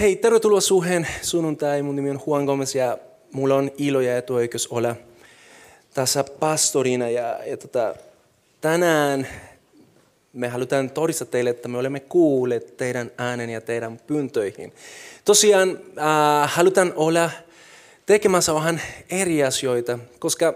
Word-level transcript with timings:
Hei, 0.00 0.16
tervetuloa 0.16 0.60
Suhen 0.60 1.06
sunnuntai. 1.22 1.82
Mun 1.82 1.96
nimi 1.96 2.10
on 2.10 2.20
Juan 2.26 2.44
Gomez 2.44 2.74
ja 2.74 2.98
mulla 3.32 3.54
on 3.54 3.70
ilo 3.78 4.00
ja 4.00 4.16
etuoikeus 4.16 4.66
olla 4.66 4.96
tässä 5.94 6.24
pastorina. 6.24 7.10
Ja, 7.10 7.40
ja 7.46 7.56
tota, 7.56 7.94
tänään 8.60 9.26
me 10.32 10.48
halutaan 10.48 10.90
todistaa 10.90 11.26
teille, 11.26 11.50
että 11.50 11.68
me 11.68 11.78
olemme 11.78 12.00
kuulleet 12.00 12.76
teidän 12.76 13.10
äänen 13.18 13.50
ja 13.50 13.60
teidän 13.60 14.00
pyyntöihin. 14.06 14.72
Tosiaan 15.24 15.80
äh, 15.98 16.50
halutaan 16.54 16.92
olla 16.96 17.30
tekemässä 18.06 18.54
vähän 18.54 18.82
eri 19.10 19.44
asioita, 19.44 19.98
koska 20.18 20.54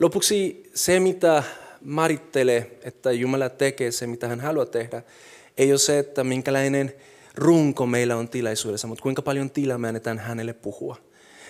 lopuksi 0.00 0.70
se, 0.74 1.00
mitä 1.00 1.42
marittelee, 1.84 2.78
että 2.84 3.12
Jumala 3.12 3.48
tekee 3.48 3.90
se, 3.90 4.06
mitä 4.06 4.28
hän 4.28 4.40
haluaa 4.40 4.66
tehdä, 4.66 5.02
ei 5.58 5.72
ole 5.72 5.78
se, 5.78 5.98
että 5.98 6.24
minkälainen 6.24 6.92
runko 7.34 7.86
meillä 7.86 8.16
on 8.16 8.28
tilaisuudessa, 8.28 8.86
mutta 8.86 9.02
kuinka 9.02 9.22
paljon 9.22 9.50
tilaa 9.50 9.78
me 9.78 9.88
annetaan 9.88 10.18
hänelle 10.18 10.52
puhua. 10.52 10.96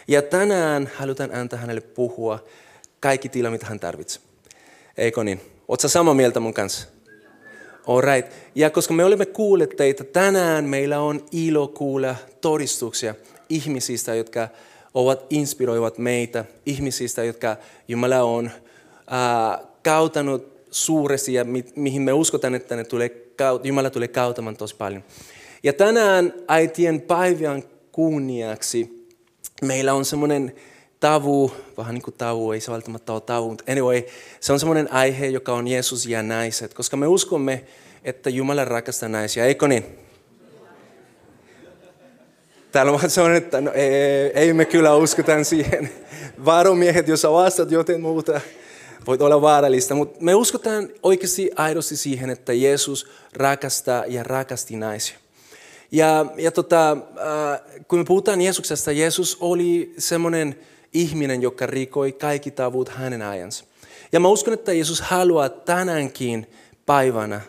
Ja 0.08 0.22
tänään 0.22 0.91
halutaan 0.94 1.34
antaa 1.34 1.58
hänelle 1.58 1.80
puhua 1.80 2.44
kaikki 3.00 3.28
tila, 3.28 3.50
mitä 3.50 3.66
hän 3.66 3.80
tarvitsee. 3.80 4.22
Eikö 4.97 5.24
niin? 5.24 5.41
Oletko 5.69 5.89
samaa 5.89 6.14
mieltä 6.14 6.41
mun 6.41 6.55
kanssa? 6.55 6.89
Alright. 7.86 8.33
Ja 8.55 8.70
koska 8.70 8.94
me 8.94 9.05
olemme 9.05 9.27
kuulleet 9.27 9.77
teitä, 9.77 10.05
tänään 10.05 10.64
meillä 10.64 11.00
on 11.00 11.27
ilo 11.33 11.69
kuulla 11.69 12.17
todistuksia 12.41 13.14
ihmisistä, 13.48 14.14
jotka 14.14 14.48
ovat 14.94 15.27
inspiroivat 15.30 15.98
meitä, 15.98 16.44
ihmisistä, 16.67 17.24
jotka 17.24 17.56
Jumala 17.89 18.22
on 18.22 18.46
äh, 18.46 19.67
kautanut 19.83 20.52
suuresti 20.70 21.34
ja 21.34 21.44
mi- 21.44 21.72
mihin 21.77 22.02
me 22.02 22.12
uskotaan, 22.12 22.55
että 22.55 22.77
ne 22.77 22.84
tulee, 22.84 23.11
Jumala 23.62 23.91
tulee 23.91 24.08
kautamaan 24.08 24.56
tosi 24.56 24.77
paljon. 24.77 25.05
Ja 25.62 25.72
tänään 25.72 26.34
äitien 26.48 27.00
päivän 27.00 27.62
kunniaksi 27.92 29.08
meillä 29.62 29.94
on 29.94 30.05
semmoinen 30.05 30.52
tavu, 31.00 31.52
vähän 31.77 31.94
niin 31.94 32.02
kuin 32.02 32.14
tavu, 32.18 32.52
ei 32.52 32.60
se 32.60 32.72
välttämättä 32.72 33.12
ole 33.12 33.20
tavu, 33.20 33.48
mutta 33.48 33.72
anyway, 33.72 34.02
se 34.40 34.52
on 34.52 34.60
semmoinen 34.60 34.92
aihe, 34.92 35.27
joka 35.27 35.52
on 35.52 35.68
Jeesus 35.68 36.06
ja 36.06 36.22
naiset, 36.22 36.74
koska 36.74 36.96
me 36.96 37.06
uskomme, 37.06 37.64
että 38.05 38.30
Jumala 38.30 38.64
rakastaa 38.64 39.08
naisia, 39.08 39.44
eikö 39.44 39.68
niin? 39.68 39.84
Täällä 42.72 42.92
on 42.92 43.00
vaan 43.16 43.36
että 43.36 43.60
no, 43.60 43.72
ei, 43.72 43.92
ei 44.34 44.52
me 44.52 44.64
kyllä 44.64 44.94
uskotaan 44.94 45.44
siihen. 45.44 45.90
Varomiehet, 46.44 47.08
jos 47.08 47.24
vastat 47.24 47.70
joten 47.70 48.00
muuta, 48.00 48.40
voit 49.06 49.20
olla 49.20 49.40
vaarallista. 49.40 49.94
Mutta 49.94 50.18
me 50.20 50.34
uskotaan 50.34 50.88
oikeasti 51.02 51.50
aidosti 51.56 51.96
siihen, 51.96 52.30
että 52.30 52.52
Jeesus 52.52 53.06
rakastaa 53.33 54.05
ja 54.06 54.22
rakasti 54.22 54.77
naisia. 54.77 55.16
Ja, 55.93 56.27
ja 56.37 56.51
tota, 56.51 56.91
äh, 56.93 57.61
kun 57.89 57.98
me 57.98 58.05
puhutaan 58.05 58.41
Jeesuksesta, 58.41 58.93
Jeesus 58.93 59.37
oli 59.41 59.95
semmoinen 59.98 60.59
ihminen, 60.93 61.43
joka 61.43 61.67
rikoi 61.67 62.12
kaikki 62.12 62.51
tavut 62.51 62.89
hänen 62.89 63.23
ajansa. 63.23 63.65
Ja 64.13 64.20
mä 64.20 64.29
uskon, 64.29 64.55
että 64.55 64.73
Jeesus 64.73 65.01
haluaa 65.01 65.48
tänäänkin 65.48 66.47
päivänä 66.86 67.41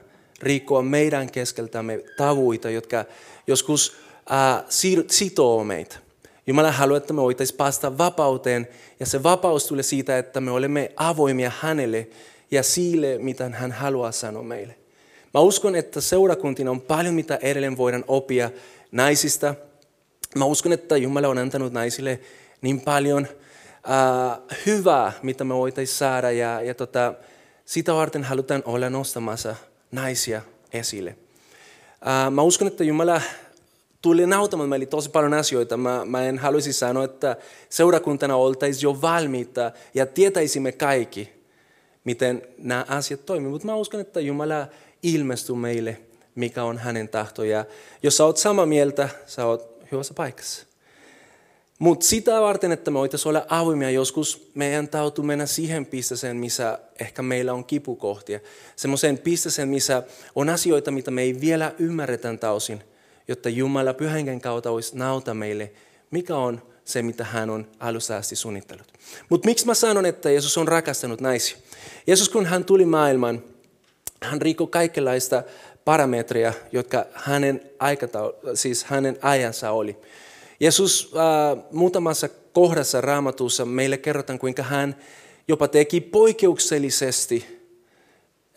rikkoa 0.41 0.81
meidän 0.81 1.31
keskeltämme 1.31 2.03
tavuita, 2.17 2.69
jotka 2.69 3.05
joskus 3.47 3.95
äh, 4.31 4.63
sitoo 5.09 5.63
meitä. 5.63 5.95
Jumala 6.47 6.71
haluaa, 6.71 6.97
että 6.97 7.13
me 7.13 7.21
voitaisiin 7.21 7.57
päästä 7.57 7.97
vapauteen, 7.97 8.67
ja 8.99 9.05
se 9.05 9.23
vapaus 9.23 9.65
tulee 9.65 9.83
siitä, 9.83 10.17
että 10.17 10.41
me 10.41 10.51
olemme 10.51 10.91
avoimia 10.95 11.51
hänelle 11.59 12.07
ja 12.51 12.63
sille, 12.63 13.17
mitä 13.17 13.49
hän 13.49 13.71
haluaa 13.71 14.11
sanoa 14.11 14.43
meille. 14.43 14.82
Mä 15.33 15.39
uskon, 15.39 15.75
että 15.75 16.01
seurakuntina 16.01 16.71
on 16.71 16.81
paljon, 16.81 17.13
mitä 17.13 17.39
edelleen 17.41 17.77
voidaan 17.77 18.03
oppia 18.07 18.51
naisista. 18.91 19.55
Mä 20.35 20.45
uskon, 20.45 20.73
että 20.73 20.97
Jumala 20.97 21.27
on 21.27 21.37
antanut 21.37 21.73
naisille 21.73 22.19
niin 22.61 22.81
paljon 22.81 23.27
äh, 23.89 24.39
hyvää, 24.65 25.11
mitä 25.21 25.43
me 25.43 25.55
voitaisiin 25.55 25.97
saada. 25.97 26.31
Ja, 26.31 26.61
ja 26.61 26.73
tota, 26.73 27.13
sitä 27.65 27.93
varten 27.93 28.23
halutaan 28.23 28.63
olla 28.65 28.89
nostamassa 28.89 29.55
naisia 29.91 30.41
esille. 30.73 31.15
Äh, 32.07 32.31
mä 32.31 32.41
uskon, 32.41 32.67
että 32.67 32.83
Jumala 32.83 33.21
tuli 34.01 34.27
nautamaan 34.27 34.69
meille 34.69 34.85
tosi 34.85 35.09
paljon 35.09 35.33
asioita. 35.33 35.77
Mä, 35.77 36.05
mä 36.05 36.23
en 36.23 36.37
haluaisi 36.37 36.73
sanoa, 36.73 37.03
että 37.03 37.35
seurakuntana 37.69 38.35
oltaisiin 38.35 38.83
jo 38.83 39.01
valmiita 39.01 39.71
ja 39.93 40.05
tietäisimme 40.05 40.71
kaikki, 40.71 41.33
miten 42.03 42.41
nämä 42.57 42.85
asiat 42.89 43.25
toimivat. 43.25 43.51
Mutta 43.51 43.67
mä 43.67 43.75
uskon, 43.75 43.99
että 43.99 44.19
Jumala 44.19 44.67
ilmestyy 45.03 45.55
meille, 45.55 45.97
mikä 46.35 46.63
on 46.63 46.77
hänen 46.77 47.09
tahto. 47.09 47.43
Ja 47.43 47.65
jos 48.03 48.17
sä 48.17 48.25
oot 48.25 48.37
samaa 48.37 48.65
mieltä, 48.65 49.09
sä 49.25 49.45
oot 49.45 49.73
hyvässä 49.91 50.13
paikassa. 50.13 50.65
Mutta 51.79 52.05
sitä 52.05 52.41
varten, 52.41 52.71
että 52.71 52.91
me 52.91 52.99
voitaisiin 52.99 53.29
olla 53.29 53.45
avoimia, 53.49 53.89
joskus 53.89 54.51
meidän 54.55 54.87
täytyy 54.87 55.23
mennä 55.23 55.45
siihen 55.45 55.85
pisteeseen, 55.85 56.37
missä 56.37 56.79
ehkä 56.99 57.21
meillä 57.21 57.53
on 57.53 57.65
kipukohtia. 57.65 58.39
Semmoiseen 58.75 59.17
pisteeseen, 59.17 59.69
missä 59.69 60.03
on 60.35 60.49
asioita, 60.49 60.91
mitä 60.91 61.11
me 61.11 61.21
ei 61.21 61.41
vielä 61.41 61.73
ymmärretä 61.79 62.37
täysin, 62.37 62.83
jotta 63.27 63.49
Jumala 63.49 63.93
pyhänken 63.93 64.41
kautta 64.41 64.71
olisi 64.71 64.97
nauta 64.97 65.33
meille, 65.33 65.71
mikä 66.11 66.35
on 66.35 66.61
se, 66.85 67.01
mitä 67.01 67.23
hän 67.23 67.49
on 67.49 67.67
alusta 67.79 68.17
asti 68.17 68.35
suunnitellut. 68.35 68.93
Mutta 69.29 69.45
miksi 69.45 69.65
mä 69.65 69.73
sanon, 69.73 70.05
että 70.05 70.31
Jeesus 70.31 70.57
on 70.57 70.67
rakastanut 70.67 71.21
naisia? 71.21 71.57
Jeesus, 72.07 72.29
kun 72.29 72.45
hän 72.45 72.65
tuli 72.65 72.85
maailmaan, 72.85 73.43
hän 74.23 74.41
rikkoi 74.41 74.67
kaikenlaista 74.67 75.43
parametria, 75.85 76.53
jotka 76.71 77.05
hänen, 77.13 77.61
aikataul- 77.83 78.55
siis 78.55 78.83
hänen 78.83 79.17
ajansa 79.21 79.71
oli. 79.71 79.97
Jeesus 80.59 81.13
äh, 81.15 81.63
muutamassa 81.71 82.29
kohdassa 82.29 83.01
raamatussa 83.01 83.65
meille 83.65 83.97
kerrotaan, 83.97 84.39
kuinka 84.39 84.63
hän 84.63 84.95
jopa 85.47 85.67
teki 85.67 86.01
poikkeuksellisesti 86.01 87.63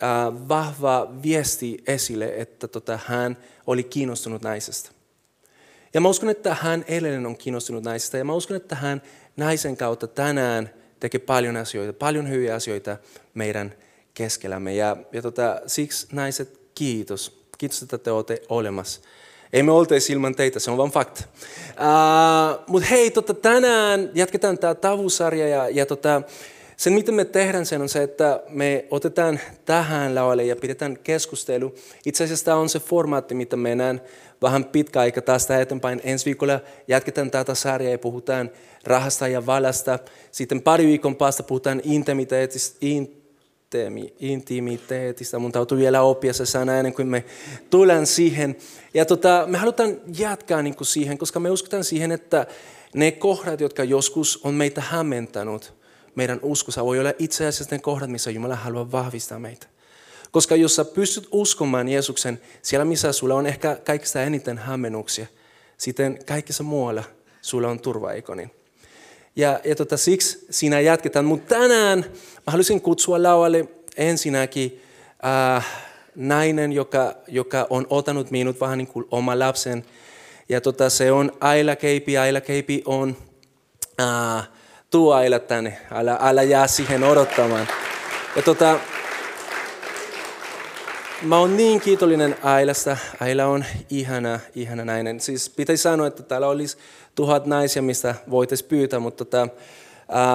äh, 0.03 0.47
vahva 0.47 1.13
viesti 1.23 1.77
esille, 1.87 2.33
että 2.37 2.67
tota, 2.67 2.99
hän 3.05 3.37
oli 3.67 3.83
kiinnostunut 3.83 4.41
naisesta. 4.41 4.91
Ja 5.93 6.01
mä 6.01 6.09
uskon, 6.09 6.29
että 6.29 6.55
hän 6.61 6.85
edelleen 6.87 7.25
on 7.25 7.37
kiinnostunut 7.37 7.83
naisesta 7.83 8.17
ja 8.17 8.25
mä 8.25 8.33
uskon, 8.33 8.57
että 8.57 8.75
hän 8.75 9.01
naisen 9.37 9.77
kautta 9.77 10.07
tänään 10.07 10.69
tekee 10.99 11.19
paljon 11.19 11.57
asioita, 11.57 11.93
paljon 11.93 12.29
hyviä 12.29 12.55
asioita 12.55 12.97
meidän 13.33 13.73
keskellämme. 14.17 14.75
Ja, 14.75 14.97
ja 15.11 15.21
tota, 15.21 15.61
siksi 15.67 16.07
naiset, 16.11 16.59
kiitos. 16.75 17.47
Kiitos, 17.57 17.81
että 17.81 17.97
te 17.97 18.11
olette 18.11 18.41
olemassa. 18.49 19.01
Ei 19.53 19.63
me 19.63 19.71
oltaisi 19.71 20.13
ilman 20.13 20.35
teitä, 20.35 20.59
se 20.59 20.71
on 20.71 20.77
vain 20.77 20.91
fakta. 20.91 21.23
Uh, 21.69 22.63
Mutta 22.67 22.87
hei, 22.87 23.11
tota, 23.11 23.33
tänään 23.33 24.11
jatketaan 24.13 24.57
tämä 24.57 24.75
tavusarja 24.75 25.47
ja, 25.47 25.69
ja 25.69 25.85
tota, 25.85 26.21
sen 26.77 26.93
mitä 26.93 27.11
me 27.11 27.25
tehdään 27.25 27.65
sen 27.65 27.81
on 27.81 27.89
se, 27.89 28.03
että 28.03 28.43
me 28.49 28.85
otetaan 28.91 29.39
tähän 29.65 30.15
laualle 30.15 30.43
ja 30.43 30.55
pidetään 30.55 30.97
keskustelu. 31.03 31.75
Itse 32.05 32.23
asiassa 32.23 32.45
tämä 32.45 32.57
on 32.57 32.69
se 32.69 32.79
formaatti, 32.79 33.35
mitä 33.35 33.55
me 33.55 33.75
näen 33.75 34.01
vähän 34.41 34.65
pitkä 34.65 34.99
aika 34.99 35.21
tästä 35.21 35.61
eteenpäin. 35.61 36.01
Ensi 36.03 36.25
viikolla 36.25 36.59
jatketaan 36.87 37.31
tätä 37.31 37.55
sarjaa 37.55 37.91
ja 37.91 37.99
puhutaan 37.99 38.51
rahasta 38.83 39.27
ja 39.27 39.45
valasta. 39.45 39.99
Sitten 40.31 40.61
pari 40.61 40.85
viikon 40.85 41.15
päästä 41.15 41.43
puhutaan 41.43 41.81
intimiteetistä, 41.83 42.77
intimiteetistä. 44.19 45.39
Mun 45.39 45.51
täytyy 45.51 45.77
vielä 45.77 46.01
oppia 46.01 46.33
se 46.33 46.45
sana 46.45 46.77
ennen 46.77 46.93
kuin 46.93 47.07
me 47.07 47.25
tullaan 47.69 48.05
siihen. 48.05 48.57
Ja 48.93 49.05
tota, 49.05 49.43
me 49.47 49.57
halutaan 49.57 49.97
jatkaa 50.17 50.61
niin 50.61 50.75
kuin 50.75 50.87
siihen, 50.87 51.17
koska 51.17 51.39
me 51.39 51.49
uskotaan 51.49 51.83
siihen, 51.83 52.11
että 52.11 52.47
ne 52.93 53.11
kohdat, 53.11 53.61
jotka 53.61 53.83
joskus 53.83 54.39
on 54.43 54.53
meitä 54.53 54.81
hämmentänyt, 54.81 55.73
meidän 56.15 56.39
uskossa 56.41 56.85
voi 56.85 56.99
olla 56.99 57.13
itse 57.19 57.47
asiassa 57.47 57.75
ne 57.75 57.79
kohdat, 57.79 58.09
missä 58.09 58.31
Jumala 58.31 58.55
haluaa 58.55 58.91
vahvistaa 58.91 59.39
meitä. 59.39 59.67
Koska 60.31 60.55
jos 60.55 60.75
sä 60.75 60.85
pystyt 60.85 61.27
uskomaan 61.31 61.89
Jeesuksen 61.89 62.41
siellä, 62.61 62.85
missä 62.85 63.11
sulla 63.11 63.35
on 63.35 63.47
ehkä 63.47 63.77
kaikista 63.85 64.23
eniten 64.23 64.57
hämmennuksia, 64.57 65.27
sitten 65.77 66.19
kaikessa 66.25 66.63
muualla 66.63 67.03
sulla 67.41 67.69
on 67.69 67.79
turva, 67.79 68.11
eikö 68.11 68.35
niin? 68.35 68.51
Ja, 69.35 69.59
ja 69.63 69.75
tota, 69.75 69.97
siksi 69.97 70.45
siinä 70.49 70.79
jatketaan. 70.79 71.25
Mutta 71.25 71.55
tänään 71.55 72.05
mä 72.47 72.51
haluaisin 72.51 72.81
kutsua 72.81 73.23
laualle 73.23 73.67
ensinnäkin 73.97 74.83
äh, 75.55 75.67
nainen, 76.15 76.73
joka, 76.73 77.15
joka 77.27 77.67
on 77.69 77.87
ottanut 77.89 78.31
minut 78.31 78.61
vähän 78.61 78.77
niin 78.77 78.87
kuin 78.87 79.05
oma 79.11 79.39
lapsen. 79.39 79.85
Ja 80.49 80.61
tota, 80.61 80.89
se 80.89 81.11
on 81.11 81.31
Aila 81.39 81.75
Keipi. 81.75 82.17
Aila 82.17 82.41
Keipi 82.41 82.81
on 82.85 83.17
uh, 84.01 84.43
tuu 84.89 85.11
Aila 85.11 85.39
tänne, 85.39 85.77
älä, 85.91 86.19
älä 86.21 86.43
jää 86.43 86.67
siihen 86.67 87.03
odottamaan. 87.03 87.67
Ja 88.35 88.41
tota, 88.41 88.79
mä 91.21 91.37
oon 91.37 91.57
niin 91.57 91.81
kiitollinen 91.81 92.35
Ailasta. 92.43 92.97
Aila 93.19 93.45
on 93.45 93.65
ihana, 93.89 94.39
ihana 94.55 94.85
nainen. 94.85 95.19
Siis 95.19 95.49
pitäisi 95.49 95.83
sanoa, 95.83 96.07
että 96.07 96.23
täällä 96.23 96.47
olisi 96.47 96.77
tuhat 97.15 97.45
naisia, 97.45 97.81
mistä 97.81 98.15
voitaisiin 98.29 98.69
pyytää, 98.69 98.99
mutta 98.99 99.25
tota, 99.25 99.47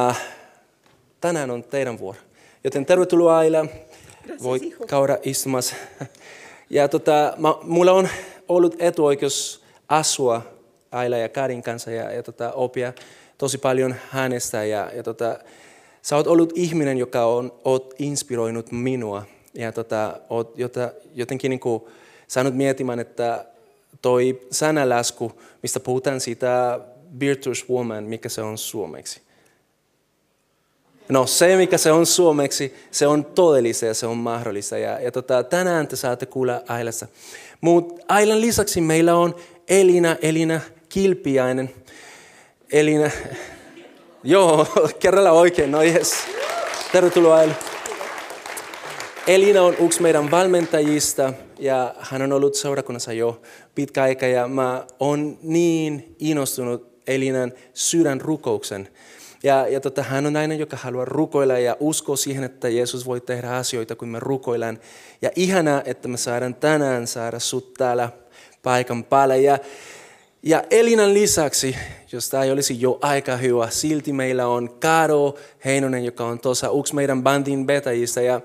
uh, 0.08 0.16
tänään 1.22 1.50
on 1.50 1.64
teidän 1.64 1.98
vuoro. 1.98 2.18
Joten 2.64 2.86
tervetuloa 2.86 3.38
Aila. 3.38 3.66
Voit 4.42 4.62
käydä 4.86 5.18
istumassa. 5.22 5.74
Ja 6.70 6.88
tota, 6.88 7.34
mä, 7.36 7.54
mulla 7.62 7.92
on 7.92 8.08
ollut 8.48 8.76
etuoikeus 8.78 9.64
asua 9.88 10.42
Aila 10.90 11.16
ja 11.16 11.28
Karin 11.28 11.62
kanssa 11.62 11.90
ja, 11.90 12.12
ja 12.12 12.22
tota, 12.22 12.52
opia 12.52 12.92
tosi 13.38 13.58
paljon 13.58 13.94
hänestä. 14.10 14.64
Ja, 14.64 14.90
ja 14.94 15.02
tota, 15.02 15.38
sä 16.02 16.16
oot 16.16 16.26
ollut 16.26 16.52
ihminen, 16.54 16.98
joka 16.98 17.24
on 17.24 17.52
oot 17.64 17.94
inspiroinut 17.98 18.72
minua. 18.72 19.22
Ja 19.54 19.72
tota, 19.72 20.20
oot 20.30 20.58
jota, 20.58 20.92
jotenkin 21.14 21.50
niin 21.50 21.60
kuin, 21.60 21.82
saanut 22.28 22.54
miettimään, 22.54 23.00
että 23.00 23.44
toi 24.02 24.40
sanalasku, 24.50 25.32
mistä 25.62 25.80
puhutaan 25.80 26.20
siitä 26.20 26.80
virtuous 27.20 27.70
woman, 27.70 28.04
mikä 28.04 28.28
se 28.28 28.42
on 28.42 28.58
suomeksi. 28.58 29.20
No 31.08 31.26
se, 31.26 31.56
mikä 31.56 31.78
se 31.78 31.92
on 31.92 32.06
suomeksi, 32.06 32.74
se 32.90 33.06
on 33.06 33.24
todellista 33.24 33.86
ja 33.86 33.94
se 33.94 34.06
on 34.06 34.16
mahdollista. 34.16 34.78
Ja, 34.78 35.00
ja 35.00 35.12
tota, 35.12 35.42
tänään 35.42 35.88
te 35.88 35.96
saatte 35.96 36.26
kuulla 36.26 36.62
Ailassa. 36.68 37.06
Mutta 37.60 38.04
Ailan 38.08 38.40
lisäksi 38.40 38.80
meillä 38.80 39.14
on 39.14 39.34
Elina, 39.68 40.16
Elina 40.22 40.60
Kilpiainen. 40.88 41.70
Elina, 42.72 43.10
joo, 44.24 44.66
kerralla 44.98 45.30
oikein, 45.30 45.70
no 45.70 45.82
yes. 45.82 46.14
Tervetuloa 46.92 47.36
Aila. 47.36 47.54
Elina 49.26 49.62
on 49.62 49.76
yksi 49.80 50.02
meidän 50.02 50.30
valmentajista 50.30 51.32
ja 51.58 51.94
hän 51.98 52.22
on 52.22 52.32
ollut 52.32 52.54
seurakunnassa 52.54 53.12
jo 53.12 53.42
pitkä 53.74 54.02
aika 54.02 54.26
ja 54.26 54.48
mä 54.48 54.86
oon 55.00 55.38
niin 55.42 56.16
innostunut 56.18 56.92
Elinan 57.06 57.52
sydänrukouksen 57.74 58.88
ja, 59.42 59.68
ja 59.68 59.80
tota, 59.80 60.02
hän 60.02 60.26
on 60.26 60.32
nainen, 60.32 60.58
joka 60.58 60.76
haluaa 60.76 61.04
rukoilla 61.04 61.58
ja 61.58 61.76
uskoo 61.80 62.16
siihen, 62.16 62.44
että 62.44 62.68
Jeesus 62.68 63.06
voi 63.06 63.20
tehdä 63.20 63.50
asioita, 63.50 63.96
kun 63.96 64.08
me 64.08 64.20
rukoillaan. 64.20 64.78
Ja 65.22 65.30
ihanaa, 65.36 65.82
että 65.84 66.08
me 66.08 66.16
saadaan 66.16 66.54
tänään 66.54 67.06
saada 67.06 67.38
sut 67.38 67.74
täällä 67.74 68.08
paikan 68.62 69.04
päällä. 69.04 69.36
Ja, 69.36 69.58
ja 70.42 70.62
Elinan 70.70 71.14
lisäksi, 71.14 71.76
jos 72.12 72.28
tämä 72.28 72.44
ei 72.44 72.50
olisi 72.50 72.80
jo 72.80 72.98
aika 73.02 73.36
hyvä, 73.36 73.70
silti 73.70 74.12
meillä 74.12 74.46
on 74.46 74.70
Karo 74.80 75.34
Heinonen, 75.64 76.04
joka 76.04 76.24
on 76.24 76.38
tuossa 76.38 76.70
yksi 76.78 76.94
meidän 76.94 77.22
bandin 77.22 77.66
vetäjistä. 77.66 78.20
Ja 78.20 78.40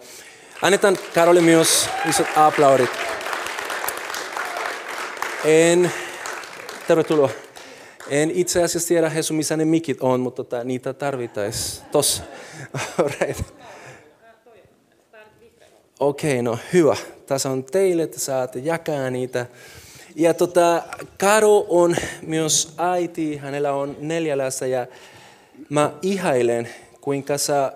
annetaan 0.61 0.97
Karolle 1.13 1.41
myös 1.41 1.89
isot 2.09 2.27
aplaudit. 2.35 2.89
En, 5.45 5.91
tervetuloa. 6.87 7.46
En 8.09 8.31
itse 8.31 8.63
asiassa 8.63 8.87
tiedä, 8.87 9.09
Hesu, 9.09 9.33
missä 9.33 9.57
ne 9.57 9.65
mikit 9.65 10.01
on, 10.01 10.19
mutta 10.19 10.43
tota, 10.43 10.63
niitä 10.63 10.93
tarvittaisiin 10.93 11.87
tossa. 11.91 12.23
Okei, 15.99 16.33
okay, 16.33 16.41
no 16.41 16.59
hyvä. 16.73 16.95
Tässä 17.25 17.49
on 17.49 17.63
teille, 17.63 18.03
että 18.03 18.19
saatte 18.19 18.59
jakaa 18.59 19.09
niitä. 19.09 19.45
Ja 20.15 20.33
tota, 20.33 20.83
Karo 21.17 21.65
on 21.69 21.95
myös 22.21 22.73
äiti, 22.77 23.37
hänellä 23.37 23.73
on 23.73 23.97
neljä 23.99 24.37
lasta 24.37 24.67
ja 24.67 24.87
mä 25.69 25.93
ihailen, 26.01 26.69
kuinka 27.01 27.37
sä, 27.37 27.71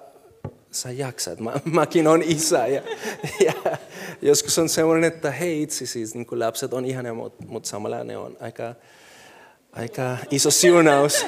sä 0.71 0.91
jaksat. 0.91 1.39
Mä, 1.39 1.53
mäkin 1.65 2.07
on 2.07 2.23
isä 2.23 2.67
ja, 2.67 2.81
ja 3.45 3.77
joskus 4.21 4.59
on 4.59 4.69
semmoinen, 4.69 5.03
että 5.03 5.31
hei 5.31 5.61
itse 5.61 5.85
siis 5.85 6.15
niin 6.15 6.27
lapset 6.31 6.73
on 6.73 6.85
ihania, 6.85 7.13
mutta 7.13 7.43
mut 7.47 7.65
samalla 7.65 8.03
ne 8.03 8.17
on 8.17 8.37
aika 8.39 8.75
Aika 9.71 10.17
iso 10.31 10.51
siunaus. 10.51 11.25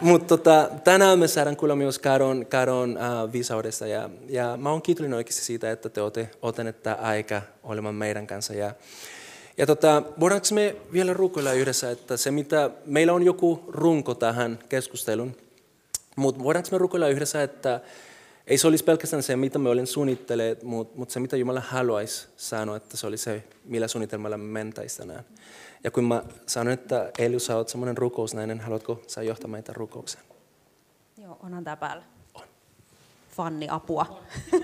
Mutta 0.00 0.26
tota, 0.28 0.68
tänään 0.84 1.18
me 1.18 1.28
saadaan 1.28 1.56
kuulla 1.56 1.76
myös 1.76 1.98
Karon, 1.98 2.46
Karon 2.46 2.90
uh, 2.90 3.32
viisaudesta 3.32 3.86
ja, 3.86 4.10
ja 4.28 4.56
mä 4.56 4.70
oon 4.70 4.82
kiitollinen 4.82 5.16
oikeasti 5.16 5.44
siitä, 5.44 5.70
että 5.70 5.88
te 5.88 6.00
olette 6.00 6.30
ottaneet 6.42 6.82
tämä 6.82 6.96
aika 6.96 7.42
olemaan 7.62 7.94
meidän 7.94 8.26
kanssa. 8.26 8.54
Ja, 8.54 8.74
ja 9.58 9.66
tota, 9.66 10.02
voidaanko 10.20 10.46
me 10.52 10.76
vielä 10.92 11.12
rukoilla 11.12 11.52
yhdessä, 11.52 11.90
että 11.90 12.16
se 12.16 12.30
mitä, 12.30 12.70
meillä 12.86 13.12
on 13.12 13.22
joku 13.22 13.64
runko 13.68 14.14
tähän 14.14 14.58
keskusteluun, 14.68 15.36
mutta 16.16 16.44
voidaanko 16.44 16.68
me 16.72 16.78
rukoilla 16.78 17.08
yhdessä, 17.08 17.42
että 17.42 17.80
ei 18.46 18.58
se 18.58 18.66
olisi 18.66 18.84
pelkästään 18.84 19.22
se, 19.22 19.36
mitä 19.36 19.58
me 19.58 19.68
olen 19.68 19.86
suunnitelleet, 19.86 20.62
mutta, 20.62 20.98
mutta 20.98 21.12
se, 21.12 21.20
mitä 21.20 21.36
Jumala 21.36 21.60
haluaisi 21.60 22.28
sanoa, 22.36 22.76
että 22.76 22.96
se 22.96 23.06
oli 23.06 23.16
se, 23.16 23.44
millä 23.64 23.88
suunnitelmalla 23.88 24.38
me 24.38 24.44
mentäisiin 24.44 25.08
tänään. 25.08 25.24
Ja 25.84 25.90
kun 25.90 26.04
mä 26.04 26.22
sanoin, 26.46 26.74
että 26.74 27.10
Eli, 27.18 27.40
sä 27.40 27.56
oot 27.56 27.68
semmoinen 27.68 27.96
rukousnainen, 27.96 28.60
haluatko 28.60 29.02
sä 29.06 29.22
johtaa 29.22 29.50
meitä 29.50 29.72
rukoukseen? 29.72 30.24
Joo, 31.22 31.36
onhan 31.42 31.64
tää 31.64 31.76
päällä. 31.76 32.04
On. 32.34 32.42
Fanni, 33.30 33.66
apua. 33.70 34.20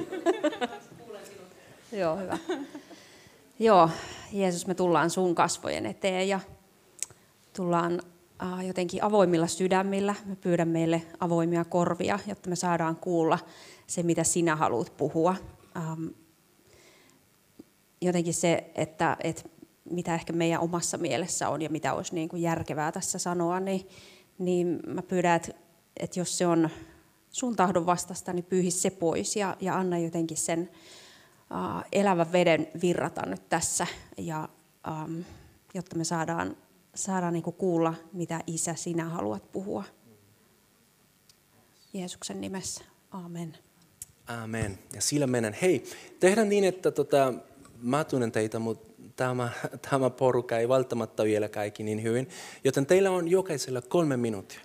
Joo, 1.93 2.17
hyvä. 2.17 2.39
Joo, 3.59 3.91
Jeesus, 4.33 4.67
me 4.67 4.75
tullaan 4.75 5.11
sun 5.11 5.35
kasvojen 5.35 5.87
eteen 5.87 6.29
ja 6.29 6.41
tullaan 7.53 8.01
äh, 8.43 8.67
jotenkin 8.67 9.03
avoimilla 9.03 9.47
sydämillä. 9.47 10.15
Me 10.25 10.37
pyydän 10.37 10.69
meille 10.69 11.03
avoimia 11.21 11.65
korvia, 11.65 12.19
jotta 12.27 12.49
me 12.49 12.57
saadaan 12.57 12.97
kuulla 12.97 13.39
se, 13.87 14.03
mitä 14.03 14.25
sinä 14.25 14.57
haluat 14.57 14.93
puhua. 14.97 15.37
Ähm, 15.77 16.07
jotenkin 18.01 18.35
se, 18.35 18.71
että, 18.75 19.17
että 19.25 19.43
mitä 19.91 20.15
ehkä 20.15 20.33
meidän 20.33 20.61
omassa 20.61 20.99
mielessä 20.99 21.49
on 21.49 21.63
ja 21.63 21.71
mitä 21.71 21.95
olisi 21.95 22.15
niin 22.15 22.29
kuin 22.29 22.43
järkevää 22.43 22.93
tässä 22.93 23.19
sanoa, 23.19 23.61
niin, 23.61 23.89
niin 24.39 24.81
mä 24.87 25.03
pyydän, 25.03 25.37
että, 25.37 25.53
että 25.97 26.21
jos 26.21 26.39
se 26.39 26.47
on 26.47 26.71
sun 27.31 27.57
tahdon 27.57 27.87
vastasta, 27.87 28.33
niin 28.33 28.45
pyyhi 28.45 28.71
se 28.71 28.91
pois 28.91 29.37
ja, 29.37 29.57
ja 29.61 29.77
anna 29.77 29.99
jotenkin 29.99 30.37
sen 30.37 30.71
uh, 31.51 31.85
elävän 31.93 32.33
veden 32.33 32.69
virrata 32.83 33.27
nyt 33.27 33.49
tässä, 33.49 33.87
ja, 34.19 34.49
um, 35.05 35.25
jotta 35.75 35.97
me 35.97 36.05
saadaan, 36.05 36.57
saadaan 36.95 37.33
niin 37.33 37.43
kuin 37.43 37.57
kuulla, 37.57 37.95
mitä 38.13 38.41
Isä 38.47 38.75
sinä 38.75 39.05
haluat 39.05 39.53
puhua. 39.53 39.85
Jeesuksen 41.93 42.41
nimessä. 42.41 42.85
Amen. 43.11 43.59
Amen. 44.27 44.79
Ja 44.93 45.01
sillä 45.01 45.27
mennään. 45.27 45.57
Hei, 45.63 45.85
tehdään 46.21 46.49
niin, 46.49 46.65
että 46.65 46.91
tota, 46.91 47.35
mä 47.83 48.05
tunnen 48.05 48.33
teitä, 48.33 48.59
mutta 48.59 48.96
tämä, 49.17 49.49
tämä 49.91 50.11
porukka 50.11 50.59
ei 50.59 50.69
välttämättä 50.69 51.25
vielä 51.25 51.49
kaikki 51.49 51.83
niin 51.83 52.03
hyvin. 52.03 52.29
Joten 52.65 52.87
teillä 52.87 53.11
on 53.11 53.29
jokaisella 53.29 53.83
kolme 53.83 54.17
minuuttia. 54.17 54.61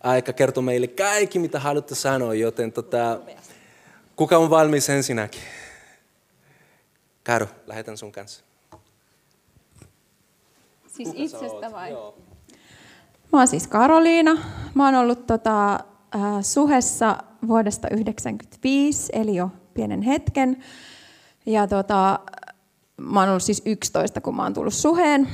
Aika 0.00 0.32
kertoa 0.32 0.62
meille 0.62 0.86
kaikki, 0.86 1.38
mitä 1.38 1.60
haluatte 1.60 1.94
sanoa, 1.94 2.34
joten 2.34 2.72
tota, 2.72 3.20
kuka 4.16 4.38
on 4.38 4.50
valmis 4.50 4.90
ensinnäkin? 4.90 5.40
Karo, 7.24 7.46
lähetän 7.66 7.98
sun 7.98 8.12
kanssa. 8.12 8.44
Siis 10.86 11.08
Kuka 11.08 11.22
itsestä 11.22 11.72
vai? 11.72 11.90
Joo. 11.90 12.18
Mä 13.32 13.38
oon 13.38 13.48
siis 13.48 13.66
Karoliina. 13.66 14.38
Mä 14.74 14.84
oon 14.84 14.94
ollut 14.94 15.26
tota, 15.26 15.74
äh, 15.74 15.80
suhessa 16.42 17.18
vuodesta 17.48 17.88
1995, 17.88 19.12
eli 19.12 19.36
jo 19.36 19.50
pienen 19.74 20.02
hetken. 20.02 20.64
Ja 21.46 21.66
tota, 21.66 22.20
mä 22.96 23.20
oon 23.20 23.28
ollut 23.28 23.42
siis 23.42 23.62
11, 23.66 24.20
kun 24.20 24.36
mä 24.36 24.42
oon 24.42 24.54
tullut 24.54 24.74
suheen. 24.74 25.28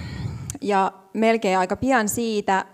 Ja 0.61 0.93
melkein 1.15 1.59
aika 1.59 1.77
pian 1.77 2.09
siitä, 2.09 2.65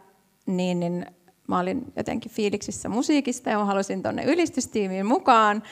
niin, 0.46 0.80
niin 0.80 1.06
mä 1.48 1.58
olin 1.58 1.92
jotenkin 1.96 2.32
fiiliksissä 2.32 2.88
musiikista 2.88 3.50
ja 3.50 3.58
mä 3.58 3.64
halusin 3.64 4.02
tonne 4.02 4.24
ylistystiimiin 4.24 5.06
mukaan. 5.06 5.62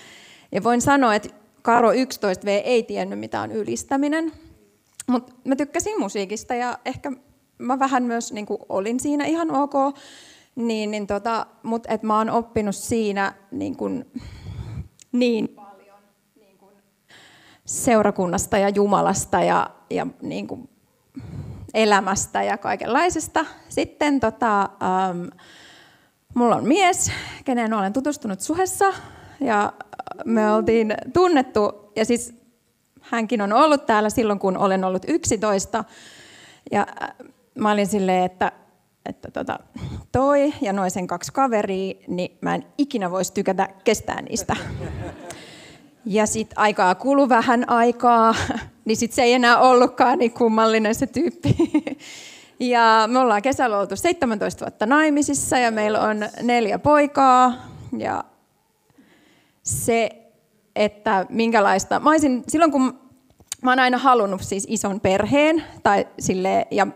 Ja 0.53 0.65
voin 0.65 0.81
sanoa, 0.81 1.15
että 1.15 1.29
Karo 1.63 1.93
11V 1.93 2.49
ei 2.65 2.83
tiennyt, 2.83 3.19
mitä 3.19 3.41
on 3.41 3.53
ylistäminen. 3.53 4.33
Mutta 5.07 5.33
mä 5.45 5.57
tykkäsin 5.57 6.01
musiikista 6.01 6.55
ja 6.55 6.79
ehkä 6.85 7.13
mä 7.59 7.79
vähän 7.79 8.03
myös 8.03 8.33
niin 8.33 8.47
olin 8.69 9.01
siinä 9.01 9.25
ihan 9.25 9.51
ok. 9.51 9.75
Niin, 10.55 10.91
niin 10.91 11.07
tota, 11.07 11.47
Mutta 11.63 11.99
mä 12.03 12.19
oon 12.19 12.31
oppinut 12.31 12.77
siinä 12.77 13.35
niin, 13.51 13.77
kuin, 13.77 14.05
niin 15.13 15.57
seurakunnasta 17.67 18.59
ja 18.59 18.69
Jumalasta 18.69 19.41
ja, 19.41 19.71
ja 19.91 20.07
niin 20.23 20.47
kuin 20.47 20.69
elämästä 21.75 22.43
ja 22.43 22.59
kaikenlaisesta. 22.59 23.47
Sitten 23.69 24.21
tota, 24.21 24.61
ähm, 24.63 25.25
mulla 26.35 26.57
on 26.57 26.69
mies, 26.69 27.13
kenen 27.45 27.75
olen 27.75 27.93
tutustunut 27.93 28.41
suhessa 28.41 28.93
ja 29.41 29.73
me 30.25 30.53
oltiin 30.53 30.95
tunnettu 31.13 31.93
ja 31.97 32.05
siis 32.05 32.35
hänkin 33.01 33.41
on 33.41 33.53
ollut 33.53 33.87
täällä 33.87 34.11
silloin, 34.11 34.39
kun 34.39 34.57
olen 34.57 34.85
ollut 34.85 35.03
11. 35.09 35.85
Ja 36.71 36.87
äh, 37.03 37.09
mä 37.55 37.73
olin 37.73 37.87
silleen, 37.87 38.25
että, 38.25 38.53
että 39.07 39.31
tota, 39.31 39.59
toi 40.13 40.55
ja 40.61 40.73
noin 40.73 40.91
sen 40.91 41.07
kaksi 41.07 41.33
kaveria, 41.33 41.95
niin 42.09 42.39
mä 42.41 42.55
en 42.55 42.67
ikinä 42.79 43.11
voisi 43.11 43.33
tykätä 43.33 43.69
kestää 43.85 44.23
niistä. 44.23 44.57
Ja 46.07 46.27
sitten 46.27 46.59
aikaa 46.59 46.95
kulu 46.95 47.29
vähän 47.29 47.71
aikaa, 47.71 48.35
niin 48.85 48.97
sitten 48.97 49.17
se 49.17 49.23
ei 49.23 49.33
enää 49.33 49.59
ollutkaan 49.59 50.19
niin 50.19 50.31
kummallinen 50.31 50.95
se 50.95 51.07
tyyppi. 51.07 51.57
Ja 52.61 53.05
me 53.07 53.19
ollaan 53.19 53.43
kesällä 53.43 53.79
oltu 53.79 53.97
17 53.97 54.65
vuotta 54.65 54.87
naimisissa 54.87 55.59
ja 55.59 55.71
meillä 55.71 56.01
on 56.01 56.17
neljä 56.43 56.79
poikaa. 56.79 57.55
Ja 57.99 58.25
se, 59.63 60.11
että 60.77 61.27
minkälaista... 61.29 62.01
Mä 62.01 62.11
olisin, 62.11 62.45
silloin 62.49 62.73
kun 62.73 63.01
mä 63.63 63.71
oon 63.71 63.79
aina 63.79 63.99
halunnut 63.99 64.43
siis 64.43 64.67
ison 64.71 65.01
perheen, 65.01 65.65
tai 65.83 66.07
sille, 66.19 66.67
ja 66.71 66.87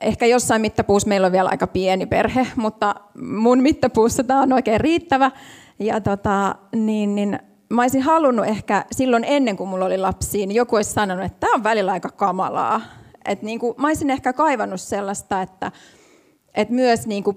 ehkä 0.00 0.26
jossain 0.26 0.60
mittapuussa 0.60 1.08
meillä 1.08 1.26
on 1.26 1.32
vielä 1.32 1.48
aika 1.48 1.66
pieni 1.66 2.06
perhe, 2.06 2.46
mutta 2.56 2.94
mun 3.22 3.62
mittapuussa 3.62 4.24
tämä 4.24 4.42
on 4.42 4.52
oikein 4.52 4.80
riittävä. 4.80 5.30
Ja 5.78 6.00
tota, 6.00 6.54
niin, 6.74 7.14
niin 7.14 7.38
mä 7.70 7.82
olisin 7.82 8.02
halunnut 8.02 8.46
ehkä 8.46 8.84
silloin 8.92 9.24
ennen 9.24 9.56
kuin 9.56 9.68
mulla 9.68 9.84
oli 9.84 9.98
lapsi, 9.98 10.46
niin 10.46 10.56
joku 10.56 10.76
olisi 10.76 10.92
sanonut, 10.92 11.24
että 11.24 11.40
tämä 11.40 11.54
on 11.54 11.64
välillä 11.64 11.92
aika 11.92 12.08
kamalaa. 12.08 12.80
Et 13.24 13.42
niin 13.42 13.58
kuin, 13.58 13.74
mä 13.78 13.86
olisin 13.86 14.10
ehkä 14.10 14.32
kaivannut 14.32 14.80
sellaista, 14.80 15.42
että, 15.42 15.72
että 16.54 16.74
myös 16.74 17.06
niin 17.06 17.24
kuin 17.24 17.36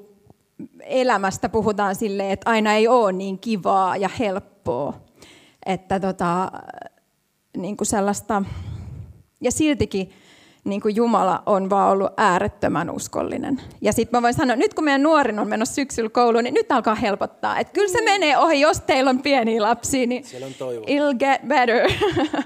elämästä 0.80 1.50
puhutaan 1.50 1.96
silleen, 1.96 2.30
että 2.30 2.50
aina 2.50 2.74
ei 2.74 2.88
ole 2.88 3.12
niin 3.12 3.40
kivaa 3.40 3.98
ja 3.98 4.10
helppoa. 4.20 4.94
Että 5.66 6.00
tota, 6.00 6.52
niin 7.58 7.78
kuin 7.78 7.88
sellaista, 7.88 8.44
ja 9.42 9.52
siltikin 9.52 10.10
niin 10.64 10.82
kuin 10.82 10.96
Jumala 10.96 11.44
on 11.46 11.70
vaan 11.70 11.92
ollut 11.92 12.12
äärettömän 12.18 12.90
uskollinen. 12.90 13.62
Ja 13.82 13.94
sitten 13.94 14.18
mä 14.18 14.22
voin 14.22 14.34
sanoa, 14.34 14.56
nyt 14.56 14.74
kun 14.74 14.84
meidän 14.84 15.04
nuorin 15.04 15.40
on 15.40 15.48
menossa 15.48 15.76
syksyllä 15.76 16.10
kouluun, 16.10 16.44
niin 16.44 16.54
nyt 16.54 16.72
alkaa 16.72 16.96
helpottaa. 16.96 17.60
Että 17.60 17.74
kyllä 17.74 17.92
se 17.92 18.02
menee 18.02 18.38
ohi, 18.38 18.62
jos 18.62 18.80
teillä 18.80 19.10
on 19.10 19.22
pieniä 19.22 19.62
lapsia, 19.62 20.08
niin 20.08 20.24
Siellä 20.24 20.48
on 20.48 20.54
toivoa. 20.54 20.86
it'll 20.86 21.18
get 21.18 21.42
better. 21.48 21.90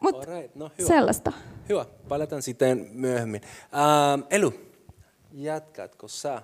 Mut 0.00 0.14
Alright, 0.16 0.54
no 0.54 0.70
hyvä. 0.78 0.88
sellaista. 0.88 1.32
Hyvä, 1.68 1.86
palataan 2.08 2.42
sitten 2.42 2.88
myöhemmin. 2.92 3.40
Ähm, 3.74 4.22
Elu, 4.30 4.54
jatkatko 5.32 6.08
sä? 6.08 6.42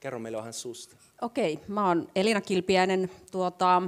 Kerro 0.00 0.18
meille 0.18 0.38
vähän 0.38 0.52
susta. 0.52 0.96
Okei, 1.22 1.58
mä 1.68 1.88
oon 1.88 2.08
Elina 2.16 2.40
Kilpiäinen. 2.40 3.10
Tuota, 3.30 3.82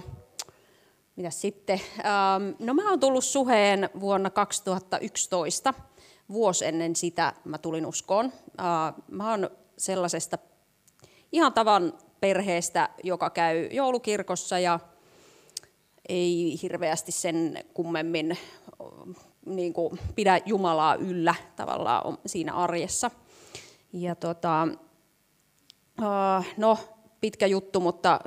mitä 1.17 1.31
sitten? 1.31 1.81
Ähm, 1.99 2.57
no 2.59 2.75
mä 2.75 2.91
oon 2.91 3.01
tullut 3.01 3.25
suheen 3.25 3.91
vuonna 4.01 4.31
2011. 4.31 5.75
Vuosi 6.33 6.67
ennen 6.67 6.97
sitä 6.97 7.33
mä 7.45 7.59
tulin 7.59 7.87
uskoon. 7.87 8.33
Äh, 8.61 8.95
mä 9.11 9.31
oon 9.31 9.51
sellaisesta 9.79 10.39
ihan 11.33 11.53
tavan 11.53 11.93
perheestä, 12.21 12.89
joka 13.05 13.31
käy 13.31 13.69
joulukirkossa 13.71 14.59
ja 14.59 14.81
ei 16.09 16.59
hirveästi 16.63 17.13
sen 17.13 17.65
kummemmin 17.75 18.39
niin 19.47 19.73
kuin, 19.73 19.99
pidä 20.15 20.41
Jumalaa 20.47 20.95
yllä 20.95 21.35
tavallaan 21.57 22.19
siinä 22.27 22.55
arjessa. 22.55 23.11
Ja 23.93 24.15
tota, 24.15 24.69
uh, 25.99 26.47
no, 26.57 26.79
pitkä 27.21 27.47
juttu, 27.47 27.81
mutta 27.81 28.21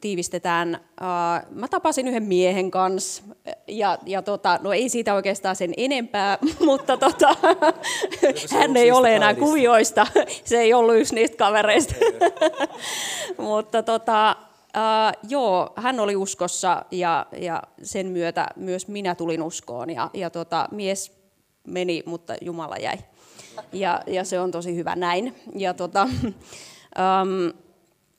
tiivistetään. 0.00 0.80
Uh, 1.00 1.56
mä 1.58 1.68
tapasin 1.68 2.08
yhden 2.08 2.22
miehen 2.22 2.70
kanssa, 2.70 3.22
ja, 3.68 3.98
ja 4.06 4.22
tota, 4.22 4.58
no 4.62 4.72
ei 4.72 4.88
siitä 4.88 5.14
oikeastaan 5.14 5.56
sen 5.56 5.74
enempää, 5.76 6.38
mutta 6.66 6.96
tota, 6.96 7.36
hän 8.50 8.76
ei 8.76 8.90
ole 8.90 9.16
enää 9.16 9.34
kuvioista. 9.34 10.06
Se 10.44 10.60
ei 10.60 10.74
ollut 10.74 10.96
yksi 10.96 11.14
niistä 11.14 11.36
kavereista. 11.36 11.94
mutta 13.48 13.82
tota, 13.82 14.36
Uh, 14.76 15.28
joo, 15.30 15.72
hän 15.76 16.00
oli 16.00 16.16
uskossa 16.16 16.84
ja, 16.90 17.26
ja 17.36 17.62
sen 17.82 18.06
myötä 18.06 18.46
myös 18.56 18.88
minä 18.88 19.14
tulin 19.14 19.42
uskoon 19.42 19.90
ja, 19.90 20.10
ja 20.14 20.30
tota, 20.30 20.68
mies 20.70 21.12
meni, 21.66 22.02
mutta 22.06 22.34
Jumala 22.40 22.76
jäi. 22.76 22.98
Ja, 23.72 24.00
ja 24.06 24.24
se 24.24 24.40
on 24.40 24.50
tosi 24.50 24.76
hyvä 24.76 24.96
näin. 24.96 25.34
Ja 25.54 25.74
tota, 25.74 26.08
um, 26.22 27.52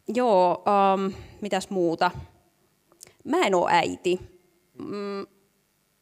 joo, 0.08 0.64
um, 0.96 1.14
mitäs 1.42 1.70
muuta? 1.70 2.12
Mä 3.24 3.42
en 3.42 3.56
ole 3.56 3.72
äiti. 3.72 4.20
Mm, 4.78 5.26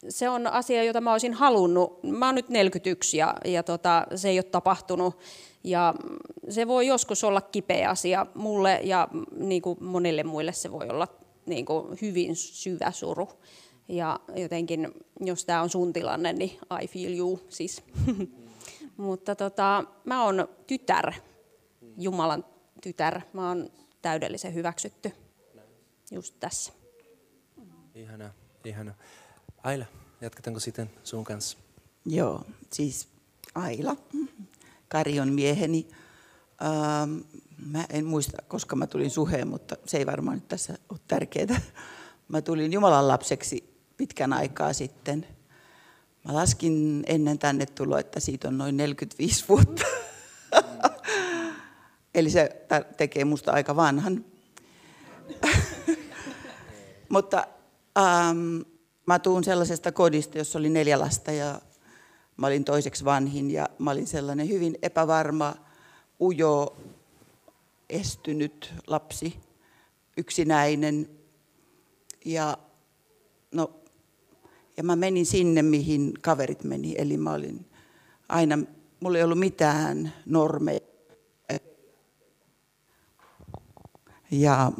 se 0.09 0.29
on 0.29 0.47
asia, 0.47 0.83
jota 0.83 1.01
mä 1.01 1.11
olisin 1.11 1.33
halunnut. 1.33 2.03
Mä 2.03 2.25
oon 2.25 2.35
nyt 2.35 2.49
41 2.49 3.17
ja, 3.17 3.35
ja 3.45 3.63
tota, 3.63 4.07
se 4.15 4.29
ei 4.29 4.37
ole 4.37 4.43
tapahtunut. 4.43 5.19
Ja 5.63 5.93
se 6.49 6.67
voi 6.67 6.87
joskus 6.87 7.23
olla 7.23 7.41
kipeä 7.41 7.89
asia 7.89 8.25
mulle 8.35 8.79
ja 8.83 9.07
niin 9.37 9.61
kuin 9.61 9.83
monille 9.83 10.23
muille 10.23 10.53
se 10.53 10.71
voi 10.71 10.89
olla 10.89 11.07
niin 11.45 11.65
kuin 11.65 11.97
hyvin 12.01 12.35
syvä 12.35 12.91
suru. 12.91 13.29
Ja 13.87 14.19
jotenkin, 14.35 14.87
jos 15.19 15.45
tämä 15.45 15.61
on 15.61 15.69
sun 15.69 15.93
tilanne, 15.93 16.33
niin 16.33 16.51
I 16.81 16.87
feel 16.87 17.13
you 17.13 17.39
siis. 17.49 17.83
Mutta 18.97 19.35
tota, 19.35 19.83
mä 20.05 20.23
oon 20.23 20.47
tytär, 20.67 21.13
Jumalan 21.97 22.45
tytär. 22.81 23.21
Mä 23.33 23.47
oon 23.47 23.69
täydellisen 24.01 24.53
hyväksytty 24.53 25.11
just 26.11 26.35
tässä. 26.39 26.73
Ihana, 27.95 28.29
ihana. 28.65 28.93
Aila, 29.63 29.85
jatketaanko 30.21 30.59
sitten 30.59 30.89
sun 31.03 31.23
kanssa? 31.23 31.57
Joo, 32.05 32.43
siis 32.73 33.07
Aila. 33.55 33.95
Kari 34.87 35.19
on 35.19 35.33
mieheni. 35.33 35.87
Ähm, 36.61 37.17
mä 37.65 37.85
en 37.89 38.05
muista, 38.05 38.37
koska 38.47 38.75
mä 38.75 38.87
tulin 38.87 39.11
suheen, 39.11 39.47
mutta 39.47 39.75
se 39.85 39.97
ei 39.97 40.05
varmaan 40.05 40.37
nyt 40.37 40.47
tässä 40.47 40.77
ole 40.89 40.99
tärkeää. 41.07 41.61
Mä 42.27 42.41
tulin 42.41 42.73
Jumalan 42.73 43.07
lapseksi 43.07 43.77
pitkän 43.97 44.33
aikaa 44.33 44.73
sitten. 44.73 45.27
Mä 46.25 46.33
laskin 46.33 47.03
ennen 47.07 47.39
tänne 47.39 47.65
tuloa, 47.65 47.99
että 47.99 48.19
siitä 48.19 48.47
on 48.47 48.57
noin 48.57 48.77
45 48.77 49.45
vuotta. 49.49 49.83
Eli 52.15 52.29
se 52.29 52.65
tekee 52.97 53.25
musta 53.25 53.51
aika 53.51 53.75
vanhan. 53.75 54.25
mutta 57.09 57.47
ähm, 57.97 58.61
mä 59.05 59.19
tuun 59.19 59.43
sellaisesta 59.43 59.91
kodista, 59.91 60.37
jossa 60.37 60.59
oli 60.59 60.69
neljä 60.69 60.99
lasta 60.99 61.31
ja 61.31 61.61
Mä 62.37 62.47
olin 62.47 62.65
toiseksi 62.65 63.05
vanhin 63.05 63.51
ja 63.51 63.69
mä 63.79 63.91
olin 63.91 64.07
sellainen 64.07 64.49
hyvin 64.49 64.77
epävarma, 64.81 65.55
ujo, 66.21 66.77
estynyt 67.89 68.73
lapsi, 68.87 69.39
yksinäinen. 70.17 71.09
Ja, 72.25 72.57
no, 73.51 73.71
ja 74.77 74.83
mä 74.83 74.95
menin 74.95 75.25
sinne, 75.25 75.61
mihin 75.61 76.13
kaverit 76.21 76.63
meni. 76.63 76.95
Eli 76.97 77.17
mä 77.17 77.33
olin 77.33 77.65
aina, 78.29 78.59
mulla 78.99 79.17
ei 79.17 79.23
ollut 79.23 79.39
mitään 79.39 80.13
normeja. 80.25 80.79
Ja 84.31 84.71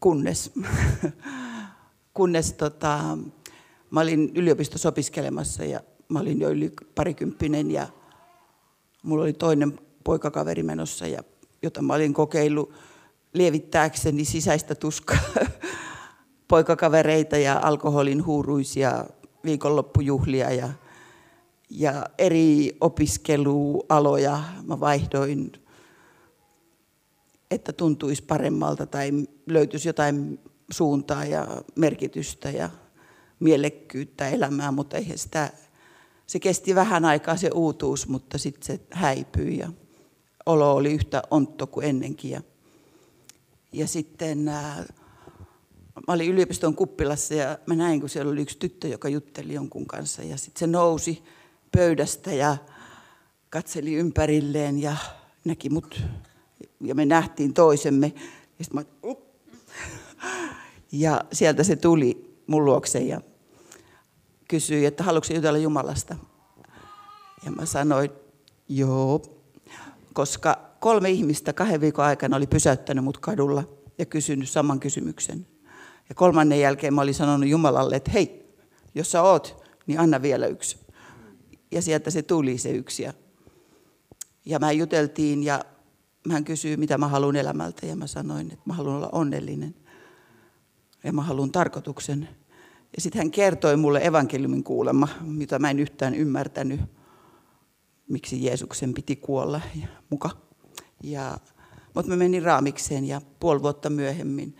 kunnes, 0.00 0.52
kunnes 2.14 2.52
tota, 2.52 3.18
mä 3.90 4.00
olin 4.00 4.32
yliopistossa 4.34 4.88
opiskelemassa 4.88 5.64
ja 5.64 5.80
mä 6.08 6.20
olin 6.20 6.40
jo 6.40 6.50
yli 6.50 6.72
parikymppinen 6.94 7.70
ja 7.70 7.86
mulla 9.02 9.22
oli 9.22 9.32
toinen 9.32 9.78
poikakaveri 10.04 10.62
menossa, 10.62 11.06
ja, 11.06 11.22
jota 11.62 11.82
mä 11.82 11.94
olin 11.94 12.14
kokeillut 12.14 12.72
lievittääkseni 13.32 14.24
sisäistä 14.24 14.74
tuskaa 14.74 15.18
poikakavereita 16.48 17.36
ja 17.36 17.60
alkoholin 17.62 18.26
huuruisia 18.26 19.04
viikonloppujuhlia 19.44 20.50
ja, 20.50 20.68
ja 21.70 22.06
eri 22.18 22.76
opiskelualoja. 22.80 24.42
Mä 24.66 24.80
vaihdoin, 24.80 25.52
että 27.50 27.72
tuntuisi 27.72 28.22
paremmalta 28.22 28.86
tai 28.86 29.10
löytyisi 29.46 29.88
jotain 29.88 30.40
suuntaa 30.70 31.24
ja 31.24 31.46
merkitystä 31.76 32.50
ja 32.50 32.70
mielekkyyttä 33.40 34.28
elämään, 34.28 34.74
mutta 34.74 34.96
eihän 34.96 35.18
sitä, 35.18 35.50
se 36.26 36.40
kesti 36.40 36.74
vähän 36.74 37.04
aikaa 37.04 37.36
se 37.36 37.50
uutuus, 37.54 38.08
mutta 38.08 38.38
sitten 38.38 38.62
se 38.66 38.80
häipyi 38.92 39.58
ja 39.58 39.72
olo 40.46 40.74
oli 40.74 40.92
yhtä 40.92 41.22
ontto 41.30 41.66
kuin 41.66 41.86
ennenkin. 41.86 42.30
Ja, 42.30 42.42
ja 43.72 43.86
sitten 43.86 44.48
ää, 44.48 44.84
mä 46.06 46.14
olin 46.14 46.30
yliopiston 46.30 46.74
kuppilassa 46.74 47.34
ja 47.34 47.58
mä 47.66 47.74
näin, 47.74 48.00
kun 48.00 48.08
siellä 48.08 48.32
oli 48.32 48.42
yksi 48.42 48.58
tyttö, 48.58 48.88
joka 48.88 49.08
jutteli 49.08 49.54
jonkun 49.54 49.86
kanssa 49.86 50.22
ja 50.22 50.36
sitten 50.36 50.60
se 50.60 50.66
nousi 50.66 51.22
pöydästä 51.76 52.32
ja 52.32 52.56
katseli 53.50 53.94
ympärilleen 53.94 54.82
ja 54.82 54.96
näki 55.44 55.70
mut 55.70 56.02
ja 56.80 56.94
me 56.94 57.06
nähtiin 57.06 57.54
toisemme. 57.54 58.12
Ja, 58.58 58.64
mä, 58.72 58.82
ja 60.92 61.24
sieltä 61.32 61.64
se 61.64 61.76
tuli 61.76 62.36
mun 62.46 62.64
luokse 62.64 62.98
ja 62.98 63.20
kysyi, 64.48 64.86
että 64.86 65.04
haluatko 65.04 65.34
jutella 65.34 65.58
Jumalasta. 65.58 66.16
Ja 67.44 67.50
mä 67.50 67.66
sanoin, 67.66 68.10
Joo, 68.72 69.22
koska 70.12 70.58
kolme 70.80 71.10
ihmistä 71.10 71.52
kahden 71.52 71.80
viikon 71.80 72.04
aikana 72.04 72.36
oli 72.36 72.46
pysäyttänyt 72.46 73.04
mut 73.04 73.18
kadulla 73.18 73.64
ja 73.98 74.06
kysynyt 74.06 74.48
saman 74.48 74.80
kysymyksen. 74.80 75.46
Ja 76.08 76.14
kolmannen 76.14 76.60
jälkeen 76.60 76.94
mä 76.94 77.00
olin 77.00 77.14
sanonut 77.14 77.48
Jumalalle, 77.48 77.96
että 77.96 78.10
hei, 78.10 78.54
jos 78.94 79.10
sä 79.10 79.22
oot, 79.22 79.64
niin 79.86 80.00
anna 80.00 80.22
vielä 80.22 80.46
yksi. 80.46 80.78
Ja 81.70 81.82
sieltä 81.82 82.10
se 82.10 82.22
tuli 82.22 82.58
se 82.58 82.70
yksi. 82.70 83.06
Ja 84.44 84.58
mä 84.58 84.72
juteltiin 84.72 85.42
ja 85.42 85.64
hän 86.30 86.44
kysyi, 86.44 86.76
mitä 86.76 86.98
mä 86.98 87.08
haluan 87.08 87.36
elämältä. 87.36 87.86
Ja 87.86 87.96
mä 87.96 88.06
sanoin, 88.06 88.46
että 88.52 88.64
mä 88.64 88.74
haluan 88.74 88.96
olla 88.96 89.08
onnellinen. 89.12 89.74
Ja 91.04 91.12
mä 91.12 91.22
haluan 91.22 91.52
tarkoituksen. 91.52 92.28
Ja 92.96 93.02
sitten 93.02 93.18
hän 93.18 93.30
kertoi 93.30 93.76
mulle 93.76 94.00
evankeliumin 94.06 94.64
kuulemma, 94.64 95.08
mitä 95.20 95.58
mä 95.58 95.70
en 95.70 95.78
yhtään 95.78 96.14
ymmärtänyt, 96.14 96.80
miksi 98.08 98.44
Jeesuksen 98.44 98.94
piti 98.94 99.16
kuolla 99.16 99.60
ja 99.80 99.86
muka. 100.10 100.30
Ja, 101.02 101.38
mutta 101.94 102.10
mä 102.10 102.16
menin 102.16 102.42
raamikseen 102.42 103.04
ja 103.04 103.20
puoli 103.40 103.62
vuotta 103.62 103.90
myöhemmin 103.90 104.56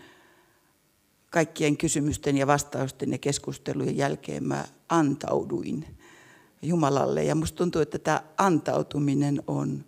kaikkien 1.29 1.77
kysymysten 1.77 2.37
ja 2.37 2.47
vastausten 2.47 3.11
ja 3.11 3.17
keskustelujen 3.17 3.97
jälkeen 3.97 4.43
mä 4.43 4.65
antauduin 4.89 5.97
Jumalalle. 6.61 7.23
Ja 7.23 7.35
musta 7.35 7.57
tuntuu, 7.57 7.81
että 7.81 7.99
tämä 7.99 8.23
antautuminen 8.37 9.43
on 9.47 9.85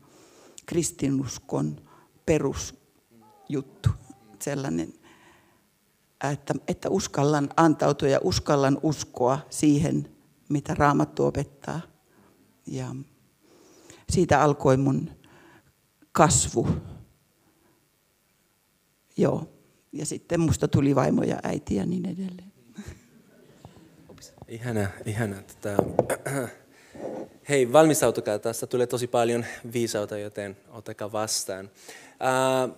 kristinuskon 0.65 1.81
perusjuttu. 2.25 3.89
Sellainen, 4.39 4.93
että, 6.31 6.53
että 6.67 6.89
uskallan 6.89 7.49
antautua 7.57 8.07
ja 8.07 8.19
uskallan 8.23 8.77
uskoa 8.83 9.39
siihen, 9.49 10.09
mitä 10.49 10.73
Raamattu 10.73 11.25
opettaa. 11.25 11.81
Ja 12.67 12.95
siitä 14.09 14.41
alkoi 14.41 14.77
mun 14.77 15.11
kasvu. 16.11 16.67
Joo. 19.17 19.49
Ja 19.91 20.05
sitten 20.05 20.39
musta 20.39 20.67
tuli 20.67 20.95
vaimo 20.95 21.23
ja 21.23 21.39
äiti 21.43 21.75
ja 21.75 21.85
niin 21.85 22.05
edelleen. 22.05 22.53
Ihana, 24.47 24.87
ihana. 25.05 25.35
Tätä... 25.41 25.77
Hei, 27.49 27.73
valmistautukaa. 27.73 28.39
Tästä 28.39 28.67
tulee 28.67 28.87
tosi 28.87 29.07
paljon 29.07 29.45
viisautta, 29.73 30.17
joten 30.17 30.57
ottakaa 30.71 31.11
vastaan. 31.11 31.69
Uh, 32.05 32.75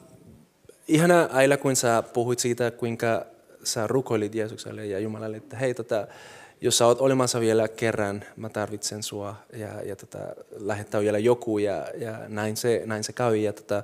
ihana 0.88 1.30
Aila, 1.32 1.58
kun 1.58 1.76
sä 1.76 2.04
puhuit 2.14 2.40
siitä, 2.40 2.72
kuinka 2.72 3.26
sä 3.64 3.88
rukoilit 3.88 4.36
Jeesukselle 4.36 4.86
ja 4.86 5.00
Jumalalle, 5.00 5.38
että 5.38 5.58
hei, 5.58 5.74
tota, 5.74 6.08
jos 6.62 6.78
sä 6.78 6.86
oot 6.86 7.02
olemassa 7.02 7.40
vielä 7.40 7.68
kerran, 7.68 8.24
mä 8.36 8.50
tarvitsen 8.50 9.04
sua 9.04 9.36
ja, 9.54 9.82
ja 9.82 9.96
tota, 9.96 10.20
lähettää 10.58 11.02
vielä 11.02 11.20
joku 11.20 11.58
ja, 11.58 11.88
ja 11.98 12.20
näin, 12.28 12.58
se, 12.58 12.82
näin 12.86 13.04
se 13.04 13.14
käy. 13.14 13.36
Ja 13.36 13.54
tota, 13.54 13.84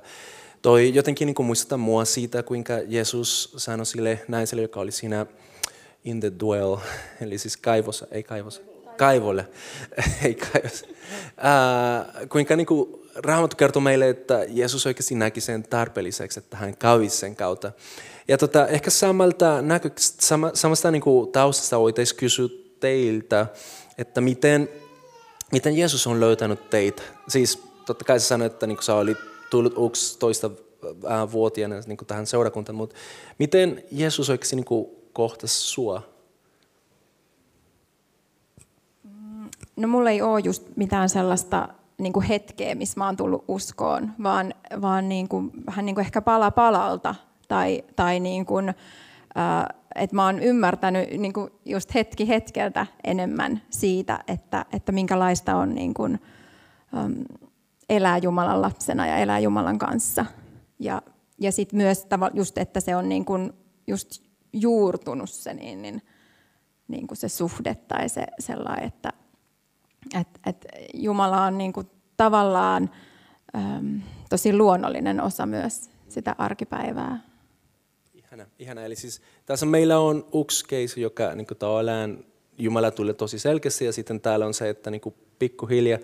toi 0.62 0.94
jotenkin 0.94 1.26
niin 1.26 1.46
muistuttaa 1.46 1.78
mua 1.78 2.04
siitä, 2.04 2.42
kuinka 2.42 2.74
Jeesus 2.86 3.54
sanoi 3.56 3.86
sille 3.86 4.20
naiselle, 4.28 4.62
joka 4.62 4.80
oli 4.80 4.92
siinä 4.92 5.26
in 6.04 6.20
the 6.20 6.32
dwell, 6.40 6.76
eli 7.22 7.38
siis 7.38 7.56
kaivossa, 7.56 8.06
ei 8.10 8.22
kaivossa, 8.22 8.62
kaivolle, 8.96 9.48
ei 10.24 10.34
kaivossa. 10.34 10.86
Uh, 10.86 12.28
kuinka 12.28 12.56
niin 12.56 12.66
kuin, 12.66 13.02
Raamattu 13.14 13.56
kertoo 13.56 13.80
meille, 13.80 14.08
että 14.08 14.44
Jeesus 14.48 14.86
oikeasti 14.86 15.14
näki 15.14 15.40
sen 15.40 15.62
tarpeelliseksi, 15.62 16.38
että 16.38 16.56
hän 16.56 16.76
kävisi 16.76 17.16
sen 17.16 17.36
kautta. 17.36 17.72
Ja 18.28 18.38
tota, 18.38 18.66
ehkä 18.66 18.90
samalta 18.90 19.62
näkö, 19.62 19.90
sama, 19.96 20.50
samasta 20.54 20.90
niin 20.90 21.02
kuin 21.02 21.32
taustasta 21.32 21.80
voitaisiin 21.80 22.18
kysyä 22.18 22.48
teiltä, 22.80 23.46
että 23.98 24.20
miten, 24.20 24.68
miten 25.52 25.76
Jeesus 25.76 26.06
on 26.06 26.20
löytänyt 26.20 26.70
teitä. 26.70 27.02
Siis 27.28 27.62
totta 27.86 28.04
kai 28.04 28.20
sä 28.20 28.26
sanoit, 28.26 28.52
että 28.52 28.66
niin 28.66 28.76
kuin 28.76 28.84
sä 28.84 28.94
olit 28.94 29.18
tullut 29.50 29.74
11 29.90 30.50
vuotiaana 31.32 31.80
niin 31.86 31.96
kuin 31.96 32.08
tähän 32.08 32.26
seurakuntaan, 32.26 32.76
mutta 32.76 32.96
miten 33.38 33.84
Jeesus 33.90 34.30
oikeasti 34.30 34.56
niin 34.56 34.64
kuin 34.64 34.86
kohtasi 35.12 35.60
sua? 35.60 36.11
No 39.76 39.88
mulla 39.88 40.10
ei 40.10 40.22
ole 40.22 40.40
just 40.40 40.76
mitään 40.76 41.08
sellaista 41.08 41.68
niin 41.98 42.12
kuin 42.12 42.26
hetkeä, 42.26 42.74
missä 42.74 43.00
mä 43.00 43.06
oon 43.06 43.16
tullut 43.16 43.44
uskoon, 43.48 44.12
vaan, 44.22 44.54
vaan 44.80 45.08
niin 45.08 45.28
kuin, 45.28 45.50
vähän 45.66 45.86
niin 45.86 45.94
kuin 45.94 46.04
ehkä 46.04 46.22
pala 46.22 46.50
palalta. 46.50 47.14
Tai, 47.48 47.84
tai 47.96 48.20
niin 48.20 48.46
kuin, 48.46 48.68
äh, 48.68 48.74
että 49.94 50.16
mä 50.16 50.24
oon 50.24 50.40
ymmärtänyt 50.40 51.10
niin 51.18 51.32
kuin 51.32 51.50
just 51.64 51.94
hetki 51.94 52.28
hetkeltä 52.28 52.86
enemmän 53.04 53.62
siitä, 53.70 54.24
että, 54.28 54.66
että 54.72 54.92
minkälaista 54.92 55.56
on 55.56 55.74
niin 55.74 55.94
kuin, 55.94 56.20
ähm, 56.96 57.12
elää 57.88 58.18
Jumalan 58.18 58.62
lapsena 58.62 59.06
ja 59.06 59.16
elää 59.16 59.38
Jumalan 59.38 59.78
kanssa. 59.78 60.26
Ja, 60.78 61.02
ja 61.38 61.52
sitten 61.52 61.76
myös 61.76 62.06
just, 62.34 62.58
että 62.58 62.80
se 62.80 62.96
on 62.96 63.08
niin 63.08 63.24
kuin 63.24 63.52
just 63.86 64.22
juurtunut 64.52 65.30
se, 65.30 65.54
niin, 65.54 65.82
niin, 65.82 66.02
niin 66.88 67.06
kuin 67.06 67.18
se 67.18 67.28
suhde 67.28 67.74
tai 67.74 68.08
se 68.08 68.26
sellainen, 68.38 68.84
että 68.84 69.12
et, 70.20 70.28
et 70.46 70.66
Jumala 70.94 71.42
on 71.42 71.58
niin 71.58 71.72
kuin 71.72 71.90
tavallaan 72.16 72.90
äm, 73.56 74.00
tosi 74.30 74.56
luonnollinen 74.56 75.20
osa 75.20 75.46
myös 75.46 75.90
sitä 76.08 76.34
arkipäivää. 76.38 77.20
Ihana, 78.14 78.46
ihana. 78.58 78.84
Eli 78.84 78.96
siis 78.96 79.22
tässä 79.46 79.66
meillä 79.66 79.98
on 79.98 80.26
yksi 80.40 80.64
case, 80.66 81.00
joka 81.00 81.34
niin 81.34 81.46
kuin 81.46 81.58
tavallaan 81.58 82.24
Jumala 82.58 82.90
tulee 82.90 83.14
tosi 83.14 83.38
selkeästi 83.38 83.84
ja 83.84 83.92
sitten 83.92 84.20
täällä 84.20 84.46
on 84.46 84.54
se, 84.54 84.68
että 84.68 84.90
niin 84.90 85.00
kuin 85.00 85.14
pikkuhiljaa, 85.38 85.98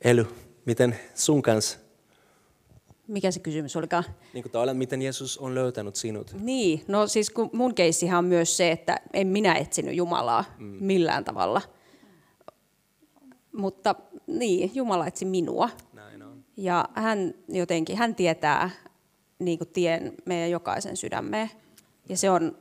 Ely, 0.00 0.26
miten 0.64 0.98
sun 1.14 1.42
kanssa 1.42 1.78
mikä 3.08 3.30
se 3.30 3.40
kysymys 3.40 3.76
olikaan? 3.76 4.04
Niin 4.32 4.42
kuin 4.42 4.52
tavallaan, 4.52 4.76
miten 4.76 5.02
Jeesus 5.02 5.38
on 5.38 5.54
löytänyt 5.54 5.96
sinut? 5.96 6.36
Niin, 6.40 6.84
no 6.88 7.06
siis 7.06 7.30
kun 7.30 7.50
mun 7.52 7.74
keissihan 7.74 8.18
on 8.18 8.24
myös 8.24 8.56
se, 8.56 8.70
että 8.70 9.00
en 9.12 9.26
minä 9.26 9.54
etsinyt 9.54 9.94
Jumalaa 9.94 10.44
mm. 10.58 10.76
millään 10.80 11.24
tavalla. 11.24 11.62
Mutta 13.56 13.94
niin, 14.26 14.70
Jumala 14.74 15.06
etsi 15.06 15.24
minua. 15.24 15.70
Näin 15.92 16.22
on. 16.22 16.44
Ja 16.56 16.88
hän 16.94 17.34
jotenkin, 17.48 17.96
hän 17.96 18.14
tietää 18.14 18.70
niin 19.38 19.58
kuin 19.58 19.68
tien 19.68 20.14
meidän 20.24 20.50
jokaisen 20.50 20.96
sydämeen. 20.96 21.50
Ja 22.08 22.16
se 22.16 22.30
on 22.30 22.56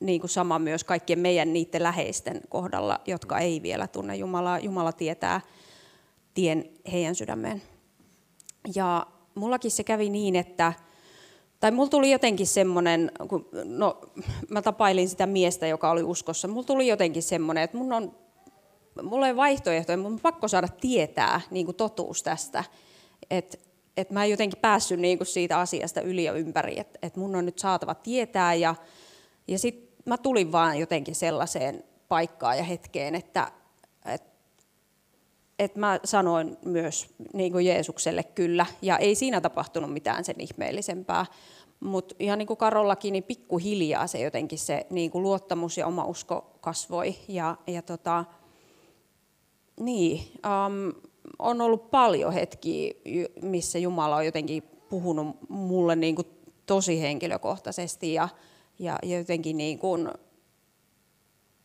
niin 0.00 0.20
kuin 0.20 0.30
sama 0.30 0.58
myös 0.58 0.84
kaikkien 0.84 1.18
meidän 1.18 1.52
niiden 1.52 1.82
läheisten 1.82 2.40
kohdalla, 2.48 3.00
jotka 3.06 3.38
ei 3.38 3.62
vielä 3.62 3.86
tunne 3.86 4.16
Jumalaa. 4.16 4.58
Jumala 4.58 4.92
tietää 4.92 5.40
tien 6.34 6.70
heidän 6.92 7.14
sydämeen. 7.14 7.62
Ja 8.74 9.06
mullakin 9.34 9.70
se 9.70 9.84
kävi 9.84 10.10
niin, 10.10 10.36
että 10.36 10.72
tai 11.60 11.70
mulla 11.70 11.88
tuli 11.88 12.10
jotenkin 12.10 12.46
semmoinen, 12.46 13.12
kun, 13.28 13.48
no 13.64 14.00
mä 14.48 14.62
tapailin 14.62 15.08
sitä 15.08 15.26
miestä, 15.26 15.66
joka 15.66 15.90
oli 15.90 16.02
uskossa, 16.02 16.48
mulla 16.48 16.66
tuli 16.66 16.86
jotenkin 16.86 17.22
semmoinen, 17.22 17.64
että 17.64 17.76
mun 17.76 17.92
on, 17.92 18.16
mulla 19.02 19.26
ei 19.26 19.36
vaihtoehtoja, 19.36 19.98
mun 19.98 20.12
on 20.12 20.20
pakko 20.20 20.48
saada 20.48 20.68
tietää 20.68 21.40
niin 21.50 21.66
kuin 21.66 21.76
totuus 21.76 22.22
tästä, 22.22 22.64
että 23.30 23.58
et 23.96 24.10
mä 24.10 24.24
en 24.24 24.30
jotenkin 24.30 24.58
päässyt 24.58 25.00
niin 25.00 25.18
kuin 25.18 25.26
siitä 25.26 25.58
asiasta 25.58 26.00
yli 26.00 26.24
ja 26.24 26.32
ympäri, 26.32 26.80
että 26.80 26.98
et 27.02 27.16
mun 27.16 27.36
on 27.36 27.46
nyt 27.46 27.58
saatava 27.58 27.94
tietää 27.94 28.54
ja, 28.54 28.74
ja 29.48 29.58
sitten 29.58 29.98
mä 30.04 30.18
tulin 30.18 30.52
vaan 30.52 30.78
jotenkin 30.78 31.14
sellaiseen 31.14 31.84
paikkaan 32.08 32.58
ja 32.58 32.64
hetkeen, 32.64 33.14
että 33.14 33.50
että 35.58 35.80
mä 35.80 36.00
sanoin 36.04 36.56
myös 36.64 37.14
niin 37.32 37.52
kuin 37.52 37.66
Jeesukselle 37.66 38.22
kyllä, 38.22 38.66
ja 38.82 38.98
ei 38.98 39.14
siinä 39.14 39.40
tapahtunut 39.40 39.92
mitään 39.92 40.24
sen 40.24 40.40
ihmeellisempää. 40.40 41.26
Mutta 41.80 42.14
ihan 42.18 42.38
niin 42.38 42.46
kuin 42.46 42.56
Karollakin, 42.56 43.12
niin 43.12 43.24
pikkuhiljaa 43.24 44.06
se 44.06 44.18
jotenkin 44.18 44.58
se 44.58 44.86
niin 44.90 45.10
kuin 45.10 45.22
luottamus 45.22 45.78
ja 45.78 45.86
oma 45.86 46.04
usko 46.04 46.58
kasvoi. 46.60 47.14
Ja, 47.28 47.56
ja 47.66 47.82
tota, 47.82 48.24
niin, 49.80 50.20
um, 50.20 50.92
on 51.38 51.60
ollut 51.60 51.90
paljon 51.90 52.32
hetkiä, 52.32 52.94
missä 53.42 53.78
Jumala 53.78 54.16
on 54.16 54.26
jotenkin 54.26 54.62
puhunut 54.88 55.36
mulle 55.48 55.96
niin 55.96 56.14
kuin 56.16 56.26
tosi 56.66 57.00
henkilökohtaisesti 57.00 58.14
ja, 58.14 58.28
ja 58.78 58.98
jotenkin 59.02 59.56
niin 59.56 59.78
kuin 59.78 60.08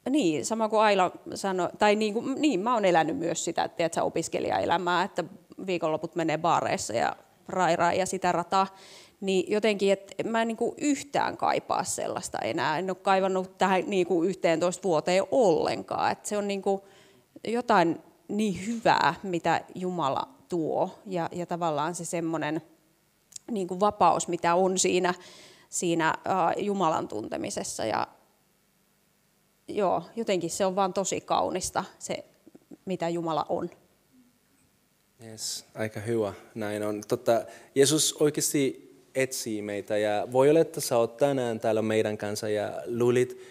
niin, 0.10 0.46
sama 0.46 0.70
kuin 0.70 0.82
Aila 0.82 1.12
sanoi, 1.36 1.70
tai 1.80 1.96
niin, 1.96 2.14
kuin, 2.14 2.42
niin 2.42 2.60
mä 2.60 2.74
oon 2.74 2.86
elänyt 2.86 3.18
myös 3.18 3.46
sitä, 3.46 3.70
että 3.78 4.04
opiskelijaelämää, 4.04 5.04
että 5.04 5.24
viikonloput 5.66 6.16
menee 6.16 6.38
baareissa 6.38 6.94
ja 6.94 7.16
rairaa 7.48 7.94
ja 7.94 8.06
sitä 8.06 8.32
rataa, 8.32 8.68
niin 9.22 9.52
jotenkin, 9.52 9.94
että 9.94 10.24
mä 10.24 10.42
en 10.42 10.48
niin 10.48 10.58
kuin 10.58 10.76
yhtään 10.78 11.38
kaipaa 11.38 11.84
sellaista 11.84 12.38
enää. 12.40 12.80
En 12.80 12.90
ole 12.90 12.98
kaivannut 13.02 13.58
tähän 13.58 13.84
niin 13.88 14.08
kuin 14.08 14.30
11 14.30 14.84
vuoteen 14.84 15.24
ollenkaan. 15.32 16.12
Että 16.12 16.30
se 16.30 16.38
on 16.38 16.48
niin 16.48 16.62
kuin 16.62 16.82
jotain 17.48 18.00
niin 18.28 18.68
hyvää, 18.68 19.16
mitä 19.24 19.62
Jumala 19.76 20.30
tuo. 20.50 21.00
Ja, 21.06 21.30
ja 21.32 21.46
tavallaan 21.46 21.96
se 21.96 22.06
semmoinen 22.06 22.62
niin 23.52 23.68
kuin 23.68 23.80
vapaus, 23.80 24.28
mitä 24.28 24.56
on 24.56 24.80
siinä, 24.80 25.14
siinä 25.70 26.14
uh, 26.18 26.64
Jumalan 26.64 27.08
tuntemisessa. 27.08 27.86
Ja, 27.86 28.08
joo, 29.68 30.04
jotenkin 30.16 30.50
se 30.50 30.66
on 30.66 30.76
vaan 30.76 30.94
tosi 30.94 31.22
kaunista, 31.22 31.84
se 32.00 32.26
mitä 32.86 33.10
Jumala 33.10 33.46
on. 33.50 33.70
Yes, 35.26 35.66
aika 35.76 36.00
hyvä. 36.00 36.34
Näin 36.56 36.84
on. 36.84 37.02
Totta, 37.08 37.42
Jeesus 37.76 38.14
oikeasti 38.14 38.90
etsii 39.16 39.62
meitä 39.62 39.98
ja 39.98 40.28
voi 40.32 40.50
olla, 40.50 40.60
että 40.60 40.82
sä 40.82 40.98
oot 40.98 41.18
tänään 41.18 41.60
täällä 41.60 41.82
meidän 41.82 42.18
kanssa 42.18 42.50
ja 42.50 42.84
luulit 42.86 43.42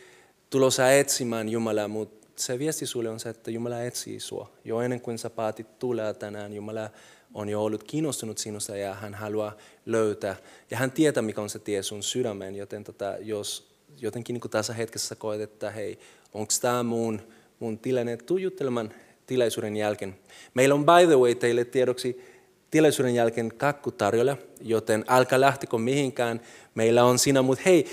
tulossa 0.50 0.92
etsimään 0.92 1.48
Jumalaa, 1.48 1.88
mutta 1.88 2.17
se 2.38 2.58
viesti 2.58 2.86
sulle 2.86 3.10
on 3.10 3.20
se, 3.20 3.28
että 3.28 3.50
Jumala 3.50 3.82
etsii 3.82 4.20
sua. 4.20 4.50
Jo 4.64 4.80
ennen 4.80 5.00
kuin 5.00 5.18
sä 5.18 5.30
päätit 5.30 5.78
tulla 5.78 6.14
tänään, 6.14 6.52
Jumala 6.52 6.90
on 7.34 7.48
jo 7.48 7.64
ollut 7.64 7.84
kiinnostunut 7.84 8.38
sinusta 8.38 8.76
ja 8.76 8.94
hän 8.94 9.14
haluaa 9.14 9.56
löytää. 9.86 10.36
Ja 10.70 10.76
hän 10.76 10.90
tietää, 10.90 11.22
mikä 11.22 11.40
on 11.40 11.50
se 11.50 11.58
tie 11.58 11.82
sun 11.82 12.02
sydämeen, 12.02 12.56
joten 12.56 12.84
tota, 12.84 13.14
jos 13.20 13.68
jotenkin 14.00 14.34
niin 14.34 14.50
tässä 14.50 14.72
hetkessä 14.72 15.14
koet, 15.14 15.40
että 15.40 15.70
hei, 15.70 15.98
onko 16.34 16.52
tämä 16.60 16.82
mun, 16.82 17.20
mun 17.58 17.78
tilanne, 17.78 18.16
tuu 18.16 18.38
juttelemaan 18.38 18.94
tilaisuuden 19.26 19.76
jälkeen. 19.76 20.18
Meillä 20.54 20.74
on 20.74 20.86
by 20.86 21.06
the 21.06 21.16
way 21.16 21.34
teille 21.34 21.64
tiedoksi 21.64 22.24
tilaisuuden 22.70 23.14
jälkeen 23.14 23.52
kakku 23.56 23.90
tarjolla, 23.90 24.36
joten 24.60 25.04
älkää 25.08 25.40
lähtikö 25.40 25.78
mihinkään. 25.78 26.40
Meillä 26.74 27.04
on 27.04 27.18
siinä, 27.18 27.42
mutta 27.42 27.62
hei, 27.66 27.86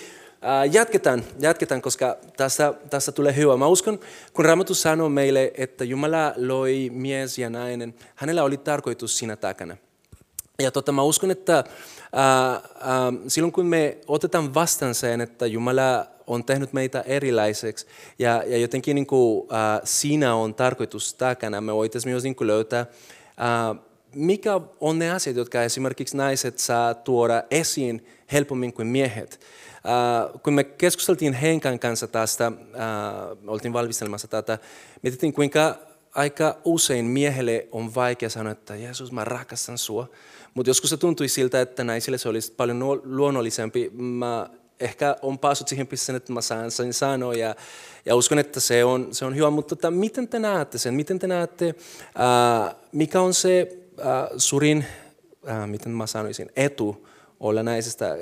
jatketaan, 0.71 1.23
jatketaan, 1.39 1.81
koska 1.81 2.17
tässä, 2.37 2.73
tässä 2.89 3.11
tulee 3.11 3.35
hyvä. 3.35 3.57
Mä 3.57 3.67
uskon, 3.67 3.99
kun 4.33 4.45
Raamattu 4.45 4.75
sanoo 4.75 5.09
meille, 5.09 5.51
että 5.57 5.83
Jumala 5.83 6.33
loi 6.35 6.89
mies 6.93 7.37
ja 7.37 7.49
nainen, 7.49 7.95
hänellä 8.15 8.43
oli 8.43 8.57
tarkoitus 8.57 9.17
siinä 9.17 9.35
takana. 9.35 9.77
Ja 10.59 10.71
tota, 10.71 10.91
mä 10.91 11.03
uskon, 11.03 11.31
että 11.31 11.63
ää, 12.13 12.51
ää, 12.51 13.13
silloin 13.27 13.51
kun 13.51 13.65
me 13.65 13.97
otetaan 14.07 14.53
vastaan 14.53 14.95
sen, 14.95 15.21
että 15.21 15.45
Jumala 15.45 16.05
on 16.27 16.43
tehnyt 16.43 16.73
meitä 16.73 17.01
erilaiseksi 17.01 17.85
ja, 18.19 18.43
ja 18.47 18.57
jotenkin 18.57 18.95
niin 18.95 19.07
kuin, 19.07 19.47
ää, 19.51 19.81
siinä 19.83 20.35
on 20.35 20.55
tarkoitus 20.55 21.13
takana, 21.13 21.61
me 21.61 21.73
voitaisiin 21.73 22.11
myös 22.11 22.23
niin 22.23 22.35
kuin 22.35 22.47
löytää, 22.47 22.85
ää, 23.37 23.75
mikä 24.15 24.61
on 24.79 24.99
ne 24.99 25.11
asiat, 25.11 25.35
jotka 25.35 25.63
esimerkiksi 25.63 26.17
naiset 26.17 26.59
saa 26.59 26.93
tuoda 26.93 27.43
esiin 27.51 28.05
helpommin 28.31 28.73
kuin 28.73 28.87
miehet. 28.87 29.39
Äh, 29.85 30.41
kun 30.43 30.53
me 30.53 30.63
keskusteltiin 30.63 31.33
Henkan 31.33 31.79
kanssa 31.79 32.07
tästä, 32.07 32.45
äh, 32.45 32.53
oltiin 33.47 33.73
valmistelemassa 33.73 34.27
tätä, 34.27 34.57
mietittiin 35.01 35.33
kuinka 35.33 35.75
aika 36.15 36.57
usein 36.63 37.05
miehelle 37.05 37.67
on 37.71 37.95
vaikea 37.95 38.29
sanoa, 38.29 38.51
että 38.51 38.75
Jeesus, 38.75 39.11
mä 39.11 39.23
rakastan 39.23 39.77
sua. 39.77 40.09
Mutta 40.53 40.69
joskus 40.69 40.89
se 40.89 40.97
tuntui 40.97 41.27
siltä, 41.27 41.61
että 41.61 41.83
naisille 41.83 42.17
se 42.17 42.29
olisi 42.29 42.51
paljon 42.51 43.01
luonnollisempi. 43.03 43.89
Mä 43.93 44.49
ehkä 44.79 45.15
on 45.21 45.39
päässyt 45.39 45.67
siihen 45.67 45.87
pisteen, 45.87 46.15
että 46.15 46.33
mä 46.33 46.41
saan 46.41 46.71
sen 46.71 46.93
sanoa 46.93 47.33
ja, 47.33 47.55
ja 48.05 48.15
uskon, 48.15 48.39
että 48.39 48.59
se 48.59 48.85
on, 48.85 49.07
se 49.11 49.25
on 49.25 49.35
hyvä. 49.35 49.49
Mutta 49.49 49.75
tota, 49.75 49.91
miten 49.91 50.27
te 50.27 50.39
näette 50.39 50.77
sen? 50.77 50.93
Miten 50.93 51.19
te 51.19 51.27
näette, 51.27 51.75
ää, 52.15 52.65
äh, 52.65 52.75
mikä 52.91 53.21
on 53.21 53.33
se 53.33 53.77
ää, 54.03 54.29
surin, 54.37 54.85
ää, 55.45 55.67
miten 55.67 55.91
mä 55.91 56.07
sanoisin, 56.07 56.51
etu 56.55 57.07
olla 57.39 57.61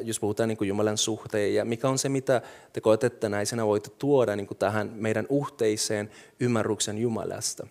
jos 0.03 0.19
puhutaan 0.19 0.49
niin 0.49 0.57
kuin 0.57 0.67
Jumalan 0.67 0.97
suhteen, 0.97 1.53
ja 1.53 1.65
mikä 1.65 1.89
on 1.89 1.97
se, 1.97 2.09
mitä 2.09 2.41
te 2.73 2.81
koette, 2.81 3.07
että 3.07 3.29
naisena 3.29 3.67
voitte 3.67 3.89
tuoda 3.89 4.35
niin 4.35 4.47
kuin 4.47 4.57
tähän 4.57 4.91
meidän 4.93 5.27
yhteiseen 5.41 6.09
ymmärryksen 6.39 6.97
Jumalasta? 6.97 7.67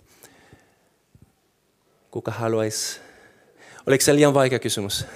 Kuka 2.10 2.30
haluaisi? 2.30 3.00
Oliko 3.86 4.04
se 4.04 4.14
liian 4.14 4.34
vaikea 4.34 4.58
kysymys? 4.58 5.06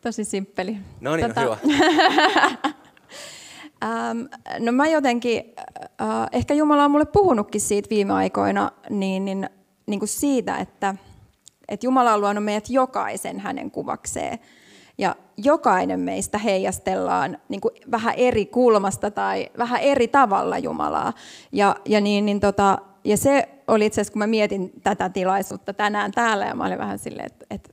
Tosi 0.00 0.24
simppeli. 0.24 0.76
No 1.00 1.16
niin, 1.16 1.28
tota... 1.28 1.40
hyvä. 1.40 1.56
Ähm, 3.84 4.20
no 4.58 4.72
mä 4.72 4.88
jotenkin, 4.88 5.54
äh, 6.00 6.28
ehkä 6.32 6.54
Jumala 6.54 6.84
on 6.84 6.90
mulle 6.90 7.04
puhunutkin 7.04 7.60
siitä 7.60 7.90
viime 7.90 8.12
aikoina, 8.12 8.72
niin, 8.90 9.24
niin, 9.24 9.50
niin 9.86 9.98
kuin 9.98 10.08
siitä, 10.08 10.56
että, 10.56 10.94
että 11.68 11.86
Jumala 11.86 12.14
on 12.14 12.20
luonut 12.20 12.44
meidät 12.44 12.70
jokaisen 12.70 13.40
hänen 13.40 13.70
kuvakseen. 13.70 14.38
Jokainen 15.44 16.00
meistä 16.00 16.38
heijastellaan 16.38 17.38
niin 17.48 17.60
kuin 17.60 17.74
vähän 17.90 18.14
eri 18.16 18.46
kulmasta 18.46 19.10
tai 19.10 19.50
vähän 19.58 19.80
eri 19.80 20.08
tavalla 20.08 20.58
Jumalaa. 20.58 21.12
Ja, 21.52 21.76
ja, 21.86 22.00
niin, 22.00 22.26
niin 22.26 22.40
tota, 22.40 22.78
ja 23.04 23.16
se 23.16 23.48
oli 23.68 23.86
itse 23.86 24.00
asiassa, 24.00 24.12
kun 24.12 24.18
mä 24.18 24.26
mietin 24.26 24.72
tätä 24.82 25.08
tilaisuutta 25.08 25.72
tänään 25.72 26.12
täällä, 26.12 26.46
ja 26.46 26.54
mä 26.54 26.66
olin 26.66 26.78
vähän 26.78 26.98
silleen, 26.98 27.26
että, 27.26 27.46
että, 27.50 27.70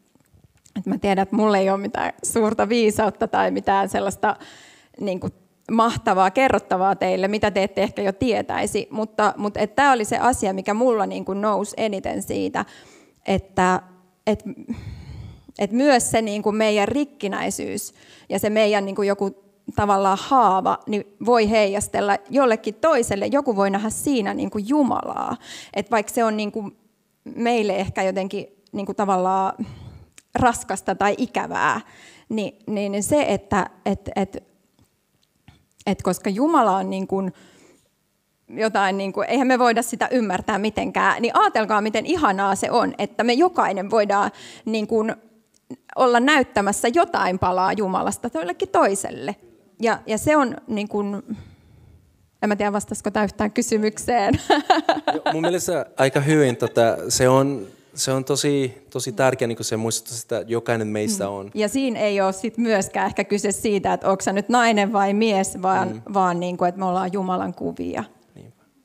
että 0.77 0.89
mä 0.89 0.97
tiedän, 0.97 1.23
että 1.23 1.35
mulla 1.35 1.57
ei 1.57 1.69
ole 1.69 1.77
mitään 1.77 2.13
suurta 2.23 2.69
viisautta 2.69 3.27
tai 3.27 3.51
mitään 3.51 3.89
sellaista 3.89 4.35
niin 4.99 5.19
kuin 5.19 5.33
mahtavaa 5.71 6.31
kerrottavaa 6.31 6.95
teille, 6.95 7.27
mitä 7.27 7.51
te 7.51 7.63
ette 7.63 7.83
ehkä 7.83 8.01
jo 8.01 8.11
tietäisi, 8.11 8.87
mutta, 8.91 9.33
mutta 9.37 9.67
tämä 9.67 9.91
oli 9.91 10.05
se 10.05 10.17
asia, 10.17 10.53
mikä 10.53 10.73
mulla 10.73 11.05
niin 11.05 11.25
kuin 11.25 11.41
nousi 11.41 11.73
eniten 11.77 12.23
siitä, 12.23 12.65
että, 13.25 13.81
että 14.27 14.49
et 15.59 15.71
myös 15.71 16.11
se 16.11 16.21
niin 16.21 16.43
kuin 16.43 16.55
meidän 16.55 16.87
rikkinäisyys 16.87 17.93
ja 18.29 18.39
se 18.39 18.49
meidän 18.49 18.85
niin 18.85 18.95
kuin 18.95 19.07
joku 19.07 19.47
tavallaan 19.75 20.17
haava 20.21 20.79
niin 20.87 21.15
voi 21.25 21.49
heijastella 21.49 22.17
jollekin 22.29 22.75
toiselle. 22.75 23.25
Joku 23.25 23.55
voi 23.55 23.69
nähdä 23.69 23.89
siinä 23.89 24.33
niin 24.33 24.49
kuin 24.49 24.69
Jumalaa. 24.69 25.37
Et 25.73 25.91
vaikka 25.91 26.13
se 26.13 26.23
on 26.23 26.37
niin 26.37 26.51
kuin 26.51 26.77
meille 27.35 27.75
ehkä 27.75 28.03
jotenkin 28.03 28.47
niin 28.71 28.85
kuin 28.85 28.95
tavallaan 28.95 29.53
raskasta 30.35 30.95
tai 30.95 31.15
ikävää, 31.17 31.81
niin, 32.29 32.57
niin 32.67 33.03
se, 33.03 33.25
että 33.27 33.69
et, 33.85 34.09
et, 34.15 34.43
et 35.85 36.01
koska 36.01 36.29
Jumala 36.29 36.75
on 36.75 36.89
niin 36.89 37.07
kuin 37.07 37.33
jotain, 38.49 38.97
niin 38.97 39.13
kuin, 39.13 39.29
eihän 39.29 39.47
me 39.47 39.59
voida 39.59 39.81
sitä 39.81 40.07
ymmärtää 40.11 40.57
mitenkään, 40.57 41.21
niin 41.21 41.35
ajatelkaa, 41.35 41.81
miten 41.81 42.05
ihanaa 42.05 42.55
se 42.55 42.71
on, 42.71 42.93
että 42.97 43.23
me 43.23 43.33
jokainen 43.33 43.89
voidaan 43.89 44.31
niin 44.65 44.87
kuin, 44.87 45.15
olla 45.95 46.19
näyttämässä 46.19 46.87
jotain 46.93 47.39
palaa 47.39 47.73
Jumalasta 47.73 48.29
jollekin 48.33 48.69
toiselle. 48.69 49.35
Ja, 49.81 49.99
ja 50.05 50.17
se 50.17 50.37
on 50.37 50.55
niin 50.67 50.87
kuin, 50.87 51.23
en 52.41 52.49
mä 52.49 52.55
tiedä 52.55 52.73
vastaisiko 52.73 53.11
tämä 53.11 53.23
yhtään 53.23 53.51
kysymykseen. 53.51 54.33
Mun 55.33 55.41
mielestä 55.41 55.85
aika 55.97 56.19
hyvin. 56.19 56.57
Tota, 56.57 56.97
se 57.09 57.29
on, 57.29 57.67
se 57.93 58.11
on 58.11 58.25
tosi, 58.25 58.85
tosi 58.89 59.11
tärkeä 59.11 59.47
niin 59.47 59.57
se 59.61 59.77
muistutus, 59.77 60.21
että 60.21 60.43
jokainen 60.47 60.87
meistä 60.87 61.23
mm. 61.23 61.31
on. 61.31 61.51
Ja 61.53 61.69
siinä 61.69 61.99
ei 61.99 62.21
ole 62.21 62.33
sit 62.33 62.57
myöskään 62.57 63.07
ehkä 63.07 63.23
kyse 63.23 63.51
siitä, 63.51 63.93
että 63.93 64.09
onko 64.09 64.23
nyt 64.31 64.49
nainen 64.49 64.93
vai 64.93 65.13
mies, 65.13 65.61
vaan, 65.61 65.87
mm. 65.87 66.01
vaan 66.13 66.39
niin 66.39 66.57
kuin, 66.57 66.69
että 66.69 66.79
me 66.79 66.85
ollaan 66.85 67.13
Jumalan 67.13 67.53
kuvia. 67.53 68.03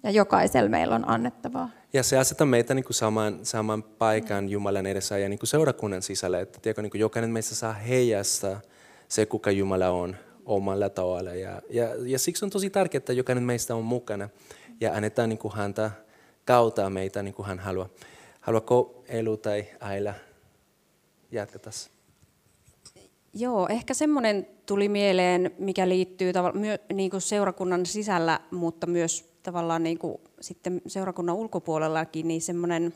Ja 0.03 0.11
jokaisella 0.11 0.71
meillä 0.71 0.95
on 0.95 1.09
annettavaa. 1.09 1.71
Ja 1.93 2.03
se 2.03 2.19
asettaa 2.19 2.47
meitä 2.47 2.75
niin 2.75 2.85
kuin 2.85 2.95
saman, 2.95 3.39
saman 3.43 3.83
paikan 3.83 4.49
Jumalan 4.49 4.87
edessä 4.87 5.19
ja 5.19 5.29
niin 5.29 5.39
kuin 5.39 5.49
seurakunnan 5.49 6.03
sisällä. 6.03 6.41
Että 6.41 6.59
tiedätkö, 6.63 6.83
niin 6.83 6.91
kuin 6.91 7.01
jokainen 7.01 7.31
meistä 7.31 7.55
saa 7.55 7.73
heijastaa 7.73 8.61
se, 9.09 9.27
kuka 9.27 9.51
Jumala 9.51 9.89
on 9.89 10.17
omalla 10.47 10.89
tavalla. 10.89 11.35
Ja, 11.35 11.63
ja, 11.71 11.89
ja 12.07 12.19
siksi 12.19 12.45
on 12.45 12.51
tosi 12.51 12.71
tärkeää, 12.71 12.99
että 12.99 13.13
jokainen 13.13 13.45
meistä 13.45 13.75
on 13.75 13.85
mukana 13.85 14.29
ja 14.81 14.95
annetaan 14.95 15.29
niin 15.29 15.39
kuin 15.39 15.55
häntä 15.55 15.91
kautta 16.45 16.91
meitä 16.91 17.23
niin 17.23 17.35
kuin 17.35 17.47
hän 17.47 17.59
haluaa. 17.59 17.89
Haluatko 18.41 19.05
Elu 19.09 19.37
tai 19.37 19.67
Aila 19.81 20.15
jatkata? 21.31 21.71
Joo, 23.35 23.69
ehkä 23.69 23.95
semmoinen 23.95 24.47
tuli 24.67 24.89
mieleen, 24.89 25.51
mikä 25.59 25.89
liittyy 25.89 26.33
niin 26.93 27.11
kuin 27.11 27.21
seurakunnan 27.21 27.87
sisällä, 27.87 28.41
mutta 28.51 28.87
myös 28.87 29.32
tavallaan 29.43 29.83
niin 29.83 29.99
kuin 29.99 30.19
sitten 30.41 30.83
seurakunnan 30.87 31.37
ulkopuolellakin, 31.37 32.29
niin 32.29 32.43
semmoinen, 32.43 32.95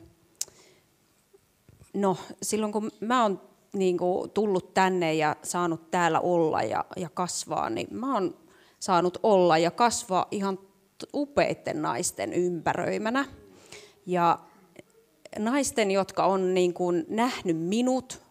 no 1.93 2.17
silloin 2.41 2.71
kun 2.71 2.91
mä 2.99 3.21
oon 3.21 3.41
niin 3.73 3.97
kuin 3.97 4.29
tullut 4.29 4.73
tänne 4.73 5.13
ja 5.13 5.35
saanut 5.43 5.91
täällä 5.91 6.19
olla 6.19 6.63
ja, 6.63 6.85
ja 6.97 7.09
kasvaa, 7.09 7.69
niin 7.69 7.87
mä 7.91 8.13
oon 8.13 8.37
saanut 8.79 9.17
olla 9.23 9.57
ja 9.57 9.71
kasvaa 9.71 10.27
ihan 10.31 10.59
upeiden 11.13 11.81
naisten 11.81 12.33
ympäröimänä. 12.33 13.25
Ja 14.05 14.39
naisten, 15.39 15.91
jotka 15.91 16.25
on 16.25 16.53
niin 16.53 16.73
kuin 16.73 17.05
nähnyt 17.09 17.57
minut, 17.57 18.21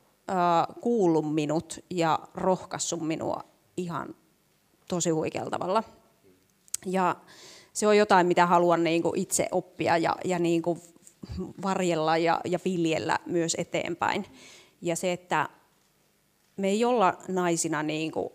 kuullut 0.80 1.34
minut 1.34 1.84
ja 1.90 2.18
rohkaissut 2.34 3.00
minua 3.00 3.44
ihan 3.76 4.14
tosi 4.88 5.10
huikealla 5.10 5.50
tavalla. 5.50 5.82
Ja 6.86 7.16
se 7.76 7.86
on 7.86 7.96
jotain, 7.96 8.26
mitä 8.26 8.46
haluan 8.46 8.84
niin 8.84 9.02
kuin 9.02 9.18
itse 9.18 9.48
oppia 9.52 9.98
ja, 9.98 10.16
ja 10.24 10.38
niin 10.38 10.62
kuin 10.62 10.80
varjella 11.62 12.16
ja, 12.16 12.40
ja 12.44 12.58
viljellä 12.64 13.18
myös 13.26 13.56
eteenpäin. 13.58 14.26
Ja 14.82 14.96
se, 14.96 15.12
että 15.12 15.48
me 16.56 16.68
ei 16.68 16.84
olla 16.84 17.18
naisina 17.28 17.82
niin 17.82 18.12
kuin 18.12 18.28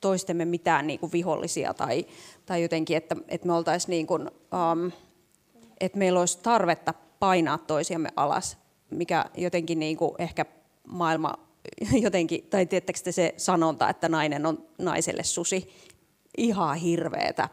toistemme 0.00 0.44
mitään 0.44 0.86
niin 0.86 0.98
kuin 1.00 1.12
vihollisia 1.12 1.74
tai, 1.74 2.06
tai 2.46 2.62
jotenkin, 2.62 2.96
että, 2.96 3.16
että 3.28 3.46
me 3.46 3.52
oltaisiin 3.52 3.90
niin 3.90 4.06
kuin, 4.06 4.22
um, 4.22 4.92
että 5.80 5.98
meillä 5.98 6.20
olisi 6.20 6.38
tarvetta 6.42 6.94
painaa 7.18 7.58
toisiamme 7.58 8.08
alas, 8.16 8.58
mikä 8.90 9.24
jotenkin 9.36 9.78
niin 9.78 9.96
kuin 9.96 10.14
ehkä 10.18 10.46
maailma 10.86 11.34
jotenkin, 12.04 12.46
tai 12.50 12.66
tiettäkö 12.66 12.98
te 13.04 13.12
se 13.12 13.34
sanonta, 13.36 13.88
että 13.88 14.08
nainen 14.08 14.46
on 14.46 14.66
naiselle 14.78 15.24
susi, 15.24 15.68
ihan 16.38 16.76
hirveetä. 16.76 17.48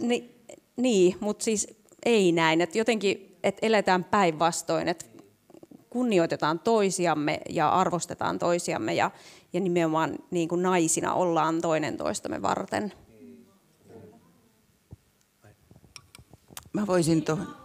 Ni, 0.00 0.30
niin, 0.76 1.16
mutta 1.20 1.44
siis 1.44 1.68
ei 2.04 2.32
näin. 2.32 2.60
Että 2.60 2.78
jotenkin, 2.78 3.36
että 3.42 3.66
eletään 3.66 4.04
päinvastoin, 4.04 4.88
että 4.88 5.04
kunnioitetaan 5.90 6.58
toisiamme 6.58 7.40
ja 7.48 7.68
arvostetaan 7.68 8.38
toisiamme 8.38 8.94
ja, 8.94 9.10
ja 9.52 9.60
nimenomaan 9.60 10.18
niin 10.30 10.48
kuin 10.48 10.62
naisina 10.62 11.14
ollaan 11.14 11.60
toinen 11.60 11.96
toistamme 11.96 12.42
varten. 12.42 12.92
Mä 16.72 16.86
voisin 16.86 17.24
tuohon. 17.24 17.56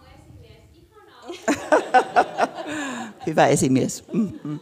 Hyvä 3.26 3.46
esimies. 3.46 4.04
Mm-hmm. 4.12 4.60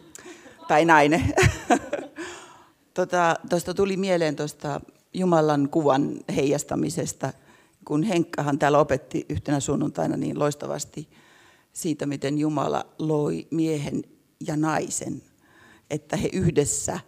Tai 0.69 0.85
nainen. 0.85 1.35
Tuosta 2.95 3.37
tota, 3.49 3.75
tuli 3.75 3.97
mieleen 3.97 4.37
tuosta 4.37 4.81
Jumalan 5.15 5.69
kuvan 5.69 6.21
heijastamisesta, 6.37 7.33
kun 7.85 8.03
Henkkahan 8.03 8.59
täällä 8.59 8.79
opetti 8.79 9.27
yhtenä 9.29 9.61
sunnuntaina 9.61 10.17
niin 10.17 10.39
loistavasti 10.39 11.09
siitä, 11.73 12.07
miten 12.07 12.39
Jumala 12.39 12.87
loi 12.99 13.47
miehen 13.51 14.05
ja 14.47 14.57
naisen, 14.57 15.23
että 15.91 16.17
he 16.17 16.31
yhdessä, 16.33 17.01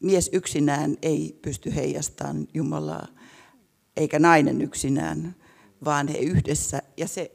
mies 0.00 0.30
yksinään 0.32 0.96
ei 1.02 1.38
pysty 1.42 1.74
heijastamaan 1.74 2.48
Jumalaa, 2.54 3.06
eikä 3.96 4.18
nainen 4.18 4.62
yksinään, 4.62 5.36
vaan 5.84 6.08
he 6.08 6.18
yhdessä. 6.18 6.82
Ja 6.96 7.08
se 7.08 7.32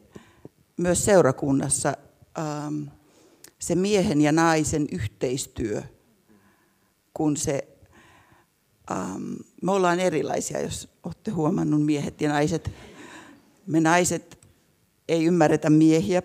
myös 0.78 1.06
seurakunnassa 1.06 1.94
ähm, 2.40 2.84
se 3.60 3.76
miehen 3.76 4.22
ja 4.22 4.32
naisen 4.32 4.88
yhteistyö, 4.92 5.84
kun 7.18 7.38
se, 7.38 7.68
ähm, 8.92 9.34
me 9.62 9.72
ollaan 9.72 10.00
erilaisia, 10.00 10.62
jos 10.62 10.90
olette 11.04 11.32
huomannut 11.32 11.86
miehet 11.86 12.22
ja 12.22 12.30
naiset. 12.30 12.72
Me 13.68 13.80
naiset 13.80 14.40
ei 15.08 15.26
ymmärretä 15.26 15.70
miehiä, 15.70 16.22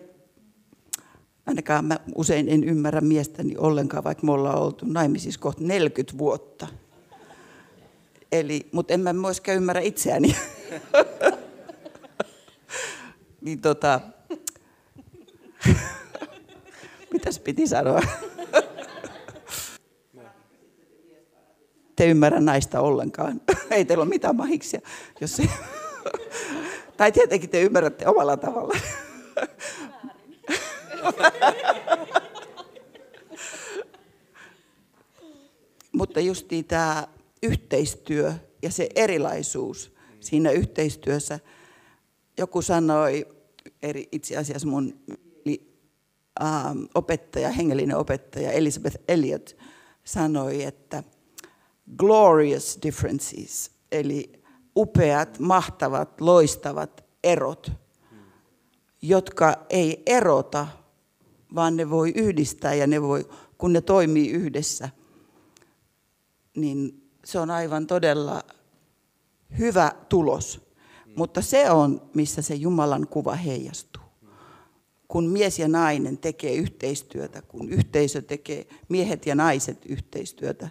ainakaan 1.47 1.85
mä 1.85 2.01
usein 2.15 2.49
en 2.49 2.65
ymmärrä 2.65 3.01
miestäni 3.01 3.57
ollenkaan, 3.57 4.05
vaikka 4.05 4.27
me 4.27 4.33
ollaan 4.33 4.59
oltu 4.59 4.87
naimisissa 4.89 5.41
kohta 5.41 5.65
40 5.65 6.19
vuotta. 6.19 6.69
Eli, 8.33 8.69
mutta 8.73 8.95
en 8.95 9.01
mä 9.01 9.13
myöskään 9.13 9.57
ymmärrä 9.57 9.83
itseäni. 9.83 10.37
niin 13.45 13.61
tota, 13.61 14.01
mitäs 17.13 17.39
piti 17.39 17.67
sanoa? 17.67 18.03
Te 22.03 22.11
ymmärrä 22.11 22.41
naista 22.41 22.81
ollenkaan. 22.81 23.41
Ei 23.71 23.85
teillä 23.85 24.03
ole 24.03 24.09
mitään 24.09 24.37
mahiksia. 24.37 24.81
Jos 25.21 25.37
se... 25.37 25.43
tai 26.97 27.13
tietenkin 27.13 27.51
te 27.51 27.63
ymmärrätte 27.63 28.09
omalla 28.09 28.37
tavalla. 28.37 28.75
Mutta 35.93 36.21
justiin 36.21 36.65
tämä 36.65 37.09
yhteistyö 37.43 38.33
ja 38.63 38.71
se 38.71 38.89
erilaisuus 38.95 39.95
siinä 40.21 40.51
yhteistyössä. 40.51 41.41
Joku 42.39 42.63
sanoi, 42.63 43.27
eri, 43.83 44.09
itse 44.13 44.37
asiassa 44.37 44.69
mun 44.69 45.01
ähm, 46.43 46.79
opettaja, 46.95 47.51
hengellinen 47.51 47.97
opettaja 47.97 48.53
Elizabeth 48.53 48.97
Elliot 49.09 49.57
sanoi, 50.05 50.63
että 50.63 51.03
glorious 51.97 52.79
differences, 52.83 53.71
eli 53.93 54.43
upeat, 54.77 55.39
mahtavat, 55.39 56.21
loistavat 56.21 57.05
erot, 57.25 57.73
jotka 59.03 59.67
ei 59.71 60.03
erota, 60.07 60.67
vaan 61.55 61.77
ne 61.77 61.91
voi 61.91 62.13
yhdistää 62.17 62.75
ja 62.75 62.87
ne 62.87 63.03
voi, 63.03 63.29
kun 63.59 63.73
ne 63.73 63.81
toimii 63.81 64.31
yhdessä, 64.31 64.89
niin 66.57 67.11
se 67.25 67.39
on 67.39 67.51
aivan 67.51 67.87
todella 67.87 68.43
hyvä 69.59 69.93
tulos. 70.09 70.61
Mutta 71.17 71.43
se 71.43 71.71
on, 71.71 72.11
missä 72.15 72.43
se 72.43 72.55
Jumalan 72.55 73.07
kuva 73.07 73.35
heijastuu. 73.35 74.03
Kun 75.09 75.29
mies 75.29 75.59
ja 75.59 75.69
nainen 75.69 76.19
tekee 76.19 76.55
yhteistyötä, 76.55 77.43
kun 77.43 77.69
yhteisö 77.69 78.23
tekee, 78.23 78.67
miehet 78.89 79.27
ja 79.27 79.35
naiset 79.35 79.87
yhteistyötä. 79.87 80.71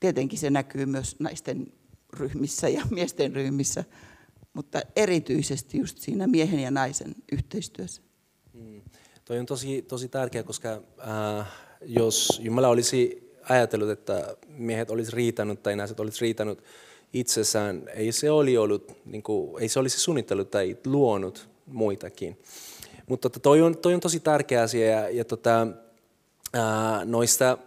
Tietenkin 0.00 0.38
se 0.38 0.50
näkyy 0.50 0.86
myös 0.86 1.16
naisten 1.18 1.72
ryhmissä 2.12 2.68
ja 2.68 2.82
miesten 2.90 3.32
ryhmissä, 3.32 3.84
mutta 4.52 4.80
erityisesti 4.96 5.78
just 5.78 5.98
siinä 5.98 6.26
miehen 6.26 6.60
ja 6.60 6.70
naisen 6.70 7.14
yhteistyössä. 7.32 8.02
Mm. 8.52 8.80
Toi 9.24 9.38
on 9.38 9.46
tosi, 9.46 9.82
tosi 9.82 10.08
tärkeä, 10.08 10.42
koska 10.42 10.82
äh, 11.38 11.46
jos 11.82 12.40
Jumala 12.42 12.68
olisi 12.68 13.28
ajatellut, 13.48 13.90
että 13.90 14.36
miehet 14.48 14.90
olisi 14.90 15.16
riitänyt 15.16 15.62
tai 15.62 15.76
naiset 15.76 16.00
olisi 16.00 16.20
riitänyt 16.20 16.62
itsessään, 17.12 17.82
ei 17.94 18.12
se, 18.12 18.30
oli 18.30 18.56
ollut, 18.56 18.92
niin 19.04 19.22
kuin, 19.22 19.62
ei 19.62 19.68
se 19.68 19.78
olisi 19.78 20.00
suunnitellut 20.00 20.50
tai 20.50 20.76
luonut 20.86 21.48
muitakin. 21.66 22.38
Mutta 23.06 23.30
tota, 23.30 23.40
toi, 23.40 23.62
on, 23.62 23.78
toi 23.78 23.94
on 23.94 24.00
tosi 24.00 24.20
tärkeä 24.20 24.62
asia 24.62 24.86
ja, 24.86 25.08
ja 25.08 25.24
tota, 25.24 25.66
ää, 26.52 27.04
noista 27.04 27.58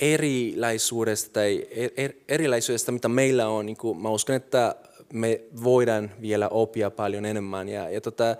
erilaisuudesta 0.00 1.32
tai 1.32 1.66
er, 1.70 1.90
er, 1.96 2.12
erilaisuudesta, 2.28 2.92
mitä 2.92 3.08
meillä 3.08 3.48
on, 3.48 3.66
niin 3.66 3.76
kuin, 3.76 4.02
mä 4.02 4.10
uskon, 4.10 4.36
että 4.36 4.76
me 5.12 5.40
voidaan 5.64 6.10
vielä 6.20 6.48
oppia 6.48 6.90
paljon 6.90 7.24
enemmän. 7.24 7.68
Ja, 7.68 7.90
ja 7.90 8.00
tota, 8.00 8.36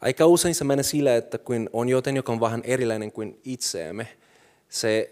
aika 0.00 0.26
usein 0.26 0.54
se 0.54 0.64
menee 0.64 0.82
sillä, 0.82 1.16
että 1.16 1.38
kun 1.38 1.70
on 1.72 1.88
joten, 1.88 2.16
joka 2.16 2.32
on 2.32 2.40
vähän 2.40 2.62
erilainen 2.64 3.12
kuin 3.12 3.40
itseämme, 3.44 4.08
se 4.68 5.10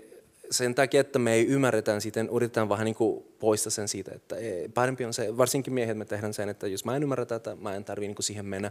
sen 0.51 0.75
takia, 0.75 1.01
että 1.01 1.19
me 1.19 1.33
ei 1.33 1.47
ymmärretä 1.47 2.01
sitten 2.01 2.29
yritetään 2.33 2.69
vähän 2.69 2.85
niin 2.85 3.25
poistaa 3.39 3.71
sen 3.71 3.89
siitä, 3.89 4.13
että 4.15 4.37
parempi 4.75 5.05
on 5.05 5.15
se, 5.15 5.37
varsinkin 5.37 5.75
miehet 5.75 5.99
me 5.99 6.05
tehdään 6.05 6.35
sen, 6.35 6.49
että 6.49 6.67
jos 6.67 6.85
mä 6.85 6.97
en 6.97 7.03
ymmärrä 7.03 7.27
tätä, 7.27 7.57
mä 7.57 7.75
en 7.75 7.85
tarvitse 7.85 8.09
niin 8.09 8.23
siihen 8.25 8.47
mennä. 8.47 8.71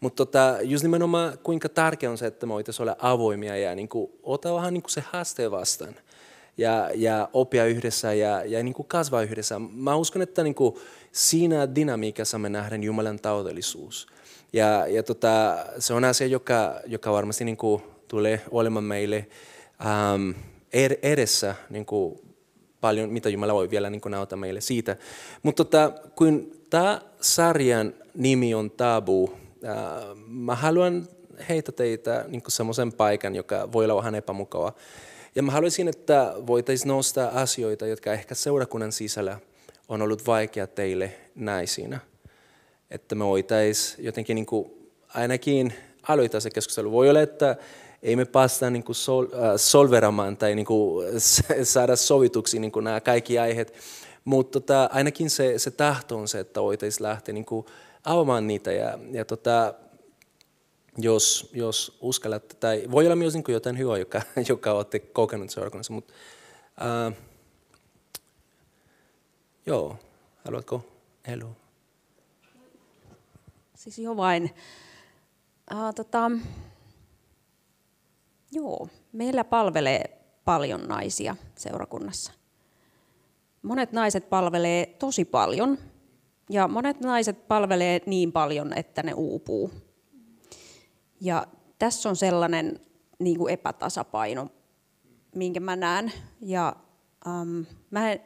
Mutta 0.00 0.16
tota, 0.16 0.58
just 0.62 0.82
nimenomaan 0.82 1.38
kuinka 1.42 1.68
tärkeää 1.68 2.10
on 2.10 2.18
se, 2.18 2.26
että 2.26 2.46
me 2.46 2.52
voitaisiin 2.52 2.84
olla 2.84 2.96
avoimia 2.98 3.56
ja 3.56 3.74
niin 3.74 3.88
kuin, 3.88 4.10
ottaa 4.22 4.54
vähän 4.54 4.74
niin 4.74 4.82
kuin 4.82 4.90
se 4.90 5.00
haaste 5.00 5.50
vastaan 5.50 5.94
ja, 6.58 6.90
ja 6.94 7.28
oppia 7.32 7.64
yhdessä 7.64 8.12
ja, 8.12 8.44
ja 8.44 8.62
niin 8.62 8.74
kuin 8.74 8.88
kasvaa 8.88 9.22
yhdessä. 9.22 9.58
Mä 9.58 9.96
uskon, 9.96 10.22
että 10.22 10.42
niin 10.42 10.54
kuin 10.54 10.74
siinä 11.12 11.74
dynamiikassa 11.74 12.38
me 12.38 12.48
nähdään 12.48 12.82
Jumalan 12.82 13.18
taudellisuus. 13.18 14.06
Ja, 14.52 14.86
ja 14.86 15.02
tota, 15.02 15.56
se 15.78 15.94
on 15.94 16.04
asia, 16.04 16.26
joka, 16.26 16.80
joka 16.86 17.12
varmasti 17.12 17.44
niin 17.44 17.56
kuin 17.56 17.82
tulee 18.08 18.40
olemaan 18.50 18.84
meille 18.84 19.26
um, 20.14 20.34
edessä 21.02 21.54
niin 21.70 21.86
kuin 21.86 22.20
paljon, 22.80 23.10
mitä 23.10 23.28
Jumala 23.28 23.54
voi 23.54 23.70
vielä 23.70 23.90
niin 23.90 24.00
näyttää 24.08 24.36
meille 24.36 24.60
siitä. 24.60 24.96
Mutta 25.42 25.64
tota, 25.64 25.92
kun 26.14 26.52
tämä 26.70 27.00
sarjan 27.20 27.94
nimi 28.14 28.54
on 28.54 28.70
Tabu, 28.70 29.30
ää, 29.64 30.00
mä 30.26 30.54
haluan 30.54 31.08
heitä 31.48 31.72
teitä 31.72 32.24
niin 32.28 32.42
semmoisen 32.48 32.92
paikan, 32.92 33.34
joka 33.34 33.72
voi 33.72 33.84
olla 33.84 33.96
vähän 33.96 34.14
epämukava. 34.14 34.72
Ja 35.34 35.42
mä 35.42 35.52
haluaisin, 35.52 35.88
että 35.88 36.34
voitaisiin 36.46 36.88
nostaa 36.88 37.30
asioita, 37.40 37.86
jotka 37.86 38.12
ehkä 38.12 38.34
seurakunnan 38.34 38.92
sisällä 38.92 39.38
on 39.88 40.02
ollut 40.02 40.26
vaikea 40.26 40.66
teille 40.66 41.12
naisina. 41.34 42.00
Että 42.90 43.14
me 43.14 43.24
voitaisiin 43.24 44.04
jotenkin 44.04 44.34
niin 44.34 44.46
kuin 44.46 44.90
ainakin 45.14 45.74
aloittaa 46.08 46.40
se 46.40 46.50
keskustelu. 46.50 46.92
Voi 46.92 47.10
olla, 47.10 47.20
että 47.20 47.56
ei 48.02 48.16
me 48.16 48.24
päästä 48.24 48.70
niin 48.70 48.84
kuin 48.84 48.96
sol, 48.96 49.24
äh, 49.24 49.52
solveramaan 49.56 50.36
tai 50.36 50.54
niin 50.54 50.66
kuin 50.66 51.06
saada 51.62 51.96
sovituksi 51.96 52.58
niin 52.58 52.72
kuin 52.72 52.84
nämä 52.84 53.00
kaikki 53.00 53.38
aiheet, 53.38 53.74
mutta 54.24 54.60
tota, 54.60 54.90
ainakin 54.92 55.30
se, 55.30 55.58
se 55.58 55.70
tahto 55.70 56.18
on 56.18 56.28
se, 56.28 56.40
että 56.40 56.62
voitaisiin 56.62 57.02
lähteä 57.02 57.32
niin 57.32 57.44
kuin 57.44 57.66
avaamaan 58.04 58.46
niitä 58.46 58.72
ja, 58.72 58.98
ja 59.10 59.24
tota, 59.24 59.74
jos, 60.98 61.50
jos 61.54 61.98
uskallatte, 62.00 62.54
tai 62.54 62.84
voi 62.90 63.04
olla 63.06 63.16
myös 63.16 63.34
niin 63.34 63.44
kuin 63.44 63.52
jotain 63.52 63.78
hyvää, 63.78 63.98
joka, 63.98 64.22
joka 64.48 64.72
olette 64.72 64.98
kokenut 64.98 65.50
seurakunnassa, 65.50 65.92
mutta 65.92 66.14
äh, 66.82 67.14
joo, 69.66 69.96
haluatko 70.44 70.84
Elu? 71.28 71.56
Siis 73.74 73.98
jo 73.98 74.16
vain. 74.16 74.50
Uh, 75.72 75.94
tota, 75.94 76.30
Joo, 78.52 78.88
meillä 79.12 79.44
palvelee 79.44 80.18
paljon 80.44 80.80
naisia 80.88 81.36
seurakunnassa. 81.56 82.32
Monet 83.62 83.92
naiset 83.92 84.30
palvelee 84.30 84.86
tosi 84.86 85.24
paljon 85.24 85.78
ja 86.50 86.68
monet 86.68 87.00
naiset 87.00 87.48
palvelee 87.48 88.00
niin 88.06 88.32
paljon, 88.32 88.78
että 88.78 89.02
ne 89.02 89.12
uupuu. 89.14 89.70
Ja 91.20 91.46
tässä 91.78 92.08
on 92.08 92.16
sellainen 92.16 92.80
niin 93.18 93.38
kuin 93.38 93.52
epätasapaino, 93.52 94.48
minkä 95.34 95.60
mä 95.60 95.76
näen. 95.76 96.12
Ja 96.40 96.76
um, 97.26 97.66
mä 97.90 98.12
en, 98.12 98.20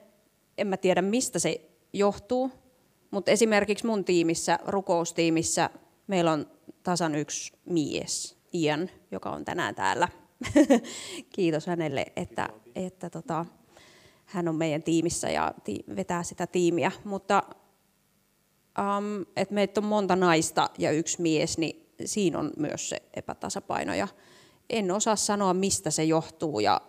en 0.59 0.66
mä 0.66 0.76
tiedä, 0.76 1.02
mistä 1.02 1.38
se 1.38 1.70
johtuu, 1.92 2.50
mutta 3.11 3.31
esimerkiksi 3.31 3.87
mun 3.87 4.05
tiimissä, 4.05 4.59
rukoustiimissä, 4.66 5.70
meillä 6.07 6.33
on 6.33 6.46
tasan 6.83 7.14
yksi 7.14 7.52
mies, 7.64 8.38
Ian, 8.55 8.90
joka 9.11 9.31
on 9.31 9.44
tänään 9.44 9.74
täällä. 9.74 10.09
Kiitos 11.35 11.66
hänelle, 11.66 12.07
että, 12.16 12.48
että 12.74 13.11
tota, 13.11 13.46
hän 14.24 14.48
on 14.48 14.57
meidän 14.57 14.83
tiimissä 14.83 15.31
ja 15.31 15.55
ti- 15.64 15.85
vetää 15.96 16.22
sitä 16.22 16.46
tiimiä. 16.46 16.92
Mutta 17.05 17.42
um, 18.78 19.26
että 19.37 19.55
meitä 19.55 19.81
on 19.81 19.85
monta 19.85 20.16
naista 20.16 20.70
ja 20.78 20.90
yksi 20.90 21.22
mies, 21.22 21.59
niin 21.59 21.82
siinä 22.04 22.38
on 22.38 22.50
myös 22.56 22.88
se 22.88 23.02
epätasapaino. 23.14 23.94
Ja 23.94 24.08
en 24.70 24.90
osaa 24.90 25.16
sanoa, 25.16 25.54
mistä 25.54 25.90
se 25.90 26.04
johtuu. 26.04 26.60
Ja, 26.60 26.80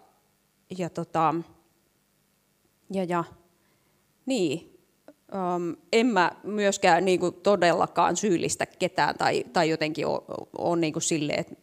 ja, 0.78 0.90
tota, 0.90 1.36
ja, 2.92 3.04
ja 3.04 3.24
niin, 4.26 4.80
um, 5.34 5.76
en 5.94 6.08
mä 6.08 6.32
myöskään 6.44 7.06
niin 7.06 7.20
kuin 7.20 7.34
todellakaan 7.34 8.18
syyllistä 8.18 8.66
ketään 8.66 9.18
tai, 9.18 9.44
tai 9.54 9.70
jotenkin 9.70 10.06
ole, 10.58 10.80
niin 10.80 11.02
silleen, 11.02 11.40
että 11.40 11.56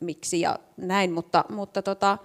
miksi 0.00 0.40
ja 0.40 0.58
näin, 0.76 1.12
mutta, 1.12 1.44
mutta 1.48 1.82
tota, 1.82 2.18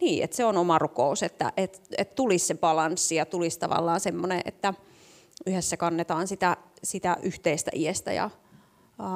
niin, 0.00 0.24
että 0.24 0.36
se 0.36 0.44
on 0.44 0.56
oma 0.56 0.78
rukous, 0.78 1.22
että 1.22 1.52
et, 1.56 1.82
et 1.98 2.14
tulisi 2.14 2.46
se 2.46 2.54
balanssi 2.54 3.14
ja 3.14 3.26
tulisi 3.26 3.58
tavallaan 3.58 4.00
semmoinen, 4.00 4.40
että 4.44 4.74
yhdessä 5.46 5.76
kannetaan 5.76 6.28
sitä, 6.28 6.56
sitä 6.82 7.16
yhteistä 7.22 7.70
iestä 7.74 8.12
ja 8.12 8.30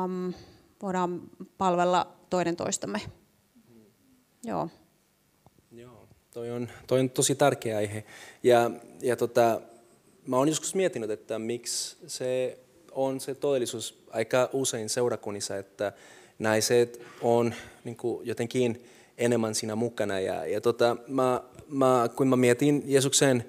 um, 0.04 0.34
voidaan 0.82 1.22
palvella 1.58 2.12
toinen 2.30 2.56
toistamme. 2.56 3.00
Joo. 4.44 4.68
Joo, 5.72 6.08
toi 6.30 6.50
on, 6.50 6.68
toi 6.86 7.00
on 7.00 7.10
tosi 7.10 7.34
tärkeä 7.34 7.76
aihe. 7.76 8.04
Ja, 8.42 8.70
ja 9.02 9.16
tota, 9.16 9.60
mä 10.26 10.36
oon 10.36 10.48
joskus 10.48 10.74
miettinyt, 10.74 11.10
että 11.10 11.38
miksi 11.38 11.96
se 12.06 12.58
on 12.92 13.20
se 13.20 13.34
todellisuus 13.34 14.04
aika 14.10 14.50
usein 14.52 14.88
seurakunnissa, 14.88 15.56
että 15.56 15.92
naiset 16.38 17.00
on 17.22 17.54
niin 17.84 17.96
kuin 17.96 18.26
jotenkin 18.26 18.84
enemmän 19.18 19.54
siinä 19.54 19.76
mukana. 19.76 20.20
Ja, 20.20 20.46
ja 20.46 20.60
tota, 20.60 20.96
mä, 21.08 21.42
mä, 21.68 22.08
kun 22.16 22.28
mä 22.28 22.36
mietin 22.36 22.82
Jeesuksen 22.86 23.44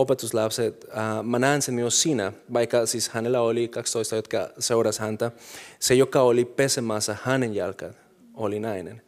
opetuslapset, 0.00 0.86
äh, 0.98 1.24
mä 1.24 1.38
näen 1.38 1.62
sen 1.62 1.74
myös 1.74 2.02
siinä, 2.02 2.32
vaikka 2.52 2.86
siis 2.86 3.08
hänellä 3.08 3.40
oli 3.40 3.68
12, 3.68 4.16
jotka 4.16 4.50
seurasi 4.58 5.00
häntä. 5.00 5.30
Se, 5.78 5.94
joka 5.94 6.22
oli 6.22 6.44
pesemässä 6.44 7.16
hänen 7.22 7.54
jälkeen, 7.54 7.94
oli 8.34 8.60
nainen. 8.60 9.02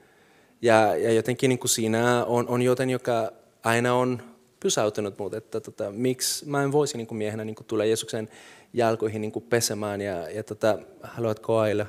Ja, 0.62 0.96
ja 0.96 1.12
jotenkin 1.12 1.48
niin 1.48 1.58
kuin 1.58 1.68
siinä 1.68 2.24
on, 2.24 2.48
on 2.48 2.62
joten, 2.62 2.90
joka 2.90 3.32
aina 3.64 3.94
on 3.94 4.22
pysäyttänyt 4.60 5.18
mut, 5.18 5.34
että 5.34 5.60
tota, 5.60 5.90
miksi 5.90 6.46
mä 6.46 6.62
en 6.62 6.72
voisi 6.72 6.96
niin 6.96 7.06
kuin 7.06 7.18
miehenä 7.18 7.44
niin 7.44 7.56
kuin 7.56 7.66
tulla 7.66 7.84
Jeesuksen 7.84 8.28
jalkoihin 8.72 9.20
niin 9.20 9.32
kuin 9.32 9.44
pesemään. 9.44 10.00
Ja, 10.00 10.30
ja 10.30 10.42
tota, 10.42 10.78
haluatko 11.02 11.58
Aila? 11.58 11.86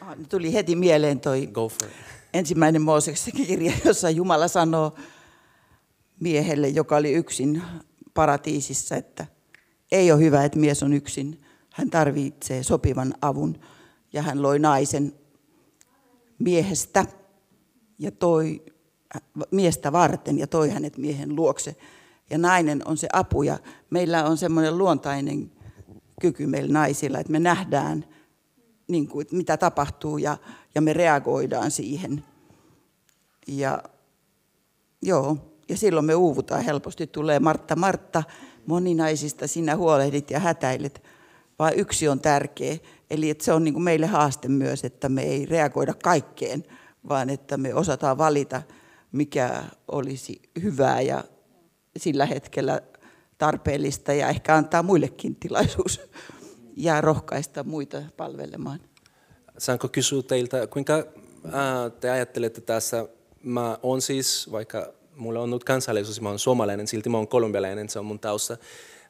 Ah, 0.00 0.16
tuli 0.28 0.52
heti 0.52 0.76
mieleen 0.76 1.20
toi 1.20 1.46
Go 1.46 1.68
for 1.68 1.88
it. 1.88 1.94
ensimmäinen 2.34 2.82
Mooseksen 2.82 3.32
kirja, 3.46 3.72
jossa 3.84 4.10
Jumala 4.10 4.48
sanoo 4.48 4.94
miehelle, 6.20 6.68
joka 6.68 6.96
oli 6.96 7.12
yksin 7.12 7.62
paratiisissa, 8.16 8.96
että 8.96 9.26
ei 9.92 10.12
ole 10.12 10.20
hyvä, 10.20 10.44
että 10.44 10.58
mies 10.58 10.82
on 10.82 10.92
yksin. 10.92 11.42
Hän 11.72 11.90
tarvitsee 11.90 12.62
sopivan 12.62 13.14
avun. 13.22 13.60
Ja 14.12 14.22
hän 14.22 14.42
loi 14.42 14.58
naisen 14.58 15.12
miehestä 16.38 17.04
ja 17.98 18.10
toi 18.10 18.64
miestä 19.50 19.92
varten 19.92 20.38
ja 20.38 20.46
toi 20.46 20.70
hänet 20.70 20.98
miehen 20.98 21.36
luokse. 21.36 21.76
Ja 22.30 22.38
nainen 22.38 22.82
on 22.88 22.96
se 22.96 23.08
apu 23.12 23.42
ja 23.42 23.58
meillä 23.90 24.24
on 24.24 24.36
semmoinen 24.36 24.78
luontainen 24.78 25.52
kyky 26.20 26.46
meillä 26.46 26.72
naisilla, 26.72 27.18
että 27.18 27.32
me 27.32 27.38
nähdään, 27.38 28.04
niin 28.88 29.08
kuin, 29.08 29.26
mitä 29.32 29.56
tapahtuu 29.56 30.18
ja, 30.18 30.38
ja 30.74 30.80
me 30.80 30.92
reagoidaan 30.92 31.70
siihen. 31.70 32.24
Ja 33.46 33.82
joo, 35.02 35.55
ja 35.68 35.76
silloin 35.76 36.06
me 36.06 36.14
uuvutaan 36.14 36.64
helposti. 36.64 37.06
Tulee 37.06 37.40
Martta, 37.40 37.76
Martta, 37.76 38.22
moninaisista 38.66 39.46
sinä 39.46 39.76
huolehdit 39.76 40.30
ja 40.30 40.40
hätäilet, 40.40 41.02
vaan 41.58 41.72
yksi 41.76 42.08
on 42.08 42.20
tärkeä. 42.20 42.76
Eli 43.10 43.30
että 43.30 43.44
se 43.44 43.52
on 43.52 43.64
niin 43.64 43.74
kuin 43.74 43.84
meille 43.84 44.06
haaste 44.06 44.48
myös, 44.48 44.84
että 44.84 45.08
me 45.08 45.22
ei 45.22 45.46
reagoida 45.46 45.94
kaikkeen, 46.02 46.64
vaan 47.08 47.30
että 47.30 47.56
me 47.56 47.74
osataan 47.74 48.18
valita, 48.18 48.62
mikä 49.12 49.64
olisi 49.88 50.42
hyvää 50.62 51.00
ja 51.00 51.24
sillä 51.96 52.26
hetkellä 52.26 52.80
tarpeellista 53.38 54.12
ja 54.12 54.28
ehkä 54.28 54.54
antaa 54.56 54.82
muillekin 54.82 55.36
tilaisuus 55.36 56.00
ja 56.76 57.00
rohkaista 57.00 57.64
muita 57.64 58.02
palvelemaan. 58.16 58.80
Saanko 59.58 59.88
kysyä 59.88 60.22
teiltä, 60.22 60.66
kuinka 60.66 61.04
te 62.00 62.10
ajattelette 62.10 62.60
tässä, 62.60 63.08
mä 63.42 63.78
on 63.82 64.02
siis, 64.02 64.52
vaikka 64.52 64.92
mulla 65.16 65.40
on 65.40 65.50
nyt 65.50 65.64
kansallisuus, 65.64 66.20
mä 66.20 66.28
oon 66.28 66.38
suomalainen, 66.38 66.86
silti 66.86 67.08
mä 67.08 67.16
oon 67.16 67.28
kolumbialainen, 67.28 67.88
se 67.88 67.98
on 67.98 68.06
mun 68.06 68.18
tausta. 68.18 68.56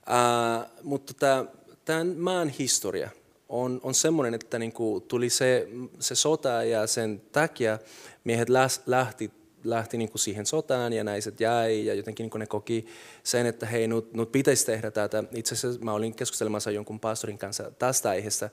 Ää, 0.06 0.68
mutta 0.82 1.14
tota, 1.14 1.46
tämän 1.84 2.16
maan 2.16 2.48
historia 2.48 3.10
on, 3.48 3.80
on 3.82 3.94
semmoinen, 3.94 4.34
että 4.34 4.58
niinku 4.58 5.00
tuli 5.08 5.30
se, 5.30 5.68
se 6.00 6.14
sota 6.14 6.64
ja 6.64 6.86
sen 6.86 7.22
takia 7.32 7.78
miehet 8.24 8.48
lähti 8.86 9.30
lähti 9.64 9.98
niin 9.98 10.10
kuin 10.10 10.20
siihen 10.20 10.46
sotaan 10.46 10.92
ja 10.92 11.04
naiset 11.04 11.40
jäi 11.40 11.86
ja 11.86 11.94
jotenkin 11.94 12.24
niin 12.24 12.30
kuin 12.30 12.40
ne 12.40 12.46
koki 12.46 12.86
sen, 13.22 13.46
että 13.46 13.66
hei, 13.66 13.88
nyt, 13.88 14.14
nyt 14.14 14.32
pitäisi 14.32 14.66
tehdä 14.66 14.90
tätä. 14.90 15.24
Itse 15.32 15.54
asiassa 15.54 15.80
mä 15.80 15.92
olin 15.92 16.14
keskustelemassa 16.14 16.70
jonkun 16.70 17.00
pastorin 17.00 17.38
kanssa 17.38 17.70
tästä 17.78 18.10
aiheesta 18.10 18.50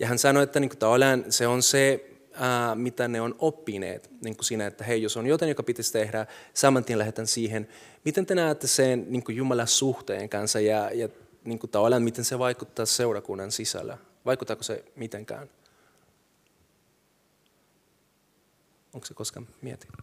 ja 0.00 0.06
hän 0.06 0.18
sanoi, 0.18 0.42
että 0.42 0.60
niin 0.60 0.70
kuin, 0.70 1.32
se 1.32 1.46
on 1.46 1.62
se, 1.62 2.10
ää, 2.38 2.74
mitä 2.74 3.08
ne 3.08 3.20
on 3.20 3.34
oppineet 3.38 4.10
niin 4.24 4.36
kuin 4.36 4.44
siinä, 4.44 4.66
että 4.66 4.84
hei, 4.84 5.02
jos 5.02 5.16
on 5.16 5.26
jotain, 5.26 5.48
joka 5.48 5.62
pitäisi 5.62 5.92
tehdä, 5.92 6.26
saman 6.54 6.84
tien 6.84 6.98
lähdetään 6.98 7.26
siihen. 7.26 7.68
Miten 8.04 8.26
te 8.26 8.34
näette 8.34 8.66
sen 8.66 9.06
niin 9.08 9.24
kuin 9.24 9.36
Jumalan 9.36 9.68
suhteen 9.68 10.28
kanssa 10.28 10.60
ja, 10.60 10.90
ja 10.90 11.08
niin 11.44 11.58
kuin, 11.58 11.70
tavallaan, 11.70 12.02
miten 12.02 12.24
se 12.24 12.38
vaikuttaa 12.38 12.86
seurakunnan 12.86 13.52
sisällä? 13.52 13.98
Vaikuttaako 14.24 14.62
se 14.62 14.84
mitenkään? 14.96 15.50
Onko 18.94 19.06
se 19.06 19.14
koskaan 19.14 19.48
mietitty? 19.62 19.96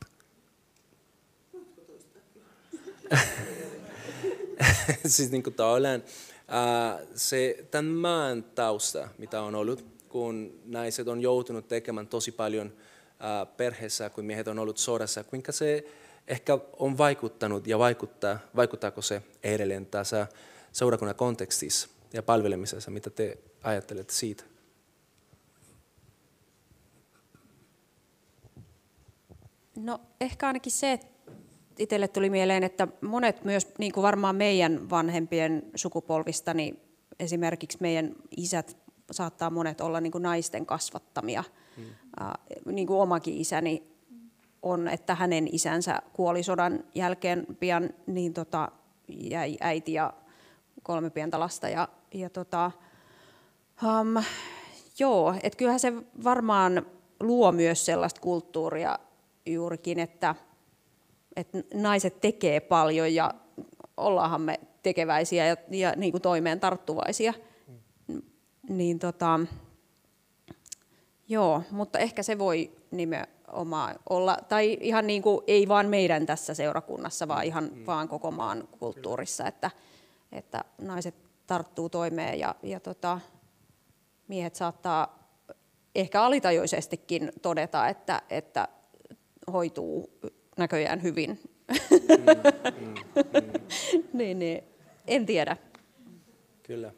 siis 5.08 5.32
niin 5.32 5.44
kuin 5.44 5.54
tavallaan 5.54 6.04
ää, 6.48 7.00
se 7.16 7.66
tämän 7.72 7.92
maan 7.92 8.44
tausta, 8.44 9.10
mitä 9.18 9.42
on 9.42 9.56
ollut, 9.56 9.93
kun 10.14 10.60
naiset 10.66 11.08
on 11.08 11.22
joutunut 11.22 11.68
tekemään 11.68 12.08
tosi 12.08 12.32
paljon 12.32 12.74
perheessä, 13.58 14.10
kun 14.10 14.26
miehet 14.26 14.48
on 14.48 14.60
ollut 14.60 14.78
sodassa, 14.78 15.24
kuinka 15.24 15.52
se 15.52 15.86
ehkä 16.28 16.58
on 16.80 16.98
vaikuttanut 16.98 17.68
ja 17.68 17.80
vaikuttaa, 17.80 18.40
vaikuttaako 18.56 19.02
se 19.02 19.22
edelleen 19.44 19.86
tässä 19.86 20.28
seurakunnan 20.72 21.16
kontekstissa 21.16 21.88
ja 22.14 22.24
palvelemisessa, 22.24 22.92
mitä 22.92 23.10
te 23.10 23.38
ajattelette 23.64 24.14
siitä? 24.14 24.44
No 29.76 30.02
ehkä 30.22 30.48
ainakin 30.48 30.72
se, 30.72 30.92
että 30.92 31.08
itselle 31.80 32.08
tuli 32.08 32.30
mieleen, 32.30 32.64
että 32.64 32.88
monet 33.02 33.44
myös, 33.44 33.68
niin 33.78 33.92
kuin 33.92 34.02
varmaan 34.02 34.36
meidän 34.36 34.90
vanhempien 34.90 35.64
sukupolvista, 35.76 36.54
niin 36.54 36.80
esimerkiksi 37.20 37.78
meidän 37.82 38.16
isät 38.38 38.83
saattaa 39.12 39.50
monet 39.50 39.82
olla 39.82 40.02
niin 40.02 40.12
kuin 40.12 40.22
naisten 40.22 40.66
kasvattamia. 40.66 41.44
Hmm. 41.78 41.86
niin 42.66 42.88
kuin 42.88 43.00
omakin 43.00 43.38
isäni 43.38 43.84
on, 44.62 44.88
että 44.88 45.16
hänen 45.16 45.50
isänsä 45.52 46.02
kuoli 46.14 46.44
sodan 46.44 46.84
jälkeen 46.96 47.48
pian, 47.60 47.90
niin 48.08 48.34
tota, 48.34 48.72
jäi 49.08 49.58
äiti 49.62 49.94
ja 49.94 50.14
kolme 50.84 51.10
pientä 51.10 51.40
lasta. 51.40 51.70
Ja, 51.70 51.88
ja 52.14 52.30
tota, 52.30 52.72
um, 53.84 54.24
joo, 55.00 55.36
että 55.44 55.58
kyllähän 55.58 55.80
se 55.80 55.94
varmaan 56.24 56.86
luo 57.20 57.52
myös 57.52 57.86
sellaista 57.86 58.22
kulttuuria 58.22 59.00
juurikin, 59.46 60.00
että– 60.00 60.36
että 61.36 61.64
naiset 61.74 62.22
tekee 62.22 62.60
paljon 62.60 63.14
ja 63.14 63.34
ollaanhan 63.98 64.42
me 64.42 64.60
tekeväisiä 64.84 65.48
ja, 65.48 65.58
ja 65.72 65.94
niin 65.96 66.12
kuin 66.12 66.22
toimeen 66.22 66.60
tarttuvaisia. 66.60 67.34
Mm. 68.70 68.78
Niin 68.78 69.00
tota, 69.00 69.40
joo, 71.28 71.62
mutta 71.72 72.00
ehkä 72.00 72.24
se 72.24 72.40
voi 72.40 72.72
nimenomaan 72.92 73.96
olla, 74.10 74.38
tai 74.50 74.78
ihan 74.82 75.08
niin 75.08 75.22
kuin, 75.22 75.42
ei 75.48 75.68
vaan 75.68 75.90
meidän 75.90 76.26
tässä 76.26 76.54
seurakunnassa, 76.54 77.28
vaan 77.28 77.44
ihan 77.44 77.70
mm. 77.74 77.86
vaan 77.86 78.08
koko 78.08 78.32
maan 78.32 78.68
kulttuurissa, 78.80 79.48
että, 79.48 79.72
että 80.32 80.64
naiset 80.82 81.16
tarttuu 81.48 81.90
toimeen 81.90 82.40
ja, 82.40 82.56
ja 82.64 82.80
tota, 82.80 83.20
miehet 84.28 84.56
saattaa 84.56 85.24
ehkä 85.96 86.24
alitajuisestikin 86.24 87.32
todeta, 87.42 87.88
että, 87.88 88.22
että 88.30 88.68
hoituu 89.54 90.20
näköjään 90.58 91.04
hyvin. 91.04 91.40
Mm, 92.14 93.32
mm, 93.34 93.42
mm. 93.94 94.04
niin, 94.14 94.40
niin, 94.40 94.64
en 95.08 95.26
tiedä. 95.26 95.58
Kyllä. 96.64 96.94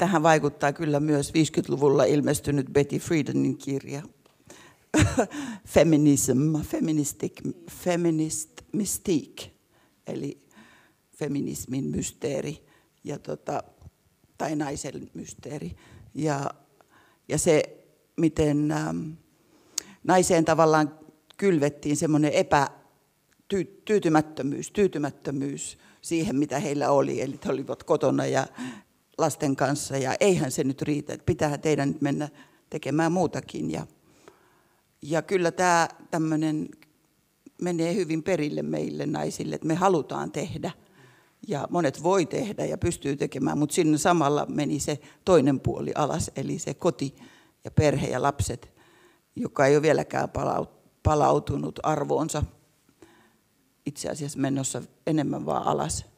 Tähän 0.00 0.22
vaikuttaa 0.22 0.72
kyllä 0.72 1.00
myös 1.00 1.32
50-luvulla 1.32 2.04
ilmestynyt 2.04 2.66
Betty 2.72 2.98
Friedanin 2.98 3.58
kirja 3.58 4.02
Feminism, 5.74 6.56
Feministic, 6.62 7.40
Feminist 7.70 8.50
Mystique, 8.72 9.50
eli 10.06 10.42
feminismin 11.16 11.84
mysteeri 11.84 12.66
ja 13.04 13.18
tota, 13.18 13.62
tai 14.38 14.56
naisen 14.56 15.10
mysteeri. 15.14 15.76
Ja, 16.14 16.50
ja 17.28 17.38
se, 17.38 17.84
miten 18.16 18.70
ähm, 18.70 19.10
naiseen 20.04 20.44
tavallaan 20.44 20.98
kylvettiin 21.36 21.96
semmoinen 21.96 22.32
epätyytymättömyys, 22.32 24.70
tyytymättömyys 24.70 25.78
siihen, 26.00 26.36
mitä 26.36 26.58
heillä 26.58 26.90
oli. 26.90 27.20
Eli 27.20 27.38
he 27.44 27.50
olivat 27.50 27.82
kotona 27.82 28.26
ja 28.26 28.46
lasten 29.20 29.56
kanssa 29.56 29.96
ja 29.96 30.14
eihän 30.20 30.50
se 30.50 30.64
nyt 30.64 30.82
riitä, 30.82 31.12
että 31.12 31.26
pitää 31.26 31.58
teidän 31.58 31.88
nyt 31.88 32.00
mennä 32.00 32.28
tekemään 32.70 33.12
muutakin. 33.12 33.70
Ja, 33.70 33.86
ja 35.02 35.22
kyllä 35.22 35.50
tämä 35.50 35.88
tämmöinen 36.10 36.68
menee 37.62 37.94
hyvin 37.94 38.22
perille 38.22 38.62
meille 38.62 39.06
naisille, 39.06 39.54
että 39.54 39.66
me 39.66 39.74
halutaan 39.74 40.32
tehdä. 40.32 40.70
Ja 41.48 41.68
monet 41.70 42.02
voi 42.02 42.26
tehdä 42.26 42.64
ja 42.64 42.78
pystyy 42.78 43.16
tekemään, 43.16 43.58
mutta 43.58 43.74
sinne 43.74 43.98
samalla 43.98 44.46
meni 44.46 44.80
se 44.80 45.00
toinen 45.24 45.60
puoli 45.60 45.92
alas, 45.94 46.30
eli 46.36 46.58
se 46.58 46.74
koti 46.74 47.16
ja 47.64 47.70
perhe 47.70 48.06
ja 48.06 48.22
lapset, 48.22 48.72
joka 49.36 49.66
ei 49.66 49.76
ole 49.76 49.82
vieläkään 49.82 50.28
palautunut 51.02 51.80
arvoonsa. 51.82 52.42
Itse 53.86 54.08
asiassa 54.08 54.38
menossa 54.38 54.82
enemmän 55.06 55.46
vaan 55.46 55.66
alas 55.66 56.09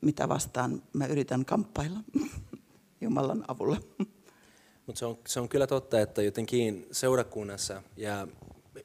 mitä 0.00 0.28
vastaan 0.28 0.82
mä 0.92 1.06
yritän 1.06 1.44
kamppailla 1.44 1.98
Jumalan 3.00 3.44
avulla. 3.48 3.76
Mutta 4.86 4.98
se 4.98 5.06
on, 5.06 5.18
se 5.26 5.40
on 5.40 5.48
kyllä 5.48 5.66
totta, 5.66 6.00
että 6.00 6.22
jotenkin 6.22 6.86
seurakunnassa 6.92 7.82
ja 7.96 8.28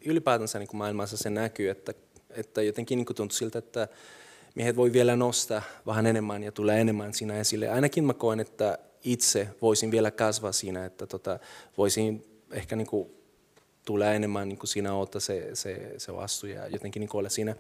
ylipäätänsä 0.05 0.59
niin 0.59 0.69
maailmassa 0.73 1.17
se 1.17 1.29
näkyy, 1.29 1.69
että, 1.69 1.93
että 2.29 2.61
jotenkin 2.61 2.97
niin 2.97 3.15
tuntuu 3.15 3.37
siltä, 3.37 3.59
että 3.59 3.87
miehet 4.55 4.75
voi 4.75 4.93
vielä 4.93 5.15
nostaa 5.15 5.61
vähän 5.85 6.05
enemmän 6.05 6.43
ja 6.43 6.51
tulee 6.51 6.81
enemmän 6.81 7.13
siinä 7.13 7.39
esille. 7.39 7.69
Ainakin 7.69 8.03
mä 8.03 8.13
koen, 8.13 8.39
että 8.39 8.77
itse 9.03 9.47
voisin 9.61 9.91
vielä 9.91 10.11
kasvaa 10.11 10.51
siinä, 10.51 10.85
että 10.85 11.07
tota, 11.07 11.39
voisin 11.77 12.25
ehkä 12.51 12.75
niin 12.75 12.87
kuin 12.87 13.09
tulee 13.85 14.15
enemmän 14.15 14.49
niin 14.49 14.59
kuin 14.59 14.67
siinä 14.67 14.93
ottaa 14.93 15.21
se, 15.21 15.49
se, 15.53 15.93
se 15.97 16.13
vastuu 16.13 16.49
ja 16.49 16.67
jotenkin 16.67 16.99
niin 16.99 17.09
olla 17.13 17.29
siinä. 17.29 17.55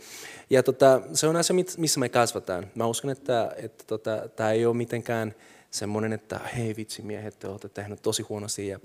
Ja 0.49 0.63
tota, 0.63 1.01
se 1.13 1.27
on 1.27 1.35
asia, 1.35 1.55
missä 1.77 1.99
me 1.99 2.09
kasvataan. 2.09 2.67
Mä 2.75 2.85
uskon, 2.85 3.11
että, 3.11 3.55
että 3.57 3.83
tota, 3.87 4.29
tämä 4.35 4.51
ei 4.51 4.65
ole 4.65 4.75
mitenkään 4.75 5.35
semmoinen, 5.71 6.13
että 6.13 6.39
hei 6.57 6.75
vitsi 6.75 7.01
miehet, 7.01 7.39
te 7.39 7.47
olette 7.47 7.69
tehneet 7.69 8.01
tosi 8.01 8.23
huonosti. 8.23 8.67
Ja... 8.67 8.79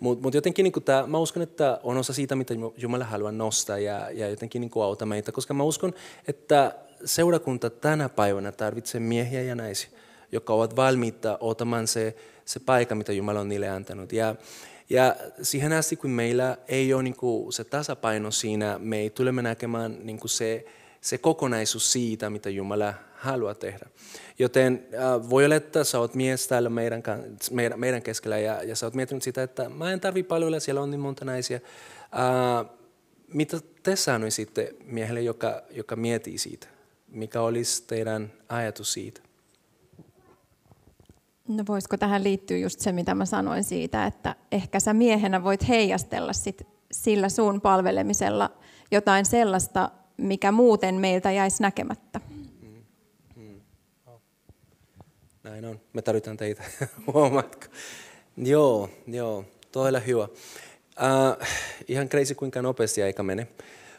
Mutta 0.00 0.22
mut 0.22 0.34
jotenkin 0.34 0.62
niin 0.62 0.84
tää, 0.84 1.06
mä 1.06 1.18
uskon, 1.18 1.42
että 1.42 1.80
on 1.82 1.96
osa 1.96 2.12
siitä, 2.12 2.36
mitä 2.36 2.54
Jumala 2.76 3.04
haluaa 3.04 3.32
nostaa 3.32 3.78
ja, 3.78 4.10
ja 4.10 4.28
jotenkin 4.28 4.60
niin 4.60 4.70
auta 4.82 5.06
meitä. 5.06 5.32
Koska 5.32 5.54
mä 5.54 5.62
uskon, 5.62 5.94
että 6.28 6.74
seurakunta 7.04 7.70
tänä 7.70 8.08
päivänä 8.08 8.52
tarvitsee 8.52 9.00
miehiä 9.00 9.42
ja 9.42 9.54
naisia, 9.54 9.90
jotka 10.32 10.54
ovat 10.54 10.76
valmiita 10.76 11.38
ottamaan 11.40 11.86
se, 11.86 12.16
se 12.44 12.60
paikka, 12.60 12.94
mitä 12.94 13.12
Jumala 13.12 13.40
on 13.40 13.48
niille 13.48 13.68
antanut. 13.68 14.12
Ja, 14.12 14.34
ja 14.90 15.16
siihen 15.42 15.72
asti, 15.72 15.96
kun 15.96 16.10
meillä 16.10 16.56
ei 16.68 16.94
ole 16.94 17.02
niin 17.02 17.16
kuin 17.16 17.52
se 17.52 17.64
tasapaino 17.64 18.30
siinä, 18.30 18.78
me 18.78 19.10
tulemme 19.14 19.42
näkemään 19.42 19.98
niin 20.02 20.18
kuin 20.18 20.30
se, 20.30 20.64
se 21.00 21.18
kokonaisuus 21.18 21.92
siitä, 21.92 22.30
mitä 22.30 22.50
Jumala 22.50 22.94
haluaa 23.14 23.54
tehdä. 23.54 23.86
Joten 24.38 24.86
äh, 24.94 25.30
voi 25.30 25.44
olla, 25.44 25.54
että 25.54 25.84
sä 25.84 25.98
oot 25.98 26.14
mies 26.14 26.48
täällä 26.48 26.68
meidän, 26.68 27.02
meidän, 27.50 27.80
meidän 27.80 28.02
keskellä 28.02 28.38
ja, 28.38 28.62
ja 28.62 28.76
sä 28.76 28.86
oot 28.86 28.94
miettinyt 28.94 29.22
sitä, 29.22 29.42
että 29.42 29.68
mä 29.68 29.92
en 29.92 30.00
tarvi 30.00 30.22
paljon, 30.22 30.60
siellä 30.60 30.80
on 30.80 30.90
niin 30.90 31.00
monta 31.00 31.24
naisia. 31.24 31.56
Äh, 31.56 32.70
mitä 33.28 33.60
te 33.82 33.96
sanoisitte 33.96 34.74
miehelle, 34.84 35.22
joka, 35.22 35.62
joka 35.70 35.96
mietii 35.96 36.38
siitä? 36.38 36.66
Mikä 37.08 37.40
olisi 37.40 37.84
teidän 37.86 38.32
ajatus 38.48 38.92
siitä? 38.92 39.20
No 41.48 41.64
voisiko 41.68 41.96
tähän 41.96 42.24
liittyä 42.24 42.56
just 42.56 42.80
se, 42.80 42.92
mitä 42.92 43.14
mä 43.14 43.26
sanoin 43.26 43.64
siitä, 43.64 44.06
että 44.06 44.36
ehkä 44.52 44.80
sä 44.80 44.92
miehenä 44.92 45.44
voit 45.44 45.68
heijastella 45.68 46.32
sit 46.32 46.66
sillä 46.92 47.28
sun 47.28 47.60
palvelemisella 47.60 48.50
jotain 48.90 49.24
sellaista, 49.24 49.90
mikä 50.16 50.52
muuten 50.52 50.94
meiltä 50.94 51.30
jäisi 51.30 51.62
näkemättä. 51.62 52.20
Mm, 52.62 52.84
mm. 53.36 53.60
Näin 55.42 55.64
on. 55.64 55.80
Me 55.92 56.02
tarvitaan 56.02 56.36
teitä. 56.36 56.62
Huomaatko? 57.12 57.66
Joo, 58.36 58.90
joo. 59.06 59.44
Todella 59.72 60.00
hyvä. 60.00 60.24
Uh, 60.24 61.46
ihan 61.88 62.08
crazy 62.08 62.34
kuinka 62.34 62.62
nopeasti 62.62 63.02
aika 63.02 63.22
menee. 63.22 63.48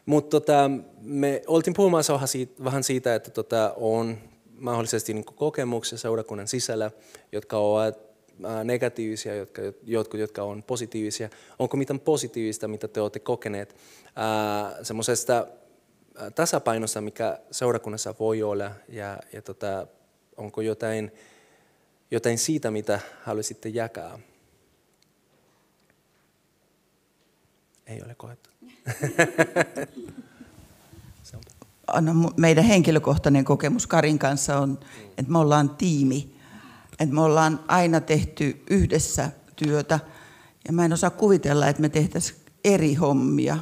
Mutta 0.06 0.30
tota, 0.30 0.72
me 1.02 1.42
oltiin 1.48 1.74
puhumassa 1.74 2.20
vähän 2.64 2.84
siitä, 2.84 3.16
että 3.16 3.32
tota, 3.32 3.74
on 3.78 4.18
mahdollisesti 4.60 5.14
niin 5.14 5.26
kokemuksia 5.26 5.98
seurakunnan 5.98 6.48
sisällä, 6.48 6.92
jotka 7.32 7.58
ovat 7.58 7.98
negatiivisia, 8.64 9.36
jotka, 9.36 9.62
jotkut, 9.84 10.20
jotka 10.20 10.44
on 10.44 10.64
positiivisia. 10.64 11.30
Onko 11.60 11.78
mitään 11.78 12.00
positiivista, 12.00 12.68
mitä 12.68 12.88
te 12.88 13.02
olette 13.02 13.20
kokeneet 13.20 13.76
semmoisesta 14.84 15.48
tasapainosta, 16.36 17.02
mikä 17.02 17.40
seurakunnassa 17.52 18.16
voi 18.20 18.44
olla, 18.44 18.72
ja, 18.90 19.20
ja 19.34 19.42
tota, 19.42 19.88
onko 20.38 20.62
jotain, 20.62 21.12
jotain 22.12 22.38
siitä, 22.38 22.72
mitä 22.72 23.00
haluaisitte 23.24 23.70
jakaa? 23.70 24.20
Ei 27.88 28.02
ole 28.06 28.16
koettu. 28.16 28.50
Meidän 32.38 32.64
henkilökohtainen 32.64 33.46
kokemus 33.46 33.88
Karin 33.88 34.20
kanssa 34.20 34.60
on, 34.60 34.80
että 35.18 35.32
me 35.32 35.38
ollaan 35.38 35.70
tiimi. 35.70 36.36
Että 37.00 37.16
me 37.16 37.22
ollaan 37.22 37.60
aina 37.68 38.02
tehty 38.02 38.64
yhdessä 38.70 39.32
työtä. 39.56 40.00
Ja 40.68 40.74
mä 40.74 40.86
en 40.86 40.94
osaa 40.94 41.10
kuvitella, 41.10 41.68
että 41.68 41.82
me 41.82 41.90
tehtäisiin 41.90 42.40
eri 42.64 42.94
hommia, 42.94 43.58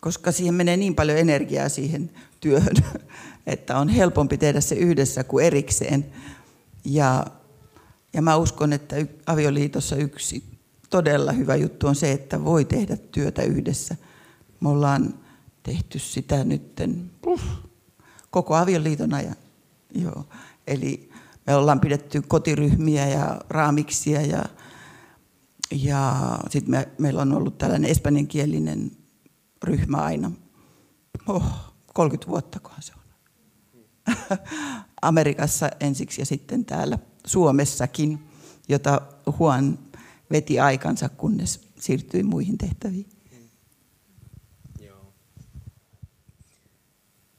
koska 0.00 0.32
siihen 0.32 0.54
menee 0.54 0.76
niin 0.76 0.94
paljon 0.94 1.18
energiaa 1.18 1.68
siihen 1.68 2.10
työhön, 2.40 2.76
että 3.46 3.78
on 3.78 3.88
helpompi 3.88 4.38
tehdä 4.38 4.60
se 4.60 4.74
yhdessä 4.74 5.24
kuin 5.24 5.46
erikseen. 5.46 6.06
Ja, 6.84 7.26
ja 8.12 8.22
mä 8.22 8.36
uskon, 8.36 8.72
että 8.72 8.96
avioliitossa 9.26 9.96
yksi 9.96 10.44
todella 10.90 11.32
hyvä 11.32 11.56
juttu 11.56 11.86
on 11.86 11.94
se, 11.94 12.12
että 12.12 12.44
voi 12.44 12.64
tehdä 12.64 12.96
työtä 12.96 13.42
yhdessä. 13.42 13.96
Me 14.60 14.68
ollaan 14.68 15.14
tehty 15.64 15.98
sitä 15.98 16.44
nytten 16.44 17.10
koko 18.30 18.56
avioliiton 18.56 19.14
ajan. 19.14 19.36
Joo. 19.94 20.24
Eli 20.66 21.10
me 21.46 21.54
ollaan 21.54 21.80
pidetty 21.80 22.22
kotiryhmiä 22.22 23.08
ja 23.08 23.40
raamiksia 23.48 24.22
ja, 24.22 24.44
ja 25.70 26.14
sitten 26.50 26.70
me, 26.70 26.88
meillä 26.98 27.22
on 27.22 27.32
ollut 27.32 27.58
tällainen 27.58 27.90
espanjankielinen 27.90 28.90
ryhmä 29.62 29.96
aina. 29.96 30.32
Oh, 31.26 31.44
30 31.94 32.30
vuotta 32.30 32.60
kohan 32.60 32.82
se 32.82 32.92
on. 32.96 33.04
Amerikassa 35.02 35.70
ensiksi 35.80 36.20
ja 36.20 36.26
sitten 36.26 36.64
täällä 36.64 36.98
Suomessakin, 37.26 38.28
jota 38.68 39.00
Juan 39.38 39.78
veti 40.30 40.60
aikansa, 40.60 41.08
kunnes 41.08 41.68
siirtyi 41.78 42.22
muihin 42.22 42.58
tehtäviin. 42.58 43.13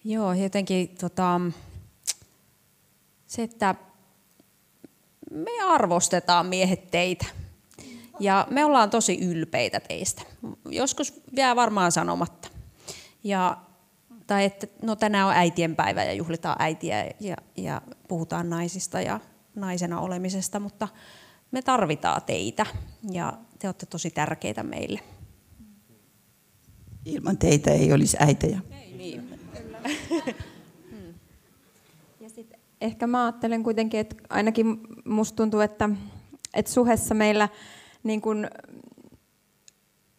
Joo, 0.07 0.33
jotenkin 0.33 0.89
tota, 0.99 1.41
se, 3.27 3.43
että 3.43 3.75
me 5.31 5.51
arvostetaan 5.67 6.45
miehet 6.45 6.91
teitä. 6.91 7.25
Ja 8.19 8.47
me 8.49 8.65
ollaan 8.65 8.89
tosi 8.89 9.19
ylpeitä 9.25 9.79
teistä. 9.79 10.21
Joskus 10.69 11.21
jää 11.37 11.55
varmaan 11.55 11.91
sanomatta. 11.91 12.47
Ja, 13.23 13.57
tai 14.27 14.45
että 14.45 14.67
no 14.81 14.95
tänään 14.95 15.27
on 15.27 15.33
äitien 15.33 15.75
päivä 15.75 16.03
ja 16.03 16.13
juhlitaan 16.13 16.55
äitiä 16.59 17.11
ja, 17.19 17.35
ja 17.57 17.81
puhutaan 18.07 18.49
naisista 18.49 19.01
ja 19.01 19.19
naisena 19.55 19.99
olemisesta, 19.99 20.59
mutta 20.59 20.87
me 21.51 21.61
tarvitaan 21.61 22.21
teitä 22.21 22.65
ja 23.11 23.37
te 23.59 23.67
olette 23.67 23.85
tosi 23.85 24.11
tärkeitä 24.11 24.63
meille. 24.63 24.99
Ilman 27.05 27.37
teitä 27.37 27.71
ei 27.71 27.93
olisi 27.93 28.17
äitejä. 28.19 28.59
Ei 28.71 28.97
niin. 28.97 29.34
Hmm. 30.91 31.13
Ja 32.19 32.29
sit 32.29 32.53
ehkä 32.81 33.07
mä 33.07 33.25
ajattelen 33.25 33.63
kuitenkin, 33.63 33.99
että 33.99 34.15
ainakin 34.29 34.79
musta 35.05 35.35
tuntuu, 35.35 35.59
että, 35.59 35.89
että 36.53 36.71
suhessa 36.71 37.15
meillä 37.15 37.49
niin 38.03 38.21
kun, 38.21 38.47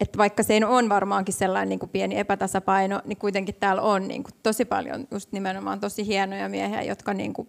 että 0.01 0.19
vaikka 0.19 0.43
se 0.43 0.67
on 0.67 0.89
varmaankin 0.89 1.35
sellainen 1.35 1.69
niin 1.69 1.79
kuin 1.79 1.91
pieni 1.91 2.19
epätasapaino, 2.19 3.01
niin 3.05 3.19
kuitenkin 3.19 3.55
täällä 3.55 3.83
on 3.83 4.09
niin 4.09 4.23
kuin 4.23 4.35
tosi 4.43 4.65
paljon 4.65 5.09
just 5.11 5.33
nimenomaan 5.33 5.81
tosi 5.81 6.07
hienoja 6.07 6.49
miehiä, 6.49 6.83
jotka 6.83 7.15
niin 7.15 7.33
kuin 7.33 7.49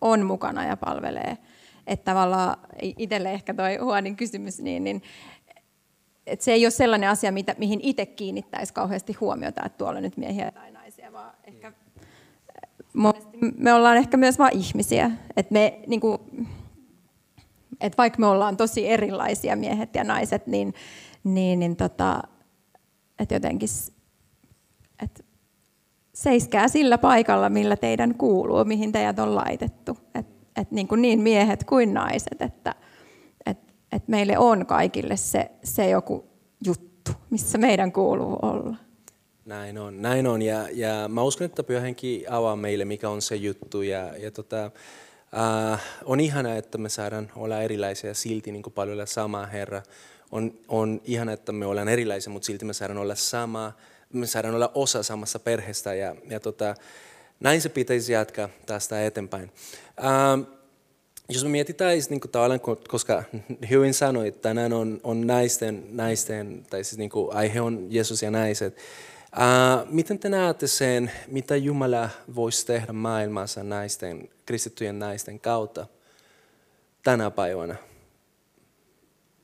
on 0.00 0.26
mukana 0.26 0.64
ja 0.64 0.76
palvelee. 0.76 1.38
että 1.86 2.04
tavallaan 2.04 2.56
itselle 2.82 3.32
ehkä 3.32 3.54
toi 3.54 3.76
Huonin 3.76 4.16
kysymys, 4.16 4.58
niin, 4.58 4.84
niin 4.84 5.02
että 6.26 6.44
se 6.44 6.52
ei 6.52 6.64
ole 6.64 6.70
sellainen 6.70 7.10
asia, 7.10 7.32
mitä, 7.32 7.54
mihin 7.58 7.80
itse 7.82 8.06
kiinnittäisi 8.06 8.74
kauheasti 8.74 9.12
huomiota, 9.12 9.62
että 9.66 9.78
tuolla 9.78 10.00
nyt 10.00 10.16
miehiä 10.16 10.52
vaan 11.20 11.34
ehkä 11.44 11.72
me 13.56 13.72
ollaan 13.72 13.96
ehkä 13.96 14.16
myös 14.16 14.38
vain 14.38 14.58
ihmisiä. 14.58 15.10
Että 15.36 15.52
me, 15.52 15.80
niin 15.86 16.00
kuin, 16.00 16.18
että 17.80 17.96
vaikka 17.96 18.18
me 18.18 18.26
ollaan 18.26 18.56
tosi 18.56 18.88
erilaisia 18.88 19.56
miehet 19.56 19.94
ja 19.94 20.04
naiset, 20.04 20.46
niin, 20.46 20.74
niin, 21.24 21.58
niin 21.58 21.76
tota, 21.76 22.22
että 23.18 23.34
jotenkin 23.34 23.68
että 25.02 25.24
seiskää 26.14 26.68
sillä 26.68 26.98
paikalla, 26.98 27.48
millä 27.48 27.76
teidän 27.76 28.14
kuuluu, 28.14 28.64
mihin 28.64 28.92
teidät 28.92 29.18
on 29.18 29.34
laitettu. 29.34 29.98
Et, 30.14 30.26
et 30.56 30.70
niin, 30.70 30.88
kuin 30.88 31.02
niin 31.02 31.20
miehet 31.20 31.64
kuin 31.64 31.94
naiset, 31.94 32.42
että 32.42 32.74
et, 33.46 33.58
et 33.92 34.08
meille 34.08 34.38
on 34.38 34.66
kaikille 34.66 35.16
se, 35.16 35.50
se 35.64 35.90
joku 35.90 36.24
juttu, 36.66 37.10
missä 37.30 37.58
meidän 37.58 37.92
kuuluu 37.92 38.38
olla. 38.42 38.76
Näin 39.44 39.78
on, 39.78 40.02
näin 40.02 40.26
on. 40.26 40.42
Ja, 40.42 40.68
ja 40.72 41.08
mä 41.08 41.22
uskon, 41.22 41.44
että 41.44 41.62
Pyhänkin 41.62 42.32
avaa 42.32 42.56
meille, 42.56 42.84
mikä 42.84 43.08
on 43.08 43.22
se 43.22 43.36
juttu. 43.36 43.82
Ja, 43.82 44.16
ja 44.16 44.30
tota, 44.30 44.70
äh, 45.74 45.82
on 46.04 46.20
ihana, 46.20 46.56
että 46.56 46.78
me 46.78 46.88
saadaan 46.88 47.32
olla 47.36 47.62
erilaisia 47.62 48.14
silti 48.14 48.52
niin 48.52 48.62
kuin 48.62 48.72
paljon 48.72 49.06
sama 49.06 49.46
Herra. 49.46 49.82
On, 50.30 50.52
on 50.68 51.00
ihana, 51.04 51.32
että 51.32 51.52
me 51.52 51.66
ollaan 51.66 51.88
erilaisia, 51.88 52.32
mutta 52.32 52.46
silti 52.46 52.64
me 52.64 52.72
saadaan 52.72 52.98
olla 52.98 53.14
sama, 53.14 53.72
me 54.12 54.26
saadaan 54.26 54.54
olla 54.54 54.70
osa 54.74 55.02
samassa 55.02 55.38
perheestä. 55.38 55.94
Ja, 55.94 56.16
ja 56.28 56.40
tota, 56.40 56.74
näin 57.40 57.60
se 57.60 57.68
pitäisi 57.68 58.12
jatkaa 58.12 58.48
tästä 58.66 59.06
eteenpäin. 59.06 59.50
Ähm, 60.04 60.40
jos 61.28 61.44
me 61.44 61.50
mietitään, 61.50 61.98
niin 62.10 62.20
kuin 62.20 62.30
tavallaan, 62.30 62.60
koska 62.88 63.22
hyvin 63.70 63.94
sanoit, 63.94 64.40
tänään 64.40 64.72
on, 64.72 65.00
on 65.02 65.26
naisten, 65.26 65.84
naisten, 65.90 66.66
tai 66.70 66.84
siis 66.84 66.98
niin 66.98 67.10
kuin 67.10 67.36
aihe 67.36 67.60
on 67.60 67.86
Jeesus 67.90 68.22
ja 68.22 68.30
naiset, 68.30 68.76
Uh, 69.36 69.86
miten 69.90 70.18
te 70.18 70.28
näette 70.28 70.66
sen, 70.66 71.12
mitä 71.26 71.56
Jumala 71.56 72.10
voisi 72.34 72.66
tehdä 72.66 72.92
maailmassa 72.92 73.62
naisten, 73.62 74.28
kristittyjen 74.46 74.98
naisten 74.98 75.40
kautta 75.40 75.86
tänä 77.02 77.30
päivänä? 77.30 77.76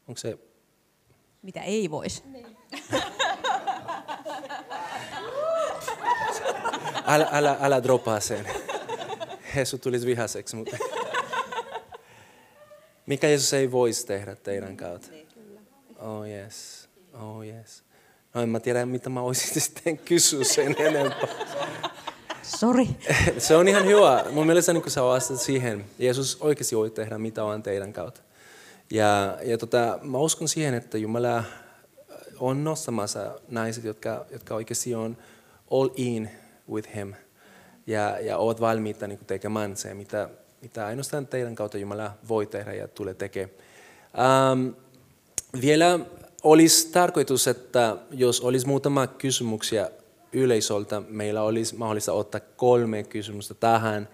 Onko 0.09 0.18
se... 0.18 0.39
Mitä 1.43 1.62
ei 1.62 1.91
voisi? 1.91 2.22
älä, 7.07 7.28
älä, 7.32 7.57
älä 7.61 7.82
dropaa 7.82 8.20
sen. 8.20 8.47
Jeesus 9.57 9.80
tulisi 9.80 10.07
vihaseksi, 10.07 10.57
mutta... 10.57 10.76
Mikä 13.07 13.28
Jeesus 13.28 13.53
ei 13.53 13.72
voisi 13.72 14.07
tehdä 14.07 14.37
teidän 14.37 14.76
kautta? 14.76 15.11
Niin, 15.11 15.28
oh 15.99 16.26
yes, 16.26 16.89
oh 17.12 17.45
yes. 17.47 17.86
No 18.37 18.43
en 18.43 18.49
mä 18.49 18.61
tiedä, 18.61 18.87
mitä 18.87 19.11
mä 19.11 19.20
olisin 19.20 19.62
sitten 19.62 19.99
kysyä 19.99 20.45
sen 20.45 20.76
enempää. 20.78 21.28
Sori. 22.43 22.89
Se 23.39 23.57
on 23.57 23.68
ihan 23.68 23.87
hyvä. 23.87 24.24
Mun 24.30 24.47
mielestä 24.47 24.72
niin 24.72 24.82
kun 24.82 24.91
sä 24.91 25.03
vastaat 25.03 25.41
siihen, 25.41 25.84
Jeesus 25.99 26.37
oikeasti 26.41 26.76
voi 26.76 26.91
tehdä 26.91 27.18
mitä 27.18 27.45
vaan 27.45 27.62
teidän 27.62 27.93
kautta. 27.93 28.20
Ja, 28.91 29.39
ja 29.43 29.59
tota, 29.59 29.99
mä 30.03 30.18
uskon 30.18 30.49
siihen, 30.49 30.74
että 30.74 30.99
Jumala 30.99 31.45
on 32.41 32.64
nostamassa 32.64 33.41
naiset, 33.49 33.84
jotka, 33.84 34.26
jotka 34.30 34.55
oikeasti 34.55 34.95
on 34.95 35.16
all 35.70 35.89
in 35.97 36.30
with 36.70 36.97
him. 36.97 37.14
Ja, 37.87 38.18
ja 38.20 38.39
ovat 38.39 38.61
valmiita 38.61 39.07
niin 39.07 39.18
tekemään 39.26 39.76
se, 39.76 39.95
mitä, 39.95 40.28
mitä 40.62 40.87
ainoastaan 40.87 41.26
teidän 41.26 41.55
kautta 41.55 41.78
Jumala 41.78 42.11
voi 42.28 42.47
tehdä 42.47 42.72
ja 42.72 42.89
tulee 42.89 43.14
tekemään. 43.14 43.51
Um, 44.53 44.74
vielä 45.61 46.01
olisi 46.43 46.93
tarkoitus, 46.93 47.49
että 47.49 47.97
jos 48.11 48.41
olisi 48.41 48.66
muutama 48.66 49.07
kysymyksiä 49.07 49.91
yleisöltä, 50.32 51.03
meillä 51.09 51.43
olisi 51.43 51.76
mahdollista 51.76 52.12
ottaa 52.12 52.41
kolme 52.57 53.03
kysymystä 53.03 53.55
tähän 53.55 54.09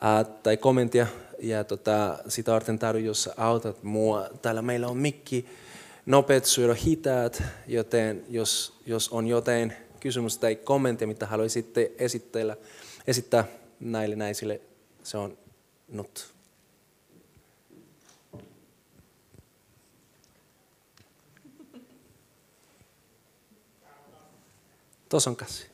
ää, 0.00 0.24
tai 0.24 0.56
kommenttia. 0.56 1.06
Ja 1.38 1.64
tota, 1.64 2.18
sitä 2.28 2.52
varten 2.52 2.78
tarvitsen, 2.78 3.06
jos 3.06 3.30
autat 3.36 3.82
mua. 3.82 4.28
Täällä 4.42 4.62
meillä 4.62 4.88
on 4.88 4.96
mikki, 4.96 5.46
nopeat 6.06 6.44
syödä 6.44 6.74
hitaat, 6.74 7.42
joten 7.66 8.24
jos, 8.28 8.72
jos 8.86 9.08
on 9.08 9.26
jotain 9.26 9.72
kysymystä 10.00 10.40
tai 10.40 10.56
kommenttia, 10.56 11.08
mitä 11.08 11.26
haluaisitte 11.26 11.92
esittää 13.06 13.44
näille 13.80 14.16
naisille, 14.16 14.60
se 15.02 15.18
on 15.18 15.38
nyt. 15.88 16.37
Tuossa 25.08 25.30
on 25.30 25.36
käsi. 25.36 25.70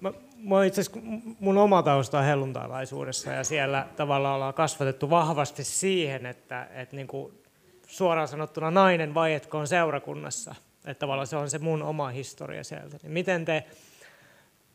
Mä, 0.00 0.12
mä 0.36 0.64
itse 0.64 0.82
mun 1.40 1.58
oma 1.58 1.82
tausta 1.82 2.18
on 2.18 2.24
helluntalaisuudessa 2.24 3.30
ja 3.30 3.44
siellä 3.44 3.88
tavallaan 3.96 4.34
ollaan 4.34 4.54
kasvatettu 4.54 5.10
vahvasti 5.10 5.64
siihen, 5.64 6.26
että, 6.26 6.68
että 6.74 6.96
niin 6.96 7.06
kuin 7.06 7.42
suoraan 7.86 8.28
sanottuna 8.28 8.70
nainen 8.70 9.14
vaietkoon 9.14 9.66
seurakunnassa. 9.66 10.54
Että 10.84 11.00
tavallaan 11.00 11.26
se 11.26 11.36
on 11.36 11.50
se 11.50 11.58
mun 11.58 11.82
oma 11.82 12.08
historia 12.08 12.64
sieltä. 12.64 12.98
Niin 13.02 13.12
miten 13.12 13.44
te 13.44 13.64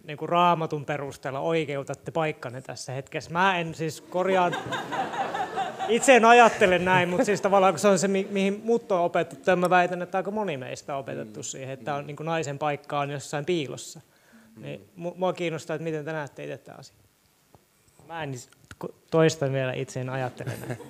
niin 0.04 0.18
kuin 0.18 0.30
raamatun 0.30 0.86
perusteella 0.86 1.40
oikeutatte 1.40 2.12
paikkanne 2.12 2.62
tässä 2.62 2.92
hetkessä? 2.92 3.32
Mä 3.32 3.60
en 3.60 3.76
siis 3.76 4.02
korjaa 4.02 4.52
itse 5.90 6.16
en 6.16 6.26
ajattele 6.26 6.80
näin, 6.80 7.10
mutta 7.10 7.26
siis 7.26 7.42
tavallaan 7.42 7.74
kun 7.74 7.80
se 7.80 7.88
on 7.88 8.00
se, 8.00 8.08
mihin 8.08 8.62
mut 8.64 8.92
on 8.92 9.02
opetettu, 9.02 9.56
mä 9.56 9.70
väitän, 9.70 10.02
että 10.02 10.18
aika 10.18 10.32
moni 10.32 10.58
meistä 10.58 10.94
on 10.94 11.00
opetettu 11.00 11.44
siihen, 11.44 11.74
että 11.74 11.96
on 11.96 12.08
niin 12.08 12.16
kuin 12.16 12.26
naisen 12.26 12.60
paikka 12.60 13.00
on 13.00 13.10
jossain 13.10 13.46
piilossa. 13.46 14.02
Niin 14.58 14.90
mua 14.96 15.34
kiinnostaa, 15.34 15.76
että 15.76 15.84
miten 15.84 16.06
te 16.06 16.12
näette 16.12 16.44
itse 16.44 16.58
tämä 16.58 16.78
asia. 16.78 16.96
Mä 18.08 18.24
en 18.24 18.34
toista 19.12 19.52
vielä 19.52 19.74
itse 19.74 20.02
en 20.02 20.10
ajattele 20.10 20.54
näin. 20.68 20.80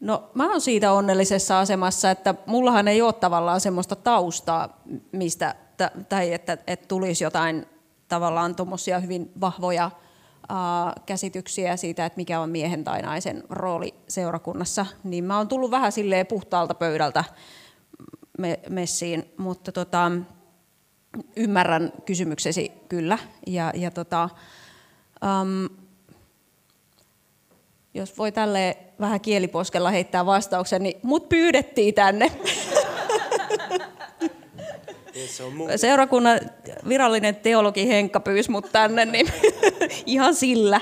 No 0.00 0.30
mä 0.34 0.50
oon 0.50 0.60
siitä 0.60 0.92
onnellisessa 0.92 1.60
asemassa, 1.60 2.10
että 2.10 2.34
mullahan 2.46 2.88
ei 2.88 3.02
ole 3.02 3.12
tavallaan 3.12 3.60
semmoista 3.60 3.96
taustaa, 3.96 4.80
mistä, 5.12 5.54
tai 6.08 6.32
että, 6.32 6.58
että 6.66 6.88
tulisi 6.88 7.24
jotain 7.24 7.66
tavallaan 8.08 8.56
tuommoisia 8.56 8.98
hyvin 8.98 9.32
vahvoja 9.40 9.90
käsityksiä 11.06 11.76
siitä, 11.76 12.06
että 12.06 12.16
mikä 12.16 12.40
on 12.40 12.50
miehen 12.50 12.84
tai 12.84 13.02
naisen 13.02 13.42
rooli 13.48 13.94
seurakunnassa, 14.08 14.86
niin 15.04 15.24
mä 15.24 15.36
oon 15.36 15.48
tullut 15.48 15.70
vähän 15.70 15.92
silleen 15.92 16.26
puhtaalta 16.26 16.74
pöydältä 16.74 17.24
messiin, 18.68 19.32
mutta 19.36 19.72
tota, 19.72 20.12
ymmärrän 21.36 21.92
kysymyksesi 22.04 22.72
kyllä. 22.88 23.18
Ja, 23.46 23.72
ja 23.74 23.90
tota, 23.90 24.28
um, 25.42 25.68
jos 27.94 28.18
voi 28.18 28.32
tälle 28.32 28.76
vähän 29.00 29.20
kieliposkella 29.20 29.90
heittää 29.90 30.26
vastauksen, 30.26 30.82
niin 30.82 31.00
mut 31.02 31.28
pyydettiin 31.28 31.94
tänne. 31.94 32.32
Seurakunnan 35.76 36.40
virallinen 36.88 37.36
teologi 37.36 37.88
Henkka 37.88 38.20
pyysi 38.20 38.50
mut 38.50 38.72
tänne, 38.72 39.04
niin 39.04 39.26
ihan 40.06 40.34
sillä. 40.34 40.80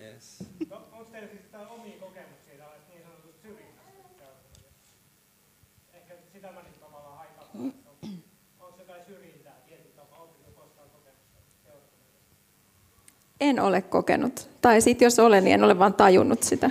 Yes. 0.00 0.44
Onko 0.70 1.04
teillä 1.12 1.28
siis 1.28 1.42
omia 1.70 1.94
kokemuksia 2.00 2.54
tällaista 2.58 2.92
niin 2.92 3.04
En 13.40 13.60
ole 13.60 13.82
kokenut. 13.82 14.48
Tai 14.60 14.80
sitten 14.80 15.06
jos 15.06 15.18
olen, 15.18 15.44
niin 15.44 15.54
en 15.54 15.64
ole 15.64 15.78
vaan 15.78 15.94
tajunnut 15.94 16.42
sitä. 16.42 16.70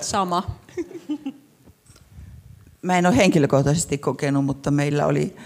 Sama. 0.00 0.56
Mä 2.82 2.98
en 2.98 3.06
ole 3.06 3.16
henkilökohtaisesti 3.16 3.98
kokenut, 3.98 4.44
mutta 4.44 4.70
meillä 4.70 5.06
oli 5.06 5.36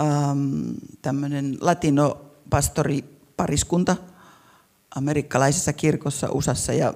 ähm, 0.00 0.70
tämmöinen 1.02 1.56
latino-pastoripariskunta 2.50 3.96
amerikkalaisessa 4.94 5.72
kirkossa 5.72 6.28
USAssa 6.32 6.72
ja, 6.72 6.94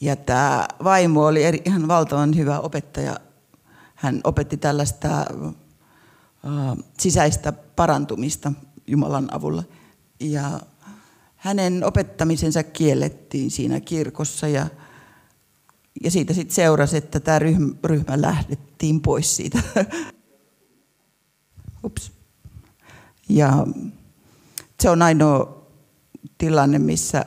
ja 0.00 0.16
tämä 0.16 0.68
vaimo 0.84 1.26
oli 1.26 1.44
eri, 1.44 1.62
ihan 1.64 1.88
valtavan 1.88 2.36
hyvä 2.36 2.60
opettaja. 2.60 3.16
Hän 3.94 4.20
opetti 4.24 4.56
tällaista 4.56 5.18
äh, 5.18 5.26
sisäistä 6.98 7.52
parantumista 7.52 8.52
Jumalan 8.86 9.34
avulla 9.34 9.64
ja 10.20 10.60
hänen 11.36 11.84
opettamisensa 11.84 12.62
kiellettiin 12.62 13.50
siinä 13.50 13.80
kirkossa 13.80 14.48
ja 14.48 14.66
ja 16.04 16.10
siitä 16.10 16.34
sitten 16.34 16.54
seurasi, 16.54 16.96
että 16.96 17.20
tämä 17.20 17.38
ryhmä, 17.38 17.74
ryhmä 17.84 18.22
lähdettiin 18.22 19.00
pois 19.00 19.36
siitä. 19.36 19.62
Ups. 21.84 22.12
Ja 23.28 23.66
se 24.82 24.90
on 24.90 25.02
ainoa 25.02 25.66
tilanne, 26.38 26.78
missä, 26.78 27.24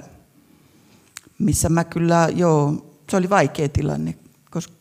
missä 1.39 1.69
mä 1.69 1.83
kyllä, 1.83 2.29
joo, 2.35 2.85
se 3.09 3.17
oli 3.17 3.29
vaikea 3.29 3.69
tilanne, 3.69 4.15
koska 4.51 4.73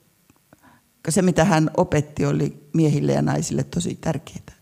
se 1.09 1.23
mitä 1.23 1.45
hän 1.45 1.71
opetti 1.77 2.27
oli 2.27 2.69
miehille 2.73 3.13
ja 3.13 3.23
naisille 3.23 3.65
tosi 3.65 3.99
tärkeää. 4.01 4.59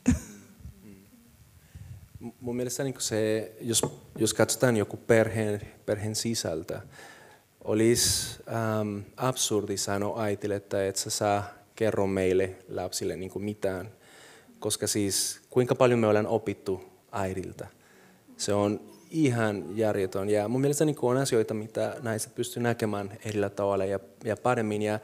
Mun 2.41 2.57
mielestä 2.57 2.85
niin 2.85 2.95
se, 2.99 3.53
jos, 3.61 3.83
jos 4.19 4.35
katsotaan 4.35 4.77
joku 4.77 4.97
perheen, 4.97 5.61
perheen 5.87 6.15
sisältä, 6.15 6.83
olisi 7.65 8.37
ähm, 8.49 8.99
absurdi 9.17 9.77
sanoa 9.77 10.23
äitille, 10.23 10.57
että 10.57 10.87
et 10.87 10.97
sä 10.97 11.11
saa 11.11 11.45
kerro 11.77 12.07
meille 12.07 12.57
lapsille 12.69 13.17
niin 13.17 13.31
mitään. 13.39 13.91
Koska 14.59 14.87
siis 14.87 15.41
kuinka 15.51 15.75
paljon 15.75 15.99
me 16.01 16.07
ollaan 16.07 16.27
opittu 16.27 16.85
äidiltä. 17.13 17.69
Se 18.37 18.55
on 18.55 18.81
ihan 19.11 19.65
järjetön. 19.77 20.31
Ja 20.31 20.49
mun 20.49 20.61
mielestä 20.61 20.85
niin 20.85 20.97
on 21.03 21.17
asioita, 21.17 21.55
mitä 21.55 21.97
naiset 22.03 22.35
pystyy 22.35 22.63
näkemään 22.63 23.19
eri 23.25 23.41
tavalla 23.57 23.85
ja, 23.85 24.01
ja 24.25 24.37
paremmin. 24.37 24.83
Ja, 24.83 25.01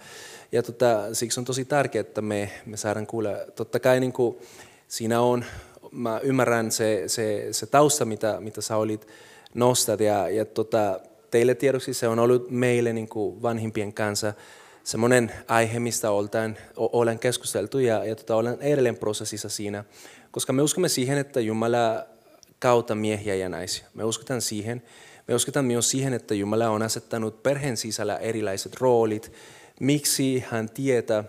ja 0.52 0.62
tota, 0.62 1.14
siksi 1.14 1.40
on 1.40 1.44
tosi 1.44 1.64
tärkeää, 1.64 2.00
että 2.00 2.22
me, 2.22 2.50
me 2.66 2.76
saadaan 2.76 3.06
kuulla. 3.06 3.30
Totta 3.56 3.80
kai 3.80 4.00
niin 4.00 4.12
kuin, 4.12 4.36
siinä 4.88 5.20
on, 5.20 5.44
mä 5.92 6.20
ymmärrän 6.22 6.72
se, 6.72 7.04
se, 7.06 7.48
se 7.50 7.66
tausta, 7.66 8.04
mitä, 8.04 8.40
mitä 8.40 8.60
sä 8.60 8.76
olit 8.76 9.06
nostat. 9.54 10.00
Ja, 10.00 10.28
ja 10.28 10.44
tota, 10.44 11.00
teille 11.30 11.54
tiedoksi 11.54 11.94
se 11.94 12.08
on 12.08 12.18
ollut 12.18 12.50
meille 12.50 12.92
niin 12.92 13.08
kuin 13.08 13.42
vanhimpien 13.42 13.92
kanssa 13.92 14.34
semmoinen 14.84 15.32
aihe, 15.48 15.78
mistä 15.78 16.10
oltaan, 16.10 16.56
olen 16.76 17.18
keskusteltu 17.18 17.78
ja, 17.78 18.04
ja 18.04 18.16
tota, 18.16 18.36
olen 18.36 18.56
edelleen 18.60 18.96
prosessissa 18.96 19.48
siinä, 19.48 19.84
koska 20.30 20.52
me 20.52 20.62
uskomme 20.62 20.88
siihen, 20.88 21.18
että 21.18 21.40
Jumala 21.40 22.06
kautta 22.62 22.94
miehiä 22.94 23.34
ja 23.34 23.48
naisia. 23.48 23.86
Me 23.94 24.04
uskotaan 24.04 24.40
siihen. 24.40 24.82
Me 25.28 25.34
uskotaan 25.34 25.64
myös 25.64 25.90
siihen, 25.90 26.12
että 26.14 26.34
Jumala 26.34 26.70
on 26.70 26.82
asettanut 26.82 27.42
perheen 27.42 27.76
sisällä 27.76 28.16
erilaiset 28.16 28.80
roolit, 28.80 29.32
miksi 29.80 30.44
hän 30.50 30.70
tietää. 30.70 31.24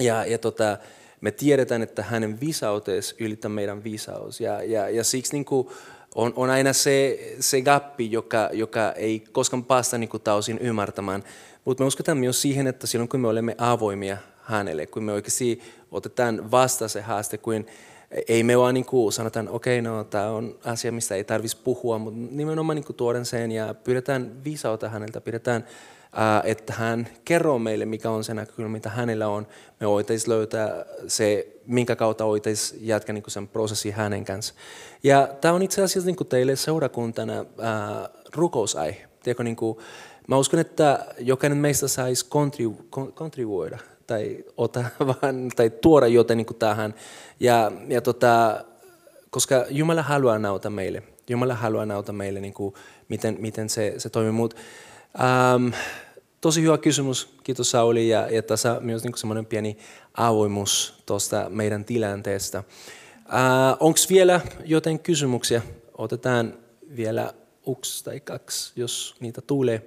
Ja, 0.00 0.26
ja 0.26 0.38
tota, 0.38 0.78
me 1.20 1.30
tiedetään, 1.30 1.82
että 1.82 2.02
hänen 2.02 2.40
viisautees 2.40 3.14
ylittää 3.18 3.48
meidän 3.48 3.84
viisaus. 3.84 4.40
Ja, 4.40 4.62
ja, 4.62 4.88
ja 4.88 5.04
siksi 5.04 5.32
niin 5.32 5.44
kuin 5.44 5.68
on, 6.14 6.32
on 6.36 6.50
aina 6.50 6.72
se, 6.72 7.18
se 7.40 7.60
gappi, 7.60 8.12
joka, 8.12 8.50
joka 8.52 8.92
ei 8.92 9.24
koskaan 9.32 9.64
päästä 9.64 9.98
niin 9.98 10.10
kuin 10.10 10.22
täysin 10.22 10.58
ymmärtämään. 10.58 11.24
Mutta 11.64 11.82
me 11.82 11.86
uskotaan 11.86 12.18
myös 12.18 12.42
siihen, 12.42 12.66
että 12.66 12.86
silloin 12.86 13.08
kun 13.08 13.20
me 13.20 13.28
olemme 13.28 13.54
avoimia 13.58 14.16
hänelle, 14.42 14.86
kun 14.86 15.04
me 15.04 15.12
oikeasti 15.12 15.62
otetaan 15.90 16.50
vasta 16.50 16.88
se 16.88 17.00
haaste, 17.00 17.38
kun 17.38 17.66
ei 18.28 18.42
me 18.42 18.58
vaan 18.58 18.74
niin 18.74 18.84
kuin 18.84 19.12
sanotaan, 19.12 19.48
okei, 19.48 19.80
okay, 19.80 19.92
no 19.92 20.04
tämä 20.04 20.30
on 20.30 20.58
asia, 20.64 20.92
mistä 20.92 21.14
ei 21.14 21.24
tarvitsisi 21.24 21.62
puhua, 21.64 21.98
mutta 21.98 22.20
nimenomaan 22.30 22.76
niin 22.76 22.84
kuin 22.84 22.96
tuoden 22.96 23.24
sen 23.26 23.52
ja 23.52 23.74
pyydetään 23.74 24.44
viisautta 24.44 24.88
häneltä, 24.88 25.20
pidetään, 25.20 25.64
ää, 26.12 26.42
että 26.44 26.72
hän 26.72 27.08
kerroo 27.24 27.58
meille, 27.58 27.84
mikä 27.84 28.10
on 28.10 28.24
se 28.24 28.34
näkökulma, 28.34 28.70
mitä 28.70 28.90
hänellä 28.90 29.28
on. 29.28 29.46
Me 29.80 29.88
voitaisiin 29.88 30.30
löytää 30.30 30.84
se, 31.06 31.56
minkä 31.66 31.96
kautta 31.96 32.26
voitaisiin 32.26 32.86
jatkaa 32.86 33.12
niin 33.12 33.22
kuin 33.22 33.32
sen 33.32 33.48
prosessin 33.48 33.92
hänen 33.92 34.24
kanssa. 34.24 34.54
Ja 35.02 35.28
tämä 35.40 35.54
on 35.54 35.62
itse 35.62 35.82
asiassa 35.82 36.06
niin 36.06 36.16
kuin 36.16 36.28
teille 36.28 36.56
seurakuntana 36.56 37.44
ää, 37.58 38.08
rukousaihe. 38.34 39.06
Tiedätkö, 39.22 39.44
niin 39.44 39.56
kuin, 39.56 39.78
mä 40.28 40.36
uskon, 40.36 40.60
että 40.60 41.06
jokainen 41.18 41.58
meistä 41.58 41.88
saisi 41.88 42.26
kontribu- 42.26 43.12
kontribuoida 43.14 43.78
tai, 44.10 44.44
ota, 44.56 44.84
vaan, 45.06 45.50
tai 45.56 45.70
tuoda 45.70 46.06
jotain 46.06 46.36
niin 46.36 46.46
kuin 46.46 46.58
tähän. 46.58 46.94
Ja, 47.40 47.72
ja 47.88 48.00
tota, 48.00 48.64
koska 49.30 49.66
Jumala 49.68 50.02
haluaa 50.02 50.38
nauta 50.38 50.70
meille. 50.70 51.02
Jumala 51.28 51.54
haluaa 51.54 51.86
nauta 51.86 52.12
meille, 52.12 52.40
niin 52.40 52.54
kuin, 52.54 52.74
miten, 53.08 53.36
miten 53.40 53.68
se, 53.68 53.94
se 53.98 54.10
toimii. 54.10 54.32
Mut, 54.32 54.56
ähm, 55.20 55.68
tosi 56.40 56.62
hyvä 56.62 56.78
kysymys, 56.78 57.28
kiitos 57.42 57.70
Sauli. 57.70 58.08
Ja, 58.08 58.30
ja 58.30 58.42
tässä 58.42 58.76
myös 58.80 59.04
niin 59.04 59.18
semmoinen 59.18 59.46
pieni 59.46 59.76
avoimuus 60.14 61.02
tuosta 61.06 61.46
meidän 61.48 61.84
tilanteesta. 61.84 62.58
Äh, 62.58 63.76
Onko 63.80 63.98
vielä 64.10 64.40
jotain 64.64 64.98
kysymyksiä? 64.98 65.62
Otetaan 65.98 66.54
vielä 66.96 67.34
yksi 67.76 68.04
tai 68.04 68.20
kaksi, 68.20 68.72
jos 68.76 69.16
niitä 69.20 69.40
tulee. 69.40 69.82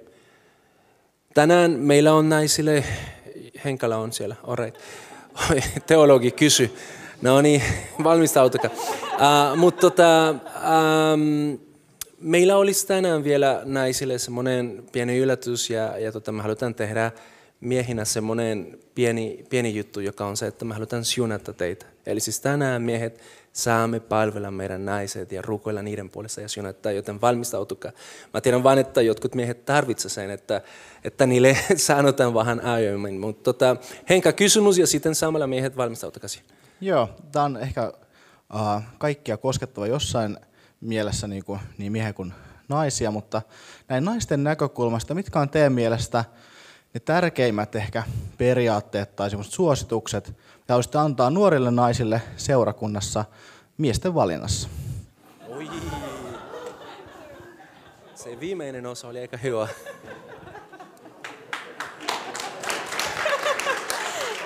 Tänään 1.34 1.70
meillä 1.70 2.12
on 2.14 2.28
naisille 2.28 2.84
Henkala 3.64 3.96
on 3.96 4.12
siellä, 4.12 4.36
alright. 4.42 4.80
Teologi 5.86 6.30
kysy. 6.30 6.74
No 7.22 7.40
niin, 7.40 7.62
valmistautukaa. 8.04 8.70
Uh, 8.72 9.56
mutta 9.56 9.80
tota, 9.80 10.34
um, 11.12 11.58
meillä 12.20 12.56
olisi 12.56 12.86
tänään 12.86 13.24
vielä 13.24 13.62
naisille 13.64 14.18
semmoinen 14.18 14.84
pieni 14.92 15.18
yllätys 15.18 15.70
ja, 15.70 15.98
ja 15.98 16.12
tota, 16.12 16.32
me 16.32 16.42
halutaan 16.42 16.74
tehdä 16.74 17.12
miehinä 17.60 18.04
semmoinen 18.04 18.78
pieni, 18.94 19.44
pieni 19.50 19.76
juttu, 19.76 20.00
joka 20.00 20.26
on 20.26 20.36
se, 20.36 20.46
että 20.46 20.64
me 20.64 20.74
halutaan 20.74 21.04
siunata 21.04 21.52
teitä. 21.52 21.86
Eli 22.06 22.20
siis 22.20 22.40
tänään 22.40 22.82
miehet 22.82 23.20
saamme 23.54 24.00
palvella 24.00 24.50
meidän 24.50 24.84
naiset 24.84 25.32
ja 25.32 25.42
rukoilla 25.42 25.82
niiden 25.82 26.10
puolesta 26.10 26.40
ja 26.40 26.48
siunata, 26.48 26.90
joten 26.90 27.20
valmistautukaa. 27.20 27.92
Mä 28.34 28.40
tiedän 28.40 28.62
vain, 28.62 28.78
että 28.78 29.02
jotkut 29.02 29.34
miehet 29.34 29.64
tarvitsevat 29.64 30.12
sen, 30.12 30.30
että, 30.30 30.62
että 31.04 31.26
niille 31.26 31.56
sanotaan 31.76 32.34
vähän 32.34 32.60
aiemmin. 32.60 33.20
Mutta 33.20 33.42
tota, 33.42 33.76
Henka, 34.08 34.32
kysymys 34.32 34.78
ja 34.78 34.86
sitten 34.86 35.14
samalla 35.14 35.46
miehet 35.46 35.76
valmistautukaa 35.76 36.28
Joo, 36.80 37.10
tämä 37.32 37.44
on 37.44 37.56
ehkä 37.56 37.92
uh, 38.54 38.82
kaikkia 38.98 39.36
koskettava 39.36 39.86
jossain 39.86 40.38
mielessä 40.80 41.26
niin, 41.26 41.44
kuin, 41.44 41.60
niin 41.78 41.92
miehen 41.92 42.14
kuin 42.14 42.32
naisia, 42.68 43.10
mutta 43.10 43.42
näin 43.88 44.04
naisten 44.04 44.44
näkökulmasta, 44.44 45.14
mitkä 45.14 45.40
on 45.40 45.48
teidän 45.48 45.72
mielestä 45.72 46.24
ne 46.94 47.00
tärkeimmät 47.00 47.74
ehkä 47.76 48.02
periaatteet 48.38 49.16
tai 49.16 49.30
suositukset, 49.42 50.32
ja 50.68 50.74
olisitte 50.74 50.98
antaa 50.98 51.30
nuorille 51.30 51.70
naisille 51.70 52.22
seurakunnassa 52.36 53.24
miesten 53.78 54.14
valinnassa? 54.14 54.68
Oi. 55.48 55.70
Se 58.14 58.40
viimeinen 58.40 58.86
osa 58.86 59.08
oli 59.08 59.18
aika 59.18 59.36
hyvä. 59.36 59.68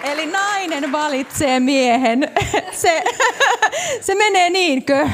Eli 0.05 0.27
nainen 0.27 0.93
valitsee 0.93 1.61
miehen. 1.61 2.33
Se, 2.73 3.03
se 4.01 4.15
menee 4.15 4.51
niinkö? 4.51 5.09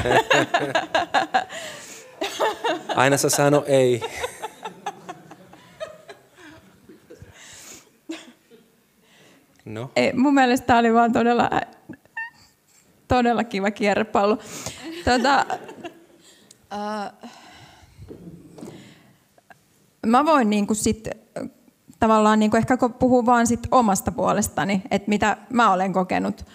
Aina 2.95 3.17
sä 3.17 3.29
sano 3.29 3.63
ei. 3.67 4.01
No. 9.65 9.91
Ei, 9.95 10.13
mun 10.13 10.33
mielestä 10.33 10.67
tämä 10.67 10.79
oli 10.79 10.93
vaan 10.93 11.11
todella, 11.11 11.49
todella 13.07 13.43
kiva 13.43 13.71
kierrepallo. 13.71 14.37
Tota, 15.05 15.45
uh, 16.73 17.29
mä 20.11 20.25
voin 20.25 20.49
niinku 20.49 20.73
sit, 20.73 21.09
tavallaan 21.99 22.39
niinku 22.39 22.57
ehkä 22.57 22.77
puhua 22.99 23.25
vaan 23.25 23.47
sit 23.47 23.67
omasta 23.71 24.11
puolestani, 24.11 24.81
että 24.91 25.09
mitä 25.09 25.37
mä 25.49 25.73
olen 25.73 25.93
kokenut. 25.93 26.45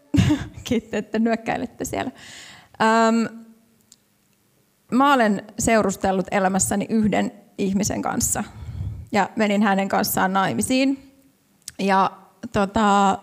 Kiitos, 0.64 0.94
että 0.94 1.18
nyökkäilette 1.18 1.84
siellä. 1.84 2.10
Um, 3.08 3.46
mä 4.92 5.14
olen 5.14 5.42
seurustellut 5.58 6.26
elämässäni 6.30 6.86
yhden 6.88 7.32
ihmisen 7.58 8.02
kanssa 8.02 8.44
ja 9.12 9.30
menin 9.36 9.62
hänen 9.62 9.88
kanssaan 9.88 10.32
naimisiin. 10.32 11.12
Ja 11.78 12.25
tota, 12.52 13.18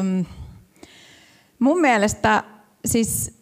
um, 0.00 0.24
mun 1.58 1.80
mielestä 1.80 2.44
siis 2.84 3.40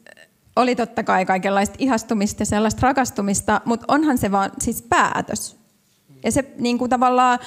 oli 0.57 0.77
totta 0.77 1.03
kai 1.03 1.27
kaikenlaista 1.27 1.77
ihastumista 1.79 2.43
ja 2.43 2.47
sellaista 2.47 2.87
rakastumista, 2.87 3.61
mutta 3.65 3.85
onhan 3.89 4.19
se 4.19 4.33
vaan 4.33 4.51
siis 4.61 4.83
päätös. 4.83 5.57
Ja 6.25 6.33
se 6.33 6.45
niin 6.59 6.79
kuin 6.79 6.91
tavallaan, 6.91 7.39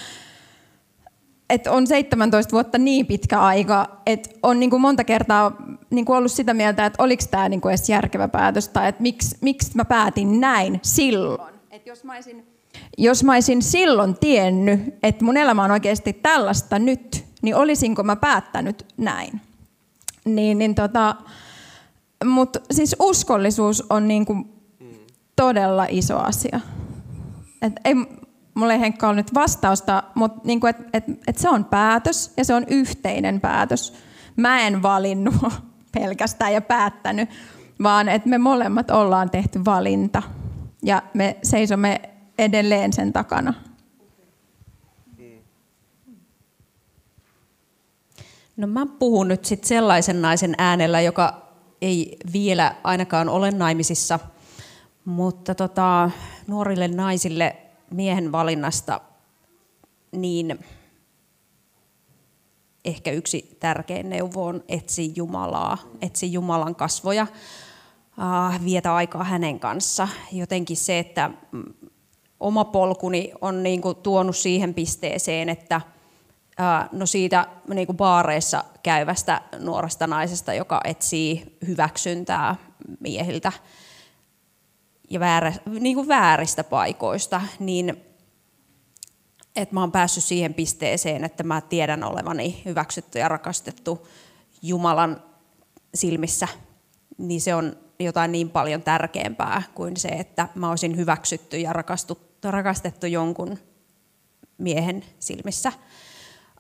että 1.49 1.71
on 1.71 1.88
17 1.88 2.51
vuotta 2.51 2.77
niin 2.77 3.05
pitkä 3.05 3.41
aika, 3.41 4.01
että 4.05 4.29
on 4.43 4.59
niin 4.59 4.69
kuin 4.69 4.82
monta 4.82 5.03
kertaa 5.03 5.55
niin 5.89 6.05
kuin 6.05 6.17
ollut 6.17 6.32
sitä 6.32 6.53
mieltä, 6.53 6.86
että 6.86 7.03
oliko 7.03 7.23
tämä 7.32 7.49
niin 7.49 7.61
kuin 7.61 7.71
edes 7.71 7.89
järkevä 7.89 8.27
päätös, 8.27 8.67
tai 8.67 8.89
että 8.89 9.01
miksi, 9.01 9.38
miksi 9.41 9.71
mä 9.75 9.86
päätin 9.86 10.39
näin 10.39 10.79
silloin. 10.84 11.53
Et 11.71 11.88
jos 11.88 12.03
mä 12.03 12.13
olisin 12.13 12.45
jos 12.97 13.23
mä 13.23 13.34
olisin 13.34 13.61
silloin 13.61 14.15
tiennyt, 14.19 14.79
että 15.03 15.25
mun 15.25 15.38
elämä 15.38 15.63
on 15.63 15.71
oikeasti 15.71 16.13
tällaista 16.13 16.79
nyt, 16.79 17.25
niin 17.41 17.55
olisinko 17.55 18.03
mä 18.03 18.15
päättänyt 18.15 18.85
näin. 18.97 19.41
Niin, 20.25 20.57
niin 20.57 20.75
tota, 20.75 21.15
Mutta 22.25 22.59
siis 22.71 22.95
uskollisuus 22.99 23.83
on 23.89 24.07
niin 24.07 24.25
kuin 24.25 24.53
todella 25.35 25.85
iso 25.89 26.17
asia. 26.17 26.59
Et 27.61 27.73
ei, 27.85 27.95
mulla 28.53 28.73
ei 28.73 28.79
Henkka 28.79 29.07
ole 29.07 29.15
nyt 29.15 29.33
vastausta, 29.33 30.03
mutta 30.15 30.41
niin 30.43 30.67
et, 30.67 30.77
et, 30.93 31.03
et 31.27 31.37
se 31.37 31.49
on 31.49 31.65
päätös 31.65 32.33
ja 32.37 32.45
se 32.45 32.53
on 32.53 32.65
yhteinen 32.67 33.41
päätös. 33.41 33.93
Mä 34.35 34.59
en 34.59 34.81
valinnut 34.81 35.35
pelkästään 35.99 36.53
ja 36.53 36.61
päättänyt, 36.61 37.29
vaan 37.83 38.09
että 38.09 38.29
me 38.29 38.37
molemmat 38.37 38.91
ollaan 38.91 39.29
tehty 39.29 39.65
valinta 39.65 40.23
ja 40.83 41.03
me 41.13 41.37
seisomme 41.43 42.01
edelleen 42.37 42.93
sen 42.93 43.13
takana. 43.13 43.53
No 48.62 48.68
mä 48.68 48.86
puhun 48.86 49.28
nyt 49.28 49.45
sitten 49.45 49.68
sellaisen 49.68 50.22
naisen 50.22 50.55
äänellä, 50.57 51.01
joka 51.01 51.41
ei 51.82 52.18
vielä 52.34 52.76
ainakaan 52.84 53.30
ole 53.30 53.51
naimisissa, 53.51 54.20
mutta 55.05 55.55
tota, 55.55 56.12
nuorille 56.47 56.88
naisille 56.88 57.55
miehen 57.91 58.32
valinnasta 58.32 59.01
niin 60.12 60.59
ehkä 62.86 63.12
yksi 63.12 63.57
tärkein 63.59 64.09
neuvo 64.09 64.45
on 64.45 64.64
etsi 64.68 65.14
Jumalaa, 65.16 65.78
etsi 66.01 66.34
Jumalan 66.34 66.76
kasvoja, 66.76 67.28
vietä 68.66 68.95
aikaa 68.95 69.24
hänen 69.24 69.59
kanssa. 69.59 70.07
Jotenkin 70.32 70.78
se, 70.78 70.99
että 70.99 71.32
mm, 71.51 71.74
oma 72.39 72.66
polkuni 72.66 73.32
on 73.41 73.64
niin 73.64 73.82
kuin 73.82 73.97
tuonut 73.97 74.36
siihen 74.36 74.74
pisteeseen, 74.74 75.49
että 75.49 75.82
no 76.91 77.05
siitä 77.05 77.47
niin 77.74 77.86
kuin 77.86 77.97
baareissa 77.97 78.64
käyvästä 78.84 79.41
nuoresta 79.59 80.07
naisesta, 80.07 80.53
joka 80.53 80.82
etsii 80.84 81.57
hyväksyntää 81.68 82.55
miehiltä 82.99 83.51
ja 85.09 85.20
väärä, 85.20 85.53
niin 85.80 85.95
kuin 85.95 86.07
vääristä 86.07 86.64
paikoista, 86.64 87.41
niin 87.59 88.05
että 89.55 89.76
mä 89.76 89.80
oon 89.80 89.91
päässyt 89.91 90.24
siihen 90.24 90.53
pisteeseen, 90.53 91.24
että 91.24 91.43
mä 91.43 91.62
tiedän 91.62 92.03
olevani 92.03 92.62
hyväksytty 92.66 93.20
ja 93.20 93.28
rakastettu 93.28 94.07
Jumalan 94.62 95.24
silmissä, 95.95 96.47
niin 97.18 97.41
se 97.41 97.55
on 97.55 97.76
jotain 97.99 98.32
niin 98.32 98.49
paljon 98.49 98.82
tärkeämpää 98.82 99.64
kuin 99.76 99.97
se, 99.97 100.07
että 100.07 100.47
mä 100.55 100.70
olisin 100.70 100.97
hyväksytty 100.97 101.57
ja 101.57 101.74
rakastettu 102.43 103.07
jonkun 103.07 103.57
miehen 104.57 105.05
silmissä. 105.20 105.72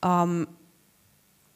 Um, 0.05 0.47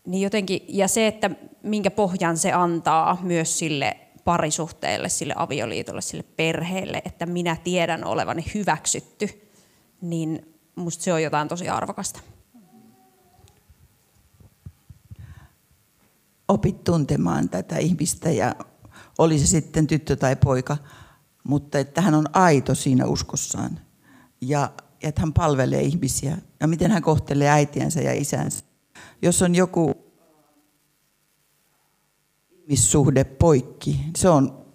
niin 0.05 0.21
jotenkin, 0.21 0.65
ja 0.67 0.87
se, 0.87 1.07
että 1.07 1.29
minkä 1.63 1.91
pohjan 1.91 2.37
se 2.37 2.51
antaa 2.51 3.17
myös 3.21 3.59
sille 3.59 3.97
parisuhteelle, 4.23 5.09
sille 5.09 5.33
avioliitolle, 5.37 6.01
sille 6.01 6.23
perheelle, 6.23 7.01
että 7.05 7.25
minä 7.25 7.57
tiedän 7.63 8.05
olevani 8.05 8.45
hyväksytty, 8.53 9.49
niin 10.01 10.57
musta 10.75 11.03
se 11.03 11.13
on 11.13 11.23
jotain 11.23 11.47
tosi 11.47 11.69
arvokasta. 11.69 12.19
Opit 16.47 16.83
tuntemaan 16.83 17.49
tätä 17.49 17.77
ihmistä 17.77 18.31
ja 18.31 18.55
oli 19.17 19.39
se 19.39 19.47
sitten 19.47 19.87
tyttö 19.87 20.15
tai 20.15 20.35
poika, 20.35 20.77
mutta 21.43 21.79
että 21.79 22.01
hän 22.01 22.13
on 22.13 22.25
aito 22.33 22.75
siinä 22.75 23.05
uskossaan 23.05 23.79
ja 24.41 24.71
että 25.05 25.21
hän 25.21 25.33
palvelee 25.33 25.81
ihmisiä 25.81 26.37
ja 26.59 26.67
miten 26.67 26.91
hän 26.91 27.01
kohtelee 27.01 27.49
äitiänsä 27.49 28.01
ja 28.01 28.13
isänsä. 28.13 28.65
Jos 29.21 29.41
on 29.41 29.55
joku 29.55 29.95
ihmissuhde 32.51 33.23
poikki, 33.23 33.99
se 34.15 34.29
on 34.29 34.65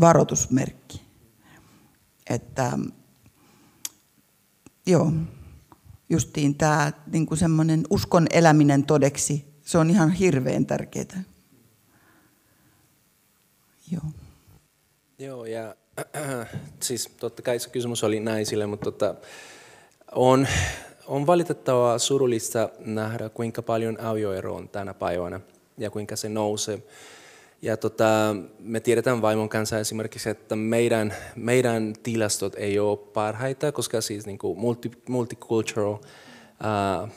varoitusmerkki. 0.00 1.02
Että 2.30 2.78
joo, 4.86 5.12
justiin 6.10 6.54
tämä 6.54 6.92
niin 7.12 7.26
semmoinen 7.34 7.84
uskon 7.90 8.26
eläminen 8.30 8.84
todeksi, 8.84 9.44
se 9.62 9.78
on 9.78 9.90
ihan 9.90 10.10
hirveän 10.10 10.66
tärkeää. 10.66 11.22
Joo. 13.90 14.12
Joo, 15.18 15.44
ja 15.44 15.74
siis 16.80 17.10
totta 17.20 17.42
kai 17.42 17.58
se 17.58 17.70
kysymys 17.70 18.04
oli 18.04 18.20
naisille, 18.20 18.66
mutta 18.66 18.84
tota, 18.84 19.14
on, 20.12 20.46
on 21.06 21.26
valitettavaa 21.26 21.98
surullista 21.98 22.68
nähdä, 22.78 23.28
kuinka 23.28 23.62
paljon 23.62 24.00
avioero 24.00 24.54
on 24.54 24.68
tänä 24.68 24.94
päivänä 24.94 25.40
ja 25.78 25.90
kuinka 25.90 26.16
se 26.16 26.28
nousee. 26.28 26.82
Ja 27.62 27.76
tota, 27.76 28.36
me 28.58 28.80
tiedetään 28.80 29.22
vaimon 29.22 29.48
kanssa 29.48 29.78
esimerkiksi, 29.78 30.30
että 30.30 30.56
meidän, 30.56 31.14
meidän 31.36 31.94
tilastot 32.02 32.54
ei 32.54 32.78
ole 32.78 32.96
parhaita, 32.96 33.72
koska 33.72 34.00
siis 34.00 34.26
niin 34.26 34.38
kuin 34.38 34.58
multi, 34.58 34.90
multicultural 35.08 35.92
uh, 35.92 37.08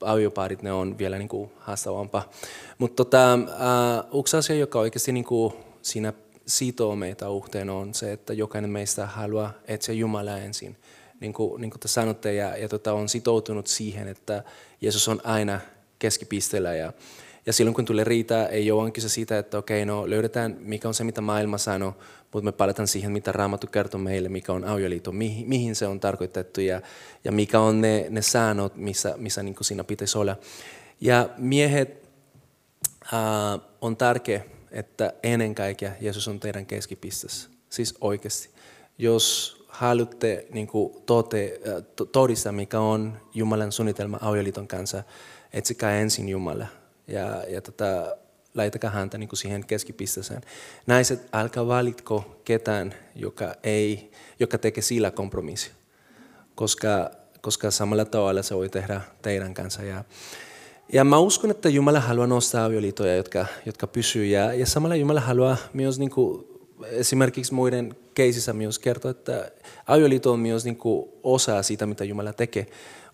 avioparit 0.00 0.62
ne 0.62 0.72
on 0.72 0.98
vielä 0.98 1.18
niin 1.18 1.28
kuin 1.28 1.50
haastavampaa. 1.58 2.30
Mutta 2.78 2.96
tota, 2.96 3.38
uh, 4.12 4.20
yksi 4.20 4.36
asia, 4.36 4.56
joka 4.56 4.78
oikeasti 4.78 5.12
niin 5.12 5.24
kuin 5.24 5.52
siinä 5.82 6.12
sitoo 6.50 6.96
meitä 6.96 7.30
uhteen 7.30 7.70
on 7.70 7.94
se, 7.94 8.12
että 8.12 8.32
jokainen 8.32 8.70
meistä 8.70 9.06
haluaa 9.06 9.52
etsiä 9.68 9.94
Jumalaa 9.94 10.38
ensin. 10.38 10.76
Niin 11.20 11.32
kuin, 11.32 11.60
niin 11.60 11.70
kuin 11.70 11.80
te 11.80 11.88
sanotte, 11.88 12.34
ja, 12.34 12.56
ja 12.56 12.68
tota, 12.68 12.92
on 12.92 13.08
sitoutunut 13.08 13.66
siihen, 13.66 14.08
että 14.08 14.44
Jeesus 14.80 15.08
on 15.08 15.20
aina 15.24 15.60
keskipisteellä. 15.98 16.74
Ja, 16.74 16.92
ja 17.46 17.52
silloin 17.52 17.74
kun 17.74 17.84
tulee 17.84 18.04
riitä, 18.04 18.46
ei 18.46 18.70
ole 18.70 18.90
kyse 18.90 19.08
siitä, 19.08 19.38
että 19.38 19.58
okei, 19.58 19.84
no 19.84 20.10
löydetään 20.10 20.56
mikä 20.60 20.88
on 20.88 20.94
se, 20.94 21.04
mitä 21.04 21.20
maailma 21.20 21.58
sanoo, 21.58 21.94
mutta 22.32 22.44
me 22.44 22.52
palataan 22.52 22.88
siihen, 22.88 23.12
mitä 23.12 23.32
Raamattu 23.32 23.66
kertoo 23.66 24.00
meille, 24.00 24.28
mikä 24.28 24.52
on 24.52 24.64
avioliitto, 24.64 25.12
mihin, 25.12 25.48
mihin 25.48 25.74
se 25.74 25.86
on 25.86 26.00
tarkoitettu 26.00 26.60
ja, 26.60 26.80
ja 27.24 27.32
mikä 27.32 27.60
on 27.60 27.80
ne, 27.80 28.06
ne 28.10 28.22
säännöt, 28.22 28.76
missä, 28.76 29.14
missä 29.16 29.42
niin 29.42 29.56
siinä 29.60 29.84
pitäisi 29.84 30.18
olla. 30.18 30.36
Ja 31.00 31.28
miehet 31.38 32.08
äh, 33.14 33.60
on 33.80 33.96
tärkeä, 33.96 34.44
että 34.70 35.12
ennen 35.22 35.54
kaikkea 35.54 35.92
Jeesus 36.00 36.28
on 36.28 36.40
teidän 36.40 36.66
keskipisteessä. 36.66 37.50
Siis 37.70 37.94
oikeasti. 38.00 38.50
Jos 38.98 39.56
haluatte 39.68 40.46
niin 40.50 40.66
kuin 40.66 41.02
tote, 41.06 41.60
äh, 41.68 42.06
todistaa, 42.12 42.52
mikä 42.52 42.80
on 42.80 43.20
Jumalan 43.34 43.72
suunnitelma 43.72 44.18
avioliiton 44.20 44.68
kanssa, 44.68 45.02
etsikää 45.52 46.00
ensin 46.00 46.28
Jumala 46.28 46.66
ja, 47.06 47.44
ja 47.48 47.60
tota, 47.60 48.16
laitakaa 48.54 48.90
häntä 48.90 49.18
niin 49.18 49.28
kuin 49.28 49.38
siihen 49.38 49.66
keskipisteeseen. 49.66 50.42
Naiset, 50.86 51.28
älkää 51.32 51.66
valitko 51.66 52.40
ketään, 52.44 52.94
joka, 53.14 53.54
ei, 53.62 54.10
joka 54.40 54.58
tekee 54.58 54.82
sillä 54.82 55.10
kompromissi, 55.10 55.70
koska, 56.54 57.10
koska 57.40 57.70
samalla 57.70 58.04
tavalla 58.04 58.42
se 58.42 58.54
voi 58.54 58.68
tehdä 58.68 59.00
teidän 59.22 59.54
kanssa. 59.54 59.82
Ja, 59.82 60.04
ja 60.92 61.04
mä 61.04 61.18
uskon, 61.18 61.50
että 61.50 61.68
Jumala 61.68 62.00
haluaa 62.00 62.26
nostaa 62.26 62.64
avioliitoja, 62.64 63.16
jotka, 63.16 63.46
jotka 63.66 63.86
pysyy. 63.86 64.26
Ja, 64.26 64.54
ja 64.54 64.66
samalla 64.66 64.96
Jumala 64.96 65.20
haluaa 65.20 65.56
myös 65.72 65.98
niin 65.98 66.10
kuin, 66.10 66.46
esimerkiksi 66.82 67.54
muiden 67.54 67.96
keisissä 68.14 68.52
myös 68.52 68.78
kertoa, 68.78 69.10
että 69.10 69.50
avioliitto 69.86 70.32
on 70.32 70.40
myös 70.40 70.64
niin 70.64 70.76
kuin, 70.76 71.08
osa 71.22 71.62
siitä, 71.62 71.86
mitä 71.86 72.04
Jumala 72.04 72.32
tekee. 72.32 72.66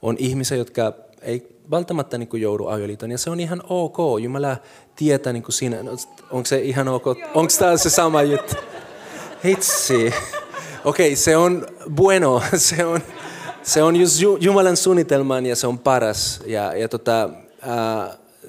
On 0.02 0.16
ihmisiä, 0.18 0.56
jotka 0.56 0.92
ei 1.22 1.48
välttämättä 1.70 2.18
niin 2.18 2.28
kuin 2.28 2.42
joudu 2.42 2.66
avioliiton. 2.66 3.10
Ja 3.10 3.18
se 3.18 3.30
on 3.30 3.40
ihan 3.40 3.62
ok. 3.68 3.96
Jumala 4.22 4.56
tietää 4.96 5.32
niin 5.32 5.42
kuin 5.42 5.52
siinä, 5.52 5.82
no, 5.82 5.96
onko 6.30 6.46
se 6.46 6.58
ihan 6.58 6.88
ok, 6.88 7.06
onko 7.34 7.52
tämä 7.58 7.76
se 7.76 7.90
sama 7.90 8.22
juttu? 8.22 8.54
Hitsi. 9.44 10.14
Okei, 10.84 11.08
okay, 11.08 11.16
se 11.16 11.36
on 11.36 11.66
bueno, 11.94 12.42
se 12.56 12.84
on, 12.84 13.00
se 13.62 13.82
on 13.82 13.96
just 13.96 14.20
Jumalan 14.40 14.76
suunnitelman 14.76 15.46
ja 15.46 15.56
se 15.56 15.66
on 15.66 15.78
paras. 15.78 16.40
Ja, 16.46 16.76
ja 16.76 16.88
tota, 16.88 17.30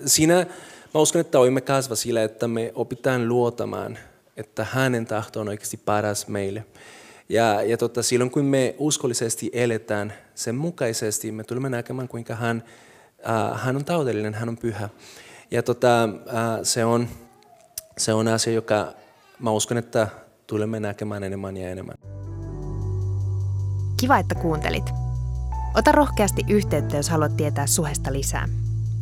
siinä 0.05 0.45
mä 0.93 1.01
uskon, 1.01 1.21
että 1.21 1.39
voimme 1.39 1.61
kasvaa 1.61 1.95
sillä, 1.95 2.23
että 2.23 2.47
me 2.47 2.71
opitaan 2.75 3.27
luotamaan, 3.27 3.97
että 4.37 4.65
hänen 4.71 5.05
tahto 5.05 5.41
on 5.41 5.47
oikeasti 5.47 5.77
paras 5.77 6.27
meille. 6.27 6.65
Ja, 7.29 7.61
ja 7.61 7.77
tota, 7.77 8.03
silloin 8.03 8.31
kun 8.31 8.45
me 8.45 8.75
uskollisesti 8.77 9.49
eletään 9.53 10.13
sen 10.35 10.55
mukaisesti, 10.55 11.31
me 11.31 11.43
tulemme 11.43 11.69
näkemään, 11.69 12.07
kuinka 12.07 12.35
hän, 12.35 12.63
äh, 13.29 13.61
hän 13.61 13.75
on 13.75 13.85
taudellinen, 13.85 14.33
hän 14.33 14.49
on 14.49 14.57
pyhä. 14.57 14.89
Ja 15.51 15.63
tota, 15.63 16.03
äh, 16.03 16.09
se, 16.63 16.85
on, 16.85 17.07
se 17.97 18.13
on 18.13 18.27
asia, 18.27 18.53
joka 18.53 18.93
mä 19.39 19.51
uskon, 19.51 19.77
että 19.77 20.07
tulemme 20.47 20.79
näkemään 20.79 21.23
enemmän 21.23 21.57
ja 21.57 21.69
enemmän. 21.69 21.95
Kiva, 23.99 24.17
että 24.17 24.35
kuuntelit. 24.35 24.89
Ota 25.75 25.91
rohkeasti 25.91 26.41
yhteyttä, 26.49 26.97
jos 26.97 27.09
haluat 27.09 27.37
tietää 27.37 27.67
suhesta 27.67 28.13
lisää. 28.13 28.47